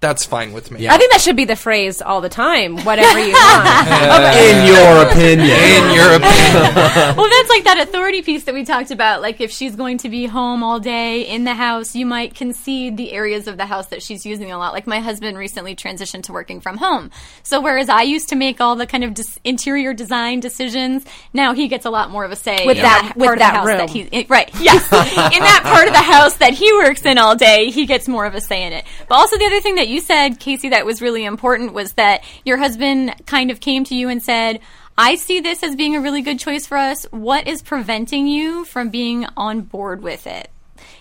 that's 0.00 0.24
fine 0.24 0.52
with 0.52 0.70
me. 0.70 0.88
I 0.88 0.96
think 0.96 1.10
that 1.10 1.20
should 1.20 1.34
be 1.34 1.44
the 1.44 1.56
phrase 1.56 2.00
all 2.00 2.20
the 2.20 2.28
time. 2.28 2.76
Whatever 2.84 3.18
you 3.18 3.32
want. 3.32 3.66
In 4.38 4.66
your 4.66 5.10
opinion. 5.10 5.50
In 5.50 5.94
your 5.94 6.12
opinion, 6.14 6.62
well, 7.16 7.28
that's 7.28 7.48
like 7.48 7.64
that 7.64 7.80
authority 7.82 8.22
piece 8.22 8.44
that 8.44 8.54
we 8.54 8.64
talked 8.64 8.92
about. 8.92 9.22
Like, 9.22 9.40
if 9.40 9.50
she's 9.50 9.74
going 9.74 9.98
to 9.98 10.08
be 10.08 10.26
home 10.26 10.62
all 10.62 10.78
day 10.78 11.22
in 11.22 11.42
the 11.42 11.54
house, 11.54 11.96
you 11.96 12.06
might 12.06 12.36
concede 12.36 12.96
the 12.96 13.12
areas 13.12 13.48
of 13.48 13.56
the 13.56 13.66
house 13.66 13.86
that 13.88 14.00
she's 14.00 14.24
using 14.24 14.52
a 14.52 14.58
lot. 14.58 14.72
Like, 14.72 14.86
my 14.86 15.00
husband 15.00 15.36
recently 15.36 15.74
transitioned 15.74 16.22
to 16.24 16.32
working 16.32 16.60
from 16.60 16.76
home. 16.76 17.10
So, 17.42 17.60
whereas 17.60 17.88
I 17.88 18.02
used 18.02 18.28
to 18.28 18.36
make 18.36 18.60
all 18.60 18.76
the 18.76 18.86
kind 18.86 19.02
of 19.02 19.14
dis- 19.14 19.40
interior 19.42 19.94
design 19.94 20.38
decisions, 20.38 21.04
now 21.32 21.54
he 21.54 21.66
gets 21.66 21.86
a 21.86 21.90
lot 21.90 22.10
more 22.10 22.24
of 22.24 22.30
a 22.30 22.36
say 22.36 22.64
With 22.66 22.76
in 22.76 22.82
that- 22.84 23.02
part 23.02 23.16
with 23.16 23.30
of 23.32 23.38
that 23.40 23.50
the 23.52 23.58
house 23.58 23.66
room. 23.66 23.78
that 23.78 23.90
he's 23.90 24.06
in. 24.06 24.14
Eh, 24.14 24.24
right, 24.28 24.48
yes. 24.60 24.84
in 24.92 25.42
that 25.42 25.62
part 25.64 25.88
of 25.88 25.92
the 25.92 25.98
house 26.02 26.36
that 26.36 26.54
he 26.54 26.72
works 26.74 27.04
in 27.04 27.18
all 27.18 27.34
day, 27.34 27.70
he 27.70 27.84
gets 27.84 28.06
more 28.06 28.26
of 28.26 28.36
a 28.36 28.40
say 28.40 28.62
in 28.64 28.72
it. 28.72 28.84
But 29.08 29.16
also, 29.16 29.36
the 29.36 29.44
other 29.46 29.60
thing 29.60 29.74
that 29.74 29.87
you 29.88 30.00
said, 30.00 30.40
Casey, 30.40 30.70
that 30.70 30.86
was 30.86 31.02
really 31.02 31.24
important 31.24 31.72
was 31.72 31.92
that 31.94 32.24
your 32.44 32.56
husband 32.56 33.14
kind 33.26 33.50
of 33.50 33.60
came 33.60 33.84
to 33.84 33.94
you 33.94 34.08
and 34.08 34.22
said, 34.22 34.60
I 34.96 35.14
see 35.14 35.40
this 35.40 35.62
as 35.62 35.76
being 35.76 35.96
a 35.96 36.00
really 36.00 36.22
good 36.22 36.38
choice 36.38 36.66
for 36.66 36.76
us. 36.76 37.04
What 37.10 37.46
is 37.46 37.62
preventing 37.62 38.26
you 38.26 38.64
from 38.64 38.90
being 38.90 39.26
on 39.36 39.62
board 39.62 40.02
with 40.02 40.26
it? 40.26 40.50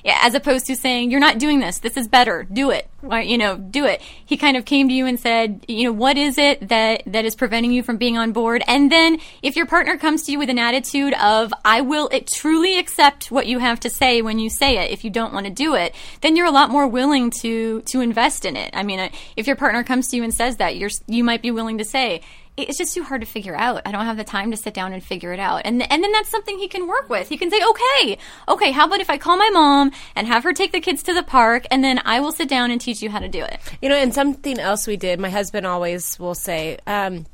Yeah, 0.07 0.19
as 0.21 0.35
opposed 0.35 0.67
to 0.67 0.75
saying, 0.77 1.11
you're 1.11 1.19
not 1.19 1.37
doing 1.37 1.59
this. 1.59 1.79
This 1.79 1.97
is 1.97 2.07
better. 2.07 2.47
Do 2.49 2.71
it. 2.71 2.89
Or, 3.03 3.19
you 3.19 3.37
know, 3.37 3.57
do 3.57 3.83
it. 3.83 3.99
He 4.01 4.37
kind 4.37 4.55
of 4.55 4.63
came 4.63 4.87
to 4.87 4.93
you 4.93 5.05
and 5.05 5.19
said, 5.19 5.65
you 5.67 5.83
know, 5.83 5.91
what 5.91 6.17
is 6.17 6.37
it 6.37 6.69
that, 6.69 7.03
that 7.07 7.25
is 7.25 7.35
preventing 7.35 7.73
you 7.73 7.83
from 7.83 7.97
being 7.97 8.17
on 8.17 8.31
board? 8.31 8.63
And 8.69 8.89
then 8.89 9.19
if 9.43 9.57
your 9.57 9.65
partner 9.65 9.97
comes 9.97 10.23
to 10.23 10.31
you 10.31 10.39
with 10.39 10.49
an 10.49 10.59
attitude 10.59 11.13
of, 11.15 11.53
I 11.65 11.81
will 11.81 12.07
it, 12.07 12.25
truly 12.25 12.79
accept 12.79 13.31
what 13.31 13.47
you 13.47 13.59
have 13.59 13.81
to 13.81 13.89
say 13.89 14.21
when 14.21 14.39
you 14.39 14.49
say 14.49 14.77
it, 14.77 14.91
if 14.91 15.03
you 15.03 15.09
don't 15.09 15.33
want 15.33 15.45
to 15.45 15.51
do 15.51 15.75
it, 15.75 15.93
then 16.21 16.37
you're 16.37 16.45
a 16.45 16.51
lot 16.51 16.69
more 16.69 16.87
willing 16.87 17.29
to, 17.41 17.81
to 17.81 17.99
invest 17.99 18.45
in 18.45 18.55
it. 18.55 18.69
I 18.73 18.83
mean, 18.83 19.01
uh, 19.01 19.09
if 19.35 19.45
your 19.45 19.57
partner 19.57 19.83
comes 19.83 20.07
to 20.07 20.15
you 20.15 20.23
and 20.23 20.33
says 20.33 20.55
that, 20.55 20.77
you're, 20.77 20.91
you 21.07 21.25
might 21.25 21.41
be 21.41 21.51
willing 21.51 21.79
to 21.79 21.83
say, 21.83 22.21
it's 22.57 22.77
just 22.77 22.93
too 22.93 23.03
hard 23.03 23.21
to 23.21 23.27
figure 23.27 23.55
out. 23.55 23.83
I 23.85 23.91
don't 23.91 24.05
have 24.05 24.17
the 24.17 24.23
time 24.23 24.49
to 24.51 24.57
sit 24.57 24.73
down 24.73 24.91
and 24.91 25.03
figure 25.03 25.31
it 25.31 25.39
out. 25.39 25.61
And 25.65 25.81
and 25.91 26.03
then 26.03 26.11
that's 26.11 26.29
something 26.29 26.57
he 26.57 26.67
can 26.67 26.87
work 26.87 27.09
with. 27.09 27.29
He 27.29 27.37
can 27.37 27.49
say, 27.51 27.61
"Okay, 27.63 28.17
okay, 28.47 28.71
how 28.71 28.87
about 28.87 28.99
if 28.99 29.09
I 29.09 29.17
call 29.17 29.37
my 29.37 29.49
mom 29.51 29.91
and 30.15 30.27
have 30.27 30.43
her 30.43 30.53
take 30.53 30.71
the 30.71 30.81
kids 30.81 31.03
to 31.03 31.13
the 31.13 31.23
park 31.23 31.65
and 31.71 31.83
then 31.83 32.01
I 32.03 32.19
will 32.19 32.31
sit 32.31 32.49
down 32.49 32.71
and 32.71 32.81
teach 32.81 33.01
you 33.01 33.09
how 33.09 33.19
to 33.19 33.27
do 33.29 33.43
it." 33.43 33.59
You 33.81 33.89
know, 33.89 33.95
and 33.95 34.13
something 34.13 34.59
else 34.59 34.87
we 34.87 34.97
did, 34.97 35.19
my 35.19 35.29
husband 35.29 35.65
always 35.67 36.17
will 36.19 36.35
say, 36.35 36.79
um, 36.87 37.25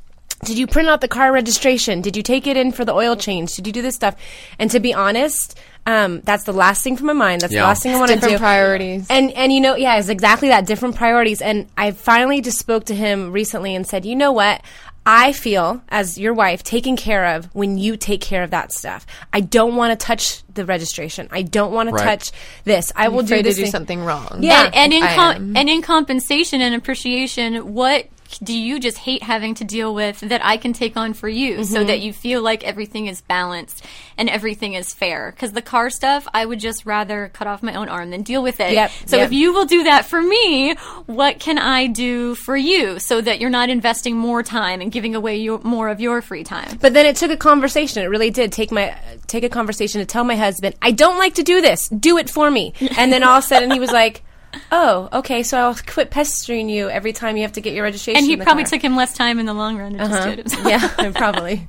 did 0.44 0.58
you 0.58 0.68
print 0.68 0.90
out 0.90 1.00
the 1.00 1.08
car 1.08 1.32
registration? 1.32 2.02
Did 2.02 2.18
you 2.18 2.24
take 2.24 2.46
it 2.48 2.58
in 2.58 2.74
for 2.74 2.84
the 2.84 2.94
oil 2.94 3.16
change? 3.16 3.56
Did 3.56 3.66
you 3.66 3.72
do 3.72 3.82
this 3.82 3.96
stuff? 3.96 4.16
And 4.60 4.70
to 4.72 4.82
be 4.82 4.94
honest, 4.94 5.58
um, 5.86 6.20
that's 6.22 6.44
the 6.44 6.52
last 6.52 6.84
thing 6.84 6.98
from 6.98 7.08
my 7.08 7.14
mind. 7.14 7.42
That's 7.42 7.54
Yeah. 7.54 7.62
the 7.62 7.68
last 7.68 7.84
thing 7.84 7.94
I 7.96 7.98
want 7.98 8.10
to 8.10 8.16
do. 8.16 8.22
Different 8.22 8.42
priorities. 8.42 9.08
And 9.10 9.32
and 9.32 9.54
you 9.54 9.62
know, 9.62 9.76
yeah, 9.78 9.98
it's 9.98 10.10
exactly 10.10 10.50
that. 10.50 10.66
Different 10.66 10.96
priorities. 10.98 11.42
And 11.42 11.68
I 11.78 11.92
finally 11.92 12.42
just 12.42 12.60
spoke 12.60 12.84
to 12.86 12.96
him 12.96 13.32
recently 13.32 13.74
and 13.74 13.88
said, 13.88 14.04
you 14.06 14.18
know 14.18 14.34
what? 14.34 14.62
I 15.06 15.34
feel 15.34 15.82
as 15.90 16.18
your 16.18 16.34
wife 16.34 16.64
taken 16.64 16.96
care 16.96 17.36
of 17.36 17.46
when 17.54 17.78
you 17.78 17.98
take 17.98 18.22
care 18.22 18.44
of 18.44 18.52
that 18.52 18.72
stuff. 18.72 19.06
I 19.34 19.42
don't 19.42 19.76
want 19.76 20.00
to 20.00 20.06
touch 20.06 20.44
the 20.54 20.66
registration. 20.66 21.28
I 21.32 21.42
don't 21.42 21.74
want 21.74 21.90
to 21.90 21.96
touch 21.98 22.32
this. 22.64 22.92
I 22.96 23.10
will 23.10 23.20
do 23.24 23.26
afraid 23.26 23.44
to 23.44 23.54
do 23.54 23.62
thing- 23.64 23.72
something 23.72 24.04
wrong. 24.04 24.40
Yeah. 24.42 24.64
and, 24.66 24.76
and 24.76 24.94
in 24.94 25.02
com- 25.04 25.58
and 25.58 25.70
in 25.70 25.82
compensation 25.82 26.62
and 26.62 26.74
appreciation, 26.74 27.74
what 27.74 28.08
do 28.40 28.58
you 28.58 28.80
just 28.80 28.98
hate 28.98 29.24
having 29.24 29.56
to 29.56 29.64
deal 29.64 29.94
with 29.94 30.20
that 30.22 30.44
I 30.46 30.58
can 30.58 30.74
take 30.74 30.98
on 30.98 31.14
for 31.14 31.28
you 31.30 31.54
Mm-hmm. 31.56 31.64
so 31.64 31.84
that 31.84 32.00
you 32.02 32.14
feel 32.14 32.42
like 32.42 32.64
everything 32.64 33.08
is 33.08 33.22
balanced 33.22 33.86
and 34.18 34.30
everything 34.30 34.74
is 34.74 34.94
fair? 34.94 35.32
Because 35.32 35.52
the 35.54 35.62
car 35.62 35.90
stuff, 35.90 36.28
I 36.34 36.46
would 36.46 36.60
just 36.60 36.86
rather 36.86 37.30
cut 37.34 37.48
off 37.48 37.62
my 37.64 37.76
own 37.76 37.90
arm 37.90 38.10
than 38.12 38.24
deal 38.24 38.42
with 38.44 38.60
it. 38.60 38.74
Yep, 38.74 38.92
So 39.06 39.18
yep. 39.18 39.28
if 39.28 39.34
you 39.34 39.54
will 39.54 39.66
do 39.66 39.84
that 39.84 40.06
for 40.06 40.22
me, 40.22 40.74
what 41.06 41.40
can 41.40 41.58
I 41.60 41.88
do 41.88 42.36
for 42.36 42.56
you 42.58 43.00
so 43.00 43.22
that 43.22 43.40
you're 43.40 43.50
not 43.50 43.70
investing 43.70 44.18
more 44.18 44.44
time 44.44 44.82
and 44.82 44.92
giving 44.92 45.16
away 45.16 45.38
your, 45.38 45.60
more 45.64 45.90
of 45.90 46.00
your 46.02 46.22
free 46.22 46.44
time? 46.44 46.78
But 46.82 46.94
then 46.94 47.06
it 47.06 47.16
took 47.16 47.32
a 47.32 47.38
conversation. 47.38 48.04
It 48.04 48.08
really 48.08 48.32
did 48.32 48.52
take 48.52 48.72
my 48.72 48.96
take 49.28 49.44
a 49.44 49.50
conversation 49.50 50.00
to 50.00 50.06
tell 50.06 50.24
my 50.24 50.36
husband, 50.36 50.76
I 50.82 50.92
don't 50.92 51.18
like 51.18 51.36
to 51.36 51.44
do 51.44 51.62
this. 51.62 51.88
Do 51.90 52.18
it 52.18 52.30
for 52.30 52.50
me. 52.52 52.74
And 52.98 53.12
then 53.12 53.24
all 53.24 53.38
of 53.38 53.44
a 53.44 53.48
sudden 53.48 53.72
he 53.72 53.80
was 53.80 53.92
like, 53.92 54.24
Oh, 54.72 55.10
okay. 55.14 55.44
So 55.44 55.58
I'll 55.58 55.76
quit 55.76 56.10
pestering 56.12 56.70
you 56.70 56.90
every 56.90 57.14
time 57.14 57.38
you 57.38 57.44
have 57.44 57.54
to 57.54 57.62
get 57.62 57.74
your 57.74 57.84
registration. 57.84 58.18
And 58.18 58.26
he 58.26 58.34
in 58.34 58.40
the 58.40 58.46
probably 58.46 58.64
car. 58.64 58.72
took 58.72 58.82
him 58.82 58.96
less 58.96 59.14
time 59.14 59.40
in 59.40 59.46
the 59.46 59.54
long 59.54 59.78
run 59.78 59.94
to 59.94 60.04
Uh-huh. 60.04 60.24
do 60.26 60.30
it 60.32 60.38
himself. 60.40 60.66
Yeah, 60.68 61.12
probably. 61.16 61.68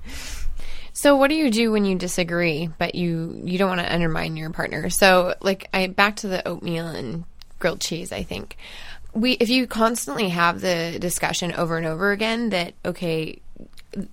So 0.92 1.16
what 1.16 1.28
do 1.28 1.34
you 1.34 1.50
do 1.50 1.72
when 1.72 1.84
you 1.84 1.96
disagree, 1.96 2.68
but 2.78 2.94
you 2.94 3.40
you 3.44 3.58
don't 3.58 3.68
want 3.68 3.80
to 3.80 3.92
undermine 3.92 4.36
your 4.36 4.50
partner? 4.50 4.90
So 4.90 5.34
like 5.40 5.68
I 5.74 5.86
back 5.88 6.16
to 6.16 6.28
the 6.28 6.46
oatmeal 6.46 6.86
and 6.86 7.24
grilled 7.58 7.80
cheese. 7.80 8.12
I 8.12 8.22
think 8.22 8.56
we 9.12 9.32
if 9.32 9.48
you 9.50 9.66
constantly 9.66 10.28
have 10.28 10.60
the 10.60 10.96
discussion 11.00 11.52
over 11.52 11.76
and 11.76 11.86
over 11.86 12.12
again 12.12 12.50
that 12.50 12.74
okay. 12.84 13.40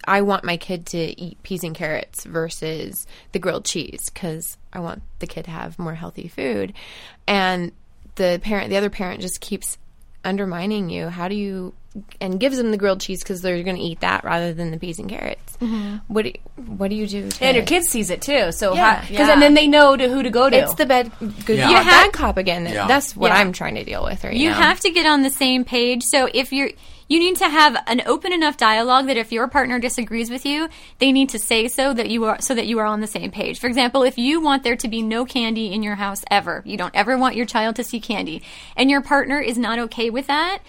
I 0.08 0.22
want 0.22 0.44
my 0.44 0.58
kid 0.58 0.86
to 0.88 0.98
eat 1.20 1.42
peas 1.42 1.64
and 1.64 1.74
carrots 1.74 2.24
versus 2.24 3.08
the 3.32 3.40
grilled 3.40 3.66
cheese 3.66 4.12
because 4.14 4.56
I 4.72 4.80
want 4.80 5.02
the 5.18 5.26
kid 5.26 5.46
to 5.46 5.52
have 5.52 5.80
more 5.80 5.96
healthy 5.96 6.28
food. 6.28 6.74
And 7.28 7.72
the 8.16 8.40
parent, 8.44 8.70
the 8.70 8.78
other 8.78 8.90
parent 8.90 9.22
just 9.22 9.42
keeps 9.42 9.78
undermining 10.24 10.90
you. 10.90 11.10
How 11.10 11.28
do 11.28 11.36
you, 11.36 11.74
and 12.22 12.40
gives 12.40 12.58
them 12.58 12.72
the 12.72 12.78
grilled 12.78 13.02
cheese 13.02 13.22
because 13.24 13.42
they're 13.42 13.62
going 13.64 13.76
to 13.76 13.82
eat 13.82 14.00
that 14.02 14.24
rather 14.24 14.54
than 14.54 14.72
the 14.72 14.78
peas 14.78 15.00
and 15.00 15.10
carrots. 15.10 15.58
Mhm. 15.58 16.02
What 16.08 16.26
do, 16.26 16.32
what 16.56 16.90
do 16.90 16.96
you 16.96 17.08
do? 17.08 17.30
To, 17.30 17.44
And 17.44 17.56
your 17.58 17.66
kid 17.66 17.84
sees 17.86 18.10
it 18.10 18.22
too, 18.22 18.52
so 18.52 18.74
Yeah, 18.76 19.02
because 19.02 19.28
yeah. 19.28 19.34
and 19.34 19.42
then 19.42 19.54
they 19.56 19.68
know 19.68 19.96
to 19.98 20.08
who 20.08 20.24
to 20.24 20.30
go 20.30 20.50
to. 20.50 20.56
It's 20.58 20.76
the 20.76 20.86
bad, 20.86 21.12
good, 21.46 21.58
Yeah. 21.58 21.66
you 21.66 21.72
You 21.72 21.76
have 21.78 21.86
have- 21.86 22.06
bad 22.06 22.14
cop 22.14 22.38
again. 22.38 22.66
Yeah. 22.66 22.88
That's 22.88 23.16
what 23.16 23.30
Yeah. 23.32 23.40
I'm 23.40 23.52
trying 23.52 23.76
to 23.76 23.84
deal 23.84 24.04
with 24.04 24.24
right 24.24 24.34
you 24.34 24.50
now. 24.52 24.56
have 24.62 24.80
to 24.82 24.92
get 24.92 25.06
on 25.06 25.24
the 25.24 25.30
same 25.30 25.66
page. 25.66 26.04
So 26.04 26.30
if 26.34 26.54
you're, 26.54 26.70
you 27.12 27.20
need 27.20 27.36
to 27.36 27.50
have 27.50 27.76
an 27.88 28.02
open 28.06 28.32
enough 28.32 28.56
dialogue 28.56 29.08
that 29.08 29.18
if 29.18 29.34
your 29.34 29.46
partner 29.50 29.80
disagrees 29.80 30.30
with 30.30 30.46
you, 30.46 30.70
they 31.00 31.12
need 31.12 31.28
to 31.28 31.38
say 31.38 31.68
so 31.68 31.94
that 31.94 32.10
you 32.10 32.24
are 32.24 32.40
so 32.40 32.56
that 32.56 32.68
you 32.68 32.80
are 32.80 32.86
on 32.86 33.02
the 33.02 33.08
same 33.08 33.32
page. 33.32 33.60
For 33.60 33.68
example, 33.68 34.04
if 34.04 34.18
you 34.18 34.40
want 34.40 34.64
there 34.64 34.78
to 34.78 34.88
be 34.88 35.02
no 35.02 35.26
candy 35.26 35.74
in 35.74 35.84
your 35.84 35.96
house 35.96 36.24
ever, 36.32 36.64
you 36.66 36.78
don't 36.78 36.96
ever 36.96 37.18
want 37.18 37.36
your 37.36 37.46
child 37.46 37.76
to 37.76 37.84
see 37.84 38.00
candy, 38.00 38.44
and 38.78 38.90
your 38.90 39.02
partner 39.02 39.42
is 39.42 39.58
not 39.58 39.78
okay 39.78 40.10
with 40.10 40.28
that. 40.28 40.60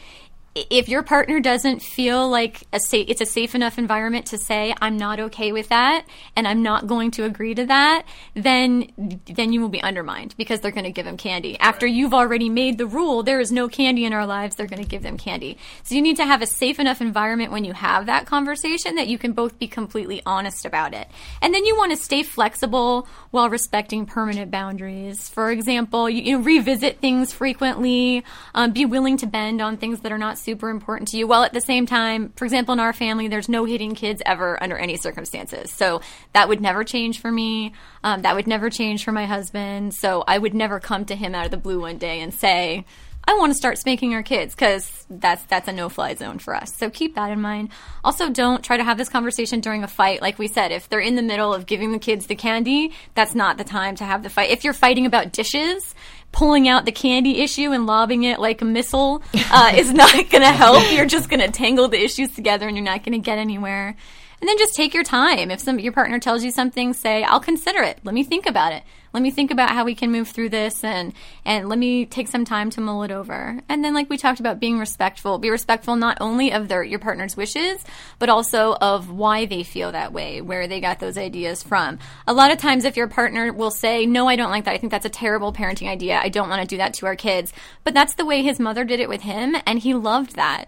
If 0.55 0.89
your 0.89 1.03
partner 1.03 1.41
doesn't 1.41 1.81
feel 1.81 2.29
like 2.29 2.67
a 2.73 2.79
it's 2.93 3.21
a 3.21 3.27
safe 3.27 3.55
enough 3.55 3.79
environment 3.79 4.27
to 4.27 4.39
say 4.39 4.75
I'm 4.81 4.99
not 4.99 5.19
okay 5.19 5.51
with 5.51 5.69
that 5.71 6.05
and 6.37 6.47
I'm 6.47 6.63
not 6.63 6.87
going 6.87 7.11
to 7.13 7.25
agree 7.25 7.55
to 7.55 7.67
that, 7.67 8.05
then 8.35 9.21
then 9.27 9.53
you 9.53 9.61
will 9.61 9.71
be 9.71 9.83
undermined 9.83 10.35
because 10.37 10.61
they're 10.61 10.71
going 10.71 10.85
to 10.85 10.93
give 10.93 11.07
them 11.07 11.17
candy. 11.17 11.59
After 11.59 11.87
you've 11.87 12.13
already 12.13 12.49
made 12.51 12.77
the 12.77 12.87
rule, 12.87 13.23
there 13.23 13.41
is 13.41 13.51
no 13.51 13.69
candy 13.69 14.05
in 14.05 14.13
our 14.13 14.27
lives, 14.27 14.57
they're 14.57 14.67
going 14.67 14.83
to 14.83 14.89
give 14.89 15.03
them 15.03 15.17
candy. 15.17 15.57
So 15.85 15.95
you 15.95 16.03
need 16.03 16.17
to 16.17 16.27
have 16.27 16.43
a 16.43 16.47
safe 16.47 16.79
enough 16.79 17.01
environment 17.01 17.51
when 17.51 17.65
you 17.65 17.73
have 17.73 18.07
that 18.07 18.27
conversation 18.27 18.97
that 18.97 19.09
you 19.09 19.19
can 19.19 19.33
both 19.33 19.59
be 19.59 19.67
completely 19.67 20.23
honest 20.27 20.67
about 20.67 20.93
it. 20.93 21.09
And 21.41 21.55
then 21.55 21.65
you 21.65 21.77
want 21.77 21.93
to 21.93 21.97
stay 21.97 22.23
flexible 22.23 23.09
while 23.31 23.49
respecting 23.49 24.07
permanent 24.07 24.51
boundaries. 24.51 25.29
For 25.29 25.51
example, 25.51 26.11
you, 26.11 26.23
you 26.23 26.39
know, 26.39 26.45
revisit 26.45 27.01
things 27.01 27.33
frequently, 27.33 28.25
um, 28.55 28.73
be 28.73 28.85
willing 28.85 29.17
to 29.19 29.27
bend 29.27 29.61
on 29.61 29.77
things 29.77 30.01
that 30.01 30.13
are 30.13 30.19
not 30.19 30.39
super 30.43 30.69
important 30.69 31.09
to 31.09 31.17
you, 31.17 31.27
while 31.27 31.45
at 31.45 31.53
the 31.53 31.61
same 31.61 31.87
time, 31.87 32.33
for 32.37 32.45
example, 32.45 32.73
in 32.73 32.81
our 32.81 32.93
family, 32.93 33.29
there's 33.29 33.49
no 33.49 33.65
hitting 33.65 33.95
kids 33.95 34.23
ever 34.27 34.63
under 34.63 34.77
any 34.77 34.97
circumstances. 34.97 35.73
So 35.73 36.01
that 36.33 36.49
would 36.49 36.61
never 36.61 36.85
change 36.85 37.21
for 37.21 37.31
me. 37.31 37.73
Um, 38.05 38.23
that 38.23 38.35
would 38.35 38.47
never 38.47 38.71
change 38.71 39.05
for 39.05 39.13
my 39.13 39.27
husband. 39.27 39.95
So 39.95 40.25
I 40.27 40.39
would 40.39 40.55
never 40.55 40.81
come 40.81 41.05
to 41.07 41.17
him 41.17 41.35
out 41.35 41.45
of 41.45 41.51
the 41.51 41.57
blue 41.57 41.81
one 41.81 41.99
day 41.99 42.21
and 42.21 42.35
say, 42.35 42.85
I 43.25 43.35
want 43.35 43.51
to 43.51 43.55
start 43.55 43.79
spanking 43.79 44.15
our 44.15 44.23
kids 44.23 44.55
because 44.55 45.07
that's 45.09 45.45
that's 45.45 45.69
a 45.69 45.73
no 45.73 45.89
fly 45.89 46.15
zone 46.15 46.39
for 46.39 46.55
us. 46.55 46.75
So 46.75 46.91
keep 46.91 47.15
that 47.15 47.31
in 47.31 47.41
mind. 47.41 47.69
Also, 48.03 48.31
don't 48.31 48.65
try 48.65 48.77
to 48.77 48.85
have 48.85 48.99
this 48.99 49.09
conversation 49.09 49.61
during 49.61 49.85
a 49.85 49.89
fight. 49.89 50.21
Like 50.21 50.39
we 50.39 50.49
said, 50.49 50.73
if 50.73 50.89
they're 50.89 51.01
in 51.01 51.15
the 51.15 51.23
middle 51.23 51.55
of 51.55 51.67
giving 51.67 51.93
the 51.93 52.01
kids 52.01 52.27
the 52.27 52.35
candy, 52.35 52.93
that's 53.15 53.35
not 53.35 53.59
the 53.59 53.65
time 53.65 53.95
to 53.97 54.05
have 54.05 54.25
the 54.25 54.31
fight. 54.31 54.51
If 54.51 54.65
you're 54.65 54.73
fighting 54.73 55.07
about 55.07 55.33
dishes, 55.33 55.95
pulling 56.33 56.67
out 56.69 56.85
the 56.85 56.93
candy 56.93 57.41
issue 57.43 57.71
and 57.71 57.87
lobbing 57.87 58.25
it 58.25 58.41
like 58.41 58.61
a 58.61 58.65
missile 58.65 59.23
uh, 59.35 59.73
is 59.77 59.93
not 59.93 60.13
going 60.13 60.43
to 60.43 60.53
help. 60.53 60.93
You're 60.93 61.07
just 61.07 61.29
going 61.29 61.41
to 61.41 61.51
tangle 61.51 61.89
the 61.89 62.03
issues 62.03 62.35
together, 62.35 62.67
and 62.67 62.77
you're 62.77 62.85
not 62.85 63.05
going 63.05 63.13
to 63.13 63.25
get 63.25 63.39
anywhere. 63.39 63.95
And 64.41 64.49
then 64.49 64.59
just 64.59 64.75
take 64.75 64.95
your 64.95 65.05
time. 65.05 65.53
If 65.53 65.61
some 65.61 65.79
your 65.79 65.93
partner 65.93 66.19
tells 66.19 66.43
you 66.43 66.51
something, 66.51 66.93
say, 66.93 67.23
"I'll 67.23 67.39
consider 67.39 67.83
it. 67.83 68.01
Let 68.03 68.15
me 68.15 68.25
think 68.25 68.47
about 68.47 68.73
it. 68.73 68.83
Let 69.13 69.23
me 69.23 69.31
think 69.31 69.51
about 69.51 69.71
how 69.71 69.85
we 69.85 69.95
can 69.95 70.11
move 70.11 70.29
through 70.29 70.49
this, 70.49 70.83
and 70.83 71.13
and 71.45 71.69
let 71.69 71.79
me 71.79 72.07
take 72.07 72.29
some 72.29 72.45
time 72.45 72.71
to 72.71 72.81
mull 72.81 73.03
it 73.03 73.11
over." 73.11 73.61
And 73.69 73.85
then, 73.85 73.95
like 73.95 74.09
we 74.09 74.17
talked 74.17 74.41
about, 74.41 74.61
being 74.61 74.79
respectful. 74.79 75.39
Be 75.39 75.51
respectful 75.51 75.97
not 75.97 76.19
only 76.21 76.53
of 76.53 76.69
their 76.69 76.83
your 76.83 76.99
partner's 76.99 77.37
wishes, 77.37 77.85
but 78.19 78.29
also 78.29 78.75
of 78.81 79.11
why 79.11 79.47
they 79.47 79.63
feel 79.63 79.93
that 79.93 80.13
way, 80.13 80.41
where 80.41 80.67
they 80.67 80.81
got 80.81 80.99
those 80.99 81.19
ideas 81.19 81.63
from. 81.63 81.99
A 82.27 82.33
lot 82.33 82.51
of 82.51 82.59
times, 82.59 82.85
if 82.85 82.97
your 82.97 83.09
partner 83.09 83.53
will 83.53 83.71
say, 83.71 84.07
"No, 84.07 84.29
I 84.29 84.37
don't 84.37 84.51
like 84.51 84.65
that. 84.65 84.75
I 84.75 84.79
think 84.79 84.91
that's 84.91 85.07
a 85.07 85.11
terrible 85.11 85.53
parenting 85.53 85.89
idea. 85.89 86.21
I 86.23 86.29
don't 86.29 86.49
want 86.49 86.63
to 86.63 86.67
do 86.67 86.79
that 86.79 86.95
to 86.95 87.07
our 87.07 87.17
kids," 87.17 87.53
but 87.85 87.95
that's 87.95 88.15
the 88.15 88.25
way 88.25 88.43
his 88.43 88.59
mother 88.59 88.85
did 88.85 89.01
it 89.01 89.09
with 89.09 89.23
him, 89.23 89.57
and 89.67 89.79
he 89.79 89.95
loved 89.95 90.37
that. 90.37 90.67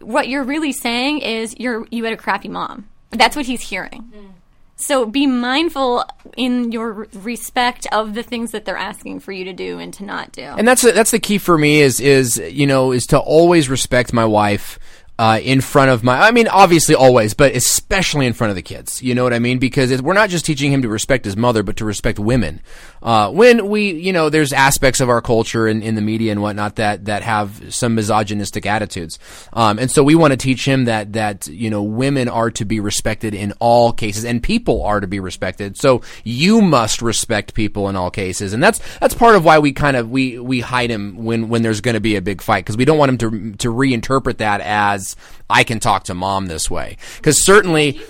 What 0.00 0.28
you're 0.28 0.44
really 0.44 0.72
saying 0.72 1.18
is 1.18 1.56
you're 1.58 1.86
you 1.90 2.04
had 2.04 2.12
a 2.12 2.16
crappy 2.16 2.48
mom. 2.48 2.86
That's 3.10 3.34
what 3.34 3.46
he's 3.46 3.62
hearing. 3.62 4.04
Mm. 4.14 4.39
So 4.80 5.06
be 5.06 5.26
mindful 5.26 6.04
in 6.36 6.72
your 6.72 7.06
respect 7.14 7.86
of 7.92 8.14
the 8.14 8.22
things 8.22 8.52
that 8.52 8.64
they're 8.64 8.76
asking 8.76 9.20
for 9.20 9.32
you 9.32 9.44
to 9.44 9.52
do 9.52 9.78
and 9.78 9.92
to 9.94 10.04
not 10.04 10.32
do. 10.32 10.42
And 10.42 10.66
that's 10.66 10.82
that's 10.82 11.10
the 11.10 11.18
key 11.18 11.38
for 11.38 11.58
me 11.58 11.80
is 11.80 12.00
is 12.00 12.38
you 12.38 12.66
know 12.66 12.92
is 12.92 13.06
to 13.08 13.18
always 13.18 13.68
respect 13.68 14.12
my 14.12 14.24
wife 14.24 14.78
uh, 15.20 15.38
in 15.42 15.60
front 15.60 15.90
of 15.90 16.02
my. 16.02 16.18
I 16.18 16.30
mean, 16.30 16.48
obviously 16.48 16.94
always, 16.94 17.34
but 17.34 17.54
especially 17.54 18.24
in 18.24 18.32
front 18.32 18.52
of 18.52 18.56
the 18.56 18.62
kids. 18.62 19.02
You 19.02 19.14
know 19.14 19.22
what 19.22 19.34
I 19.34 19.38
mean? 19.38 19.58
Because 19.58 20.00
we're 20.00 20.14
not 20.14 20.30
just 20.30 20.46
teaching 20.46 20.72
him 20.72 20.80
to 20.80 20.88
respect 20.88 21.26
his 21.26 21.36
mother, 21.36 21.62
but 21.62 21.76
to 21.76 21.84
respect 21.84 22.18
women. 22.18 22.62
Uh, 23.02 23.30
when 23.30 23.68
we, 23.68 23.92
you 23.92 24.12
know, 24.12 24.28
there's 24.28 24.52
aspects 24.52 25.00
of 25.00 25.08
our 25.08 25.22
culture 25.22 25.66
and 25.66 25.82
in 25.82 25.94
the 25.94 26.02
media 26.02 26.32
and 26.32 26.42
whatnot 26.42 26.76
that 26.76 27.06
that 27.06 27.22
have 27.22 27.72
some 27.72 27.94
misogynistic 27.94 28.66
attitudes, 28.66 29.18
um, 29.52 29.78
and 29.78 29.90
so 29.90 30.02
we 30.02 30.14
want 30.14 30.32
to 30.32 30.36
teach 30.36 30.66
him 30.66 30.84
that 30.84 31.14
that 31.14 31.46
you 31.46 31.70
know 31.70 31.82
women 31.82 32.28
are 32.28 32.50
to 32.50 32.64
be 32.64 32.78
respected 32.80 33.34
in 33.34 33.52
all 33.58 33.92
cases, 33.92 34.24
and 34.24 34.42
people 34.42 34.82
are 34.82 35.00
to 35.00 35.06
be 35.06 35.20
respected. 35.20 35.78
So 35.78 36.02
you 36.24 36.60
must 36.60 37.00
respect 37.00 37.54
people 37.54 37.88
in 37.88 37.96
all 37.96 38.10
cases, 38.10 38.52
and 38.52 38.62
that's 38.62 38.80
that's 38.98 39.14
part 39.14 39.34
of 39.34 39.44
why 39.44 39.58
we 39.58 39.72
kind 39.72 39.96
of 39.96 40.10
we 40.10 40.38
we 40.38 40.60
hide 40.60 40.90
him 40.90 41.24
when 41.24 41.48
when 41.48 41.62
there's 41.62 41.80
going 41.80 41.94
to 41.94 42.00
be 42.00 42.16
a 42.16 42.22
big 42.22 42.42
fight 42.42 42.64
because 42.64 42.76
we 42.76 42.84
don't 42.84 42.98
want 42.98 43.10
him 43.10 43.18
to 43.18 43.56
to 43.56 43.72
reinterpret 43.72 44.38
that 44.38 44.60
as 44.60 45.16
I 45.48 45.64
can 45.64 45.80
talk 45.80 46.04
to 46.04 46.14
mom 46.14 46.46
this 46.46 46.70
way. 46.70 46.96
Because 47.16 47.44
certainly 47.44 48.00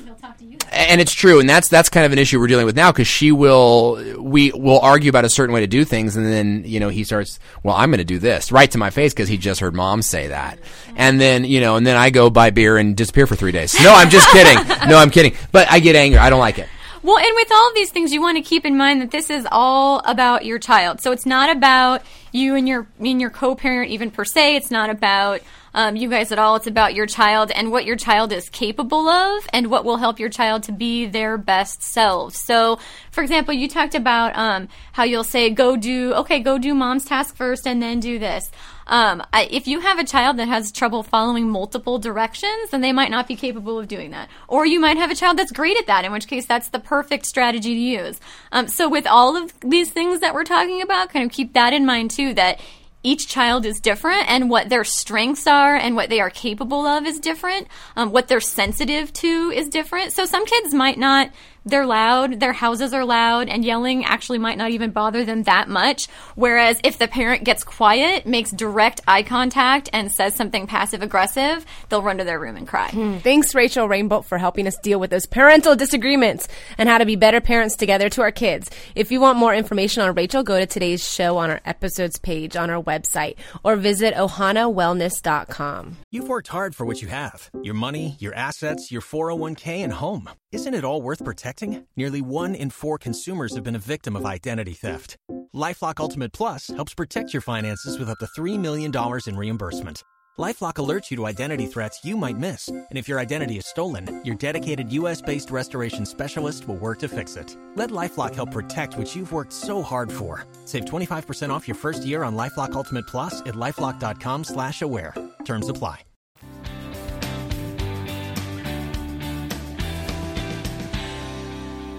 and 0.70 1.00
it's 1.00 1.12
true, 1.12 1.40
and 1.40 1.48
that's 1.48 1.68
that's 1.68 1.88
kind 1.88 2.06
of 2.06 2.12
an 2.12 2.18
issue 2.18 2.38
we're 2.38 2.46
dealing 2.46 2.66
with 2.66 2.76
now 2.76 2.92
because 2.92 3.08
she 3.08 3.32
will 3.32 4.20
we 4.22 4.52
will 4.52 4.80
argue 4.80 5.10
about 5.10 5.24
a 5.24 5.28
certain 5.28 5.54
way 5.54 5.60
to 5.60 5.66
do 5.66 5.84
things, 5.84 6.16
and 6.16 6.26
then 6.26 6.62
you 6.64 6.80
know 6.80 6.88
he 6.88 7.04
starts, 7.04 7.38
well, 7.62 7.74
I'm 7.74 7.90
going 7.90 7.98
to 7.98 8.04
do 8.04 8.18
this 8.18 8.52
right 8.52 8.70
to 8.70 8.78
my 8.78 8.90
face 8.90 9.12
because 9.12 9.28
he 9.28 9.36
just 9.36 9.60
heard 9.60 9.74
mom 9.74 10.02
say 10.02 10.28
that, 10.28 10.58
and 10.96 11.20
then 11.20 11.44
you 11.44 11.60
know, 11.60 11.76
and 11.76 11.86
then 11.86 11.96
I 11.96 12.10
go 12.10 12.30
buy 12.30 12.50
beer 12.50 12.76
and 12.76 12.96
disappear 12.96 13.26
for 13.26 13.36
three 13.36 13.52
days. 13.52 13.74
No, 13.82 13.92
I'm 13.94 14.10
just 14.10 14.30
kidding. 14.30 14.88
No, 14.88 14.96
I'm 14.98 15.10
kidding. 15.10 15.34
But 15.52 15.70
I 15.70 15.80
get 15.80 15.96
angry. 15.96 16.18
I 16.18 16.30
don't 16.30 16.40
like 16.40 16.58
it. 16.58 16.68
Well, 17.02 17.16
and 17.16 17.34
with 17.34 17.50
all 17.50 17.68
of 17.68 17.74
these 17.74 17.90
things, 17.90 18.12
you 18.12 18.20
want 18.20 18.36
to 18.36 18.42
keep 18.42 18.66
in 18.66 18.76
mind 18.76 19.00
that 19.00 19.10
this 19.10 19.30
is 19.30 19.46
all 19.50 20.02
about 20.04 20.44
your 20.44 20.58
child. 20.58 21.00
So 21.00 21.12
it's 21.12 21.24
not 21.24 21.54
about 21.54 22.02
you 22.32 22.54
and 22.54 22.68
your 22.68 22.86
and 22.98 23.20
your 23.20 23.30
co-parent 23.30 23.90
even 23.90 24.10
per 24.10 24.24
se. 24.24 24.56
It's 24.56 24.70
not 24.70 24.90
about 24.90 25.40
um, 25.74 25.96
you 25.96 26.08
guys 26.08 26.32
at 26.32 26.38
all. 26.38 26.56
It's 26.56 26.66
about 26.66 26.94
your 26.94 27.06
child 27.06 27.50
and 27.50 27.70
what 27.70 27.84
your 27.84 27.96
child 27.96 28.32
is 28.32 28.48
capable 28.48 29.08
of 29.08 29.46
and 29.52 29.68
what 29.68 29.84
will 29.84 29.96
help 29.96 30.18
your 30.18 30.28
child 30.28 30.62
to 30.64 30.72
be 30.72 31.06
their 31.06 31.38
best 31.38 31.82
selves. 31.82 32.38
So, 32.38 32.78
for 33.10 33.22
example, 33.22 33.54
you 33.54 33.68
talked 33.68 33.94
about 33.94 34.36
um, 34.36 34.68
how 34.92 35.04
you'll 35.04 35.24
say, 35.24 35.50
"Go 35.50 35.76
do 35.76 36.14
okay, 36.14 36.40
go 36.40 36.58
do 36.58 36.74
mom's 36.74 37.04
task 37.04 37.36
first, 37.36 37.66
and 37.66 37.82
then 37.82 38.00
do 38.00 38.18
this." 38.18 38.50
Um, 38.90 39.22
I, 39.32 39.46
if 39.50 39.68
you 39.68 39.78
have 39.80 40.00
a 40.00 40.04
child 40.04 40.36
that 40.38 40.48
has 40.48 40.72
trouble 40.72 41.04
following 41.04 41.48
multiple 41.48 42.00
directions, 42.00 42.70
then 42.70 42.80
they 42.80 42.92
might 42.92 43.10
not 43.10 43.28
be 43.28 43.36
capable 43.36 43.78
of 43.78 43.86
doing 43.86 44.10
that. 44.10 44.28
Or 44.48 44.66
you 44.66 44.80
might 44.80 44.96
have 44.96 45.12
a 45.12 45.14
child 45.14 45.38
that's 45.38 45.52
great 45.52 45.76
at 45.76 45.86
that, 45.86 46.04
in 46.04 46.10
which 46.10 46.26
case 46.26 46.44
that's 46.44 46.70
the 46.70 46.80
perfect 46.80 47.24
strategy 47.24 47.74
to 47.74 47.80
use. 47.80 48.20
Um, 48.50 48.66
so 48.66 48.88
with 48.88 49.06
all 49.06 49.36
of 49.36 49.52
these 49.60 49.92
things 49.92 50.20
that 50.20 50.34
we're 50.34 50.42
talking 50.42 50.82
about, 50.82 51.10
kind 51.10 51.24
of 51.24 51.30
keep 51.30 51.52
that 51.52 51.72
in 51.72 51.86
mind 51.86 52.10
too, 52.10 52.34
that 52.34 52.58
each 53.02 53.28
child 53.28 53.64
is 53.64 53.80
different 53.80 54.28
and 54.28 54.50
what 54.50 54.68
their 54.68 54.84
strengths 54.84 55.46
are 55.46 55.74
and 55.74 55.96
what 55.96 56.10
they 56.10 56.20
are 56.20 56.30
capable 56.30 56.86
of 56.86 57.06
is 57.06 57.18
different. 57.18 57.66
Um, 57.96 58.12
what 58.12 58.28
they're 58.28 58.40
sensitive 58.40 59.12
to 59.14 59.50
is 59.54 59.68
different. 59.68 60.12
So 60.12 60.26
some 60.26 60.44
kids 60.44 60.74
might 60.74 60.98
not, 60.98 61.30
they're 61.64 61.86
loud, 61.86 62.40
their 62.40 62.52
houses 62.52 62.94
are 62.94 63.04
loud, 63.04 63.48
and 63.48 63.64
yelling 63.64 64.04
actually 64.04 64.38
might 64.38 64.56
not 64.56 64.70
even 64.70 64.90
bother 64.90 65.24
them 65.24 65.42
that 65.42 65.68
much. 65.68 66.08
Whereas 66.34 66.80
if 66.82 66.98
the 66.98 67.08
parent 67.08 67.44
gets 67.44 67.64
quiet, 67.64 68.26
makes 68.26 68.50
direct 68.50 69.00
eye 69.06 69.22
contact, 69.22 69.90
and 69.92 70.10
says 70.10 70.34
something 70.34 70.66
passive 70.66 71.02
aggressive, 71.02 71.66
they'll 71.88 72.02
run 72.02 72.18
to 72.18 72.24
their 72.24 72.40
room 72.40 72.56
and 72.56 72.66
cry. 72.66 72.88
Hmm. 72.88 73.18
Thanks, 73.18 73.54
Rachel 73.54 73.88
Rainbolt, 73.88 74.24
for 74.26 74.38
helping 74.38 74.66
us 74.66 74.76
deal 74.82 74.98
with 74.98 75.10
those 75.10 75.26
parental 75.26 75.76
disagreements 75.76 76.48
and 76.78 76.88
how 76.88 76.98
to 76.98 77.04
be 77.04 77.16
better 77.16 77.40
parents 77.40 77.76
together 77.76 78.08
to 78.10 78.22
our 78.22 78.32
kids. 78.32 78.70
If 78.94 79.12
you 79.12 79.20
want 79.20 79.38
more 79.38 79.54
information 79.54 80.02
on 80.02 80.14
Rachel, 80.14 80.42
go 80.42 80.58
to 80.58 80.66
today's 80.66 81.06
show 81.06 81.36
on 81.36 81.50
our 81.50 81.60
episodes 81.64 82.18
page 82.18 82.56
on 82.56 82.70
our 82.70 82.82
website 82.82 83.36
or 83.62 83.76
visit 83.76 84.14
ohanawellness.com. 84.14 85.96
You've 86.10 86.28
worked 86.28 86.48
hard 86.48 86.74
for 86.74 86.86
what 86.86 87.02
you 87.02 87.08
have 87.08 87.50
your 87.62 87.74
money, 87.74 88.16
your 88.18 88.34
assets, 88.34 88.90
your 88.90 89.02
401k, 89.02 89.84
and 89.84 89.92
home. 89.92 90.28
Isn't 90.52 90.74
it 90.74 90.84
all 90.84 91.02
worth 91.02 91.24
protecting? 91.24 91.49
Nearly 91.96 92.20
one 92.20 92.54
in 92.54 92.70
four 92.70 92.98
consumers 92.98 93.54
have 93.54 93.64
been 93.64 93.76
a 93.76 93.86
victim 93.94 94.16
of 94.16 94.26
identity 94.26 94.74
theft. 94.74 95.16
LifeLock 95.54 95.98
Ultimate 95.98 96.32
Plus 96.32 96.68
helps 96.68 96.94
protect 96.94 97.32
your 97.32 97.42
finances 97.42 97.98
with 97.98 98.08
up 98.08 98.18
to 98.18 98.40
$3 98.40 98.58
million 98.58 98.92
in 99.26 99.36
reimbursement. 99.36 100.02
LifeLock 100.38 100.74
alerts 100.74 101.10
you 101.10 101.16
to 101.16 101.26
identity 101.26 101.66
threats 101.66 102.04
you 102.04 102.16
might 102.16 102.38
miss. 102.38 102.68
And 102.68 102.86
if 102.96 103.08
your 103.08 103.18
identity 103.18 103.58
is 103.58 103.66
stolen, 103.66 104.22
your 104.24 104.36
dedicated 104.36 104.92
US-based 104.92 105.50
restoration 105.50 106.06
specialist 106.06 106.68
will 106.68 106.76
work 106.76 107.00
to 107.00 107.08
fix 107.08 107.36
it. 107.36 107.56
Let 107.74 107.90
LifeLock 107.90 108.34
help 108.34 108.52
protect 108.52 108.96
what 108.96 109.14
you've 109.14 109.32
worked 109.32 109.52
so 109.52 109.82
hard 109.82 110.10
for. 110.10 110.46
Save 110.64 110.84
25% 110.84 111.50
off 111.50 111.66
your 111.66 111.74
first 111.74 112.06
year 112.06 112.22
on 112.22 112.36
LifeLock 112.36 112.72
Ultimate 112.72 113.06
Plus 113.06 113.40
at 113.40 113.54
LifeLock.com 113.54 114.44
slash 114.44 114.82
aware. 114.82 115.14
Terms 115.44 115.68
apply. 115.68 116.09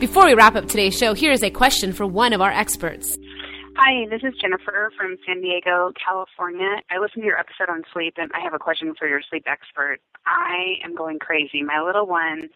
Before 0.01 0.25
we 0.25 0.33
wrap 0.33 0.55
up 0.55 0.65
today's 0.65 0.97
show, 0.97 1.13
here 1.13 1.31
is 1.31 1.43
a 1.43 1.51
question 1.51 1.93
for 1.93 2.07
one 2.07 2.33
of 2.33 2.41
our 2.41 2.49
experts. 2.49 3.19
Hi, 3.77 4.07
this 4.09 4.23
is 4.23 4.33
Jennifer 4.41 4.91
from 4.97 5.15
San 5.27 5.41
Diego, 5.41 5.93
California. 5.93 6.81
I 6.89 6.97
listened 6.97 7.21
to 7.21 7.27
your 7.27 7.37
episode 7.37 7.69
on 7.69 7.83
sleep 7.93 8.15
and 8.17 8.31
I 8.33 8.39
have 8.39 8.55
a 8.55 8.57
question 8.57 8.95
for 8.97 9.07
your 9.07 9.21
sleep 9.29 9.43
expert. 9.45 9.99
I 10.25 10.81
am 10.83 10.95
going 10.95 11.19
crazy. 11.19 11.61
My 11.61 11.83
little 11.85 12.07
one, 12.07 12.49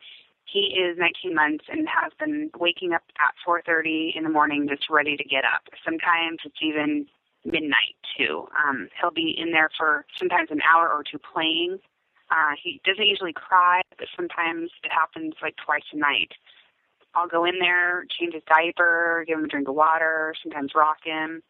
he 0.45 0.73
is 0.73 0.97
19 0.97 1.35
months 1.35 1.65
and 1.69 1.87
has 1.87 2.11
been 2.17 2.49
waking 2.57 2.93
up 2.93 3.03
at 3.21 3.35
4:30 3.45 4.15
in 4.15 4.23
the 4.23 4.29
morning 4.31 4.67
just 4.67 4.89
ready 4.89 5.15
to 5.15 5.23
get 5.23 5.45
up. 5.45 5.69
Sometimes 5.85 6.39
it's 6.45 6.57
even 6.63 7.05
midnight 7.45 7.93
too. 8.17 8.47
Um 8.57 8.89
he'll 8.99 9.13
be 9.13 9.35
in 9.37 9.51
there 9.51 9.69
for 9.77 10.03
sometimes 10.17 10.49
an 10.49 10.61
hour 10.63 10.89
or 10.89 11.03
two 11.03 11.19
playing. 11.19 11.77
Uh 12.31 12.57
he 12.57 12.81
doesn't 12.83 13.05
usually 13.05 13.33
cry, 13.33 13.81
but 13.99 14.07
sometimes 14.15 14.71
it 14.83 14.91
happens 14.91 15.35
like 15.43 15.57
twice 15.63 15.85
a 15.93 15.97
night. 15.97 16.33
I'll 17.15 17.27
go 17.27 17.45
in 17.45 17.59
there, 17.59 18.05
change 18.19 18.33
his 18.33 18.43
diaper, 18.47 19.23
give 19.27 19.37
him 19.37 19.45
a 19.45 19.47
drink 19.47 19.67
of 19.67 19.75
water, 19.75 20.33
sometimes 20.43 20.73
rock 20.75 20.97
him. 21.03 21.43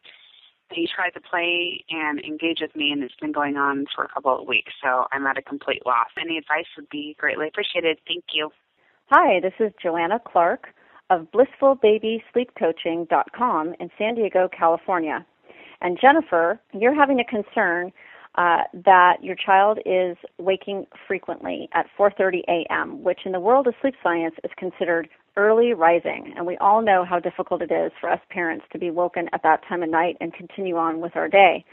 He 0.72 0.88
tries 0.92 1.12
to 1.14 1.20
play 1.20 1.84
and 1.90 2.18
engage 2.20 2.60
with 2.60 2.74
me, 2.74 2.90
and 2.90 3.00
it's 3.02 3.14
been 3.20 3.32
going 3.32 3.56
on 3.56 3.86
for 3.94 4.04
a 4.04 4.08
couple 4.08 4.40
of 4.40 4.48
weeks, 4.48 4.72
so 4.82 5.06
I'm 5.12 5.26
at 5.26 5.38
a 5.38 5.42
complete 5.42 5.86
loss. 5.86 6.08
Any 6.20 6.38
advice 6.38 6.66
would 6.76 6.88
be 6.88 7.14
greatly 7.18 7.46
appreciated. 7.48 7.98
Thank 8.06 8.24
you. 8.32 8.50
Hi, 9.10 9.40
this 9.40 9.52
is 9.60 9.72
Joanna 9.80 10.20
Clark 10.24 10.68
of 11.10 11.28
blissfulbabysleepcoaching.com 11.30 13.74
in 13.78 13.90
San 13.96 14.16
Diego, 14.16 14.48
California. 14.48 15.24
And 15.80 15.96
Jennifer, 16.00 16.58
you're 16.72 16.94
having 16.94 17.20
a 17.20 17.24
concern 17.24 17.92
uh, 18.36 18.62
that 18.84 19.22
your 19.22 19.36
child 19.36 19.78
is 19.86 20.16
waking 20.38 20.86
frequently 21.06 21.68
at 21.72 21.86
4:30 21.98 22.42
a.m., 22.48 23.02
which 23.02 23.20
in 23.24 23.32
the 23.32 23.40
world 23.40 23.66
of 23.66 23.74
sleep 23.80 23.94
science 24.02 24.34
is 24.44 24.50
considered 24.56 25.08
early 25.36 25.72
rising. 25.72 26.32
And 26.36 26.46
we 26.46 26.56
all 26.58 26.82
know 26.82 27.04
how 27.04 27.18
difficult 27.18 27.62
it 27.62 27.70
is 27.72 27.92
for 28.00 28.10
us 28.10 28.20
parents 28.30 28.64
to 28.72 28.78
be 28.78 28.90
woken 28.90 29.28
at 29.32 29.42
that 29.42 29.62
time 29.68 29.82
of 29.82 29.90
night 29.90 30.16
and 30.20 30.32
continue 30.32 30.76
on 30.76 31.00
with 31.00 31.16
our 31.16 31.28
day. 31.28 31.64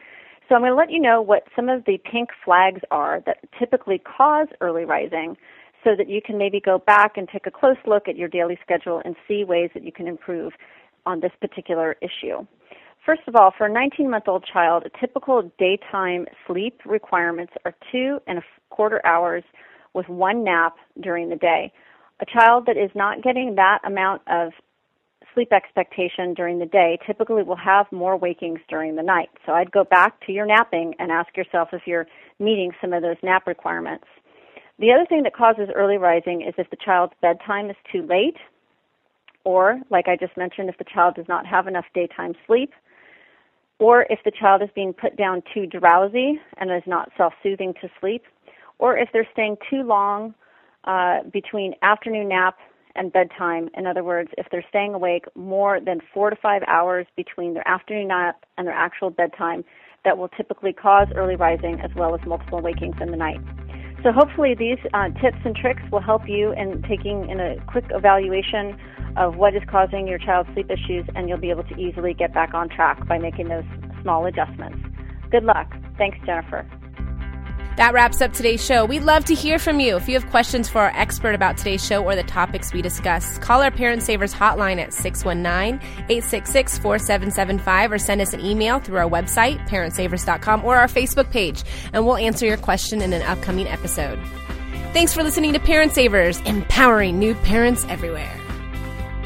So 0.47 0.55
I'm 0.55 0.61
going 0.61 0.71
to 0.71 0.75
let 0.75 0.91
you 0.91 0.99
know 0.99 1.21
what 1.21 1.43
some 1.55 1.69
of 1.69 1.85
the 1.85 1.97
pink 2.11 2.29
flags 2.43 2.81
are 2.91 3.21
that 3.25 3.37
typically 3.57 3.99
cause 3.99 4.47
early 4.61 4.85
rising 4.85 5.37
so 5.83 5.91
that 5.97 6.09
you 6.09 6.21
can 6.23 6.37
maybe 6.37 6.59
go 6.59 6.79
back 6.79 7.17
and 7.17 7.27
take 7.27 7.47
a 7.47 7.51
close 7.51 7.77
look 7.85 8.07
at 8.07 8.17
your 8.17 8.27
daily 8.27 8.57
schedule 8.61 9.01
and 9.05 9.15
see 9.27 9.43
ways 9.43 9.69
that 9.73 9.83
you 9.83 9.91
can 9.91 10.07
improve 10.07 10.53
on 11.05 11.19
this 11.19 11.31
particular 11.39 11.95
issue. 12.01 12.45
First 13.05 13.21
of 13.27 13.35
all, 13.35 13.53
for 13.57 13.67
a 13.67 13.71
19 13.71 14.09
month 14.09 14.27
old 14.27 14.45
child, 14.51 14.85
typical 14.99 15.51
daytime 15.59 16.25
sleep 16.47 16.79
requirements 16.85 17.53
are 17.65 17.73
two 17.91 18.19
and 18.27 18.37
a 18.37 18.43
quarter 18.69 19.05
hours 19.05 19.43
with 19.93 20.07
one 20.07 20.43
nap 20.43 20.75
during 21.01 21.29
the 21.29 21.35
day. 21.35 21.71
A 22.23 22.25
child 22.25 22.67
that 22.67 22.77
is 22.77 22.89
not 22.95 23.21
getting 23.21 23.55
that 23.55 23.79
amount 23.83 24.21
of 24.27 24.53
sleep 25.33 25.51
expectation 25.51 26.33
during 26.33 26.57
the 26.57 26.65
day 26.65 26.97
typically 27.05 27.43
will 27.43 27.57
have 27.57 27.85
more 27.91 28.15
wakings 28.15 28.61
during 28.69 28.95
the 28.95 29.03
night. 29.03 29.29
So 29.45 29.51
I'd 29.51 29.73
go 29.73 29.83
back 29.83 30.25
to 30.25 30.31
your 30.31 30.45
napping 30.45 30.93
and 30.99 31.11
ask 31.11 31.35
yourself 31.35 31.69
if 31.73 31.81
you're 31.85 32.07
meeting 32.39 32.71
some 32.79 32.93
of 32.93 33.01
those 33.01 33.17
nap 33.23 33.45
requirements. 33.45 34.05
The 34.79 34.93
other 34.93 35.05
thing 35.05 35.23
that 35.23 35.35
causes 35.35 35.67
early 35.75 35.97
rising 35.97 36.43
is 36.43 36.53
if 36.57 36.69
the 36.69 36.77
child's 36.77 37.11
bedtime 37.21 37.69
is 37.69 37.75
too 37.91 38.03
late, 38.03 38.37
or, 39.43 39.81
like 39.89 40.07
I 40.07 40.15
just 40.15 40.37
mentioned, 40.37 40.69
if 40.69 40.77
the 40.77 40.85
child 40.85 41.15
does 41.15 41.27
not 41.27 41.45
have 41.45 41.67
enough 41.67 41.85
daytime 41.93 42.35
sleep, 42.47 42.71
or 43.79 44.05
if 44.09 44.19
the 44.23 44.31
child 44.31 44.61
is 44.61 44.69
being 44.73 44.93
put 44.93 45.17
down 45.17 45.43
too 45.53 45.65
drowsy 45.65 46.39
and 46.55 46.71
is 46.71 46.83
not 46.87 47.11
self 47.17 47.33
soothing 47.43 47.73
to 47.81 47.89
sleep, 47.99 48.23
or 48.79 48.97
if 48.97 49.09
they're 49.11 49.27
staying 49.33 49.57
too 49.69 49.83
long 49.83 50.33
uh, 50.85 51.19
between 51.31 51.73
afternoon 51.81 52.29
nap 52.29 52.57
and 52.95 53.11
bedtime. 53.11 53.69
In 53.75 53.87
other 53.87 54.03
words, 54.03 54.29
if 54.37 54.47
they're 54.51 54.65
staying 54.69 54.93
awake 54.93 55.25
more 55.35 55.79
than 55.79 55.99
four 56.13 56.29
to 56.29 56.35
five 56.35 56.61
hours 56.67 57.07
between 57.15 57.53
their 57.53 57.67
afternoon 57.67 58.09
nap 58.09 58.45
and 58.57 58.67
their 58.67 58.75
actual 58.75 59.09
bedtime, 59.09 59.63
that 60.05 60.17
will 60.17 60.27
typically 60.29 60.73
cause 60.73 61.07
early 61.15 61.35
rising 61.35 61.79
as 61.81 61.89
well 61.95 62.13
as 62.13 62.21
multiple 62.27 62.61
wakings 62.61 62.95
in 63.01 63.09
the 63.11 63.17
night. 63.17 63.39
So 64.03 64.11
hopefully 64.11 64.53
these 64.53 64.79
uh, 64.93 65.09
tips 65.21 65.37
and 65.45 65.55
tricks 65.55 65.81
will 65.91 66.01
help 66.01 66.23
you 66.27 66.51
in 66.51 66.83
taking 66.89 67.29
in 67.29 67.39
a 67.39 67.55
quick 67.67 67.85
evaluation 67.89 68.77
of 69.15 69.37
what 69.37 69.55
is 69.55 69.61
causing 69.69 70.07
your 70.07 70.19
child's 70.19 70.49
sleep 70.53 70.69
issues, 70.69 71.05
and 71.15 71.29
you'll 71.29 71.37
be 71.37 71.51
able 71.51 71.63
to 71.63 71.75
easily 71.75 72.13
get 72.13 72.33
back 72.33 72.53
on 72.53 72.67
track 72.67 73.07
by 73.07 73.17
making 73.17 73.47
those 73.47 73.63
small 74.01 74.25
adjustments. 74.25 74.77
Good 75.31 75.45
luck. 75.45 75.73
Thanks, 75.97 76.17
Jennifer. 76.25 76.67
That 77.75 77.93
wraps 77.93 78.21
up 78.21 78.33
today's 78.33 78.63
show. 78.63 78.85
We'd 78.85 79.03
love 79.03 79.25
to 79.25 79.33
hear 79.33 79.57
from 79.57 79.79
you. 79.79 79.95
If 79.95 80.07
you 80.07 80.13
have 80.13 80.29
questions 80.29 80.69
for 80.69 80.79
our 80.79 80.91
expert 80.95 81.33
about 81.33 81.57
today's 81.57 81.83
show 81.83 82.03
or 82.03 82.15
the 82.15 82.23
topics 82.23 82.71
we 82.71 82.83
discussed, 82.83 83.41
call 83.41 83.63
our 83.63 83.71
Parent 83.71 84.03
Savers 84.03 84.33
hotline 84.33 84.79
at 84.79 84.93
619 84.93 85.81
866 85.81 86.77
4775 86.77 87.91
or 87.91 87.97
send 87.97 88.21
us 88.21 88.33
an 88.33 88.41
email 88.41 88.79
through 88.79 88.97
our 88.97 89.09
website, 89.09 89.67
parentsavers.com, 89.67 90.63
or 90.63 90.75
our 90.75 90.87
Facebook 90.87 91.31
page, 91.31 91.63
and 91.93 92.05
we'll 92.05 92.17
answer 92.17 92.45
your 92.45 92.57
question 92.57 93.01
in 93.01 93.11
an 93.11 93.23
upcoming 93.23 93.67
episode. 93.67 94.19
Thanks 94.93 95.11
for 95.11 95.23
listening 95.23 95.53
to 95.53 95.59
Parent 95.59 95.93
Savers, 95.93 96.39
empowering 96.41 97.17
new 97.17 97.33
parents 97.33 97.85
everywhere. 97.89 98.39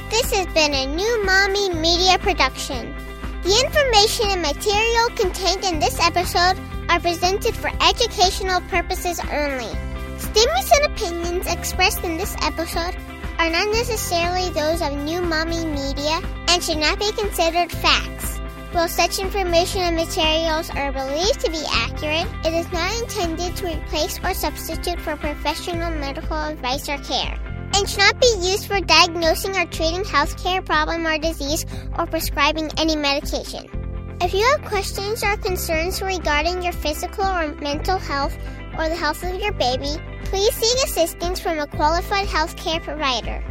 This 0.10 0.32
has 0.32 0.48
been 0.54 0.74
a 0.74 0.86
new 0.96 1.26
Mommy 1.26 1.70
Media 1.72 2.18
production. 2.20 2.96
The 3.44 3.62
information 3.66 4.30
and 4.30 4.42
material 4.42 5.10
contained 5.18 5.66
in 5.66 5.80
this 5.80 6.00
episode 6.00 6.58
are 6.90 7.00
presented 7.00 7.56
for 7.56 7.72
educational 7.82 8.62
purposes 8.70 9.20
only. 9.32 9.72
Statements 10.18 10.72
and 10.76 10.92
opinions 10.92 11.48
expressed 11.48 12.04
in 12.04 12.18
this 12.18 12.36
episode 12.42 12.96
are 13.40 13.50
not 13.50 13.68
necessarily 13.70 14.50
those 14.50 14.82
of 14.82 14.94
New 14.94 15.22
Mommy 15.22 15.66
Media 15.66 16.20
and 16.50 16.64
should 16.64 16.78
not 16.78 17.00
be 17.00 17.12
considered 17.12 17.72
facts. 17.72 18.38
While 18.72 18.88
such 18.88 19.20
information 19.20 19.82
and 19.82 19.96
materials 19.96 20.70
are 20.72 20.92
believed 20.92 21.40
to 21.42 21.52
be 21.52 21.64
accurate, 21.72 22.28
it 22.46 22.54
is 22.54 22.72
not 22.72 22.96
intended 23.02 23.56
to 23.58 23.68
replace 23.68 24.20
or 24.24 24.34
substitute 24.34 25.00
for 25.00 25.16
professional 25.16 25.92
medical 25.92 26.38
advice 26.38 26.90
or 26.90 26.98
care 26.98 27.40
and 27.74 27.88
should 27.88 28.00
not 28.00 28.20
be 28.20 28.34
used 28.42 28.66
for 28.68 28.80
diagnosing 28.82 29.56
or 29.56 29.66
treating 29.66 30.04
healthcare 30.04 30.66
problem 30.66 31.06
or 31.06 31.18
disease 31.18 31.66
or 31.98 32.06
prescribing 32.06 32.70
any 32.78 32.96
medication. 32.96 33.77
If 34.20 34.34
you 34.34 34.44
have 34.52 34.66
questions 34.66 35.24
or 35.24 35.38
concerns 35.38 36.02
regarding 36.02 36.64
your 36.64 36.74
physical 36.74 37.24
or 37.24 37.54
mental 37.62 38.00
health 38.00 38.36
or 38.76 38.90
the 38.90 38.96
health 38.96 39.24
of 39.24 39.40
your 39.40 39.52
baby, 39.52 39.96
please 40.26 40.54
seek 40.56 40.84
assistance 40.84 41.40
from 41.40 41.60
a 41.60 41.68
qualified 41.68 42.28
healthcare 42.28 42.82
provider. 42.82 43.44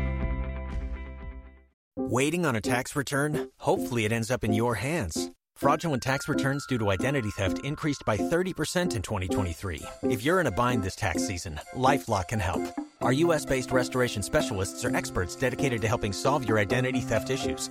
Waiting 1.97 2.45
on 2.45 2.57
a 2.57 2.61
tax 2.61 2.97
return? 2.97 3.49
Hopefully, 3.59 4.07
it 4.07 4.13
ends 4.13 4.29
up 4.31 4.43
in 4.43 4.53
your 4.53 4.75
hands. 4.75 5.31
Fraudulent 5.55 6.03
tax 6.03 6.29
returns 6.29 6.67
due 6.67 6.79
to 6.79 6.91
identity 6.91 7.31
theft 7.31 7.65
increased 7.65 8.03
by 8.05 8.17
30% 8.17 8.97
in 8.97 9.03
2023. 9.03 9.83
If 10.03 10.25
you're 10.25 10.41
in 10.41 10.49
a 10.49 10.51
bind 10.51 10.83
this 10.83 10.97
tax 10.97 11.25
season, 11.27 11.61
LifeLock 11.75 12.29
can 12.29 12.41
help. 12.41 12.63
Our 13.01 13.13
U.S. 13.13 13.45
based 13.45 13.71
restoration 13.71 14.21
specialists 14.21 14.85
are 14.85 14.95
experts 14.95 15.37
dedicated 15.37 15.81
to 15.83 15.89
helping 15.89 16.13
solve 16.13 16.47
your 16.47 16.59
identity 16.59 17.01
theft 17.01 17.31
issues. 17.31 17.71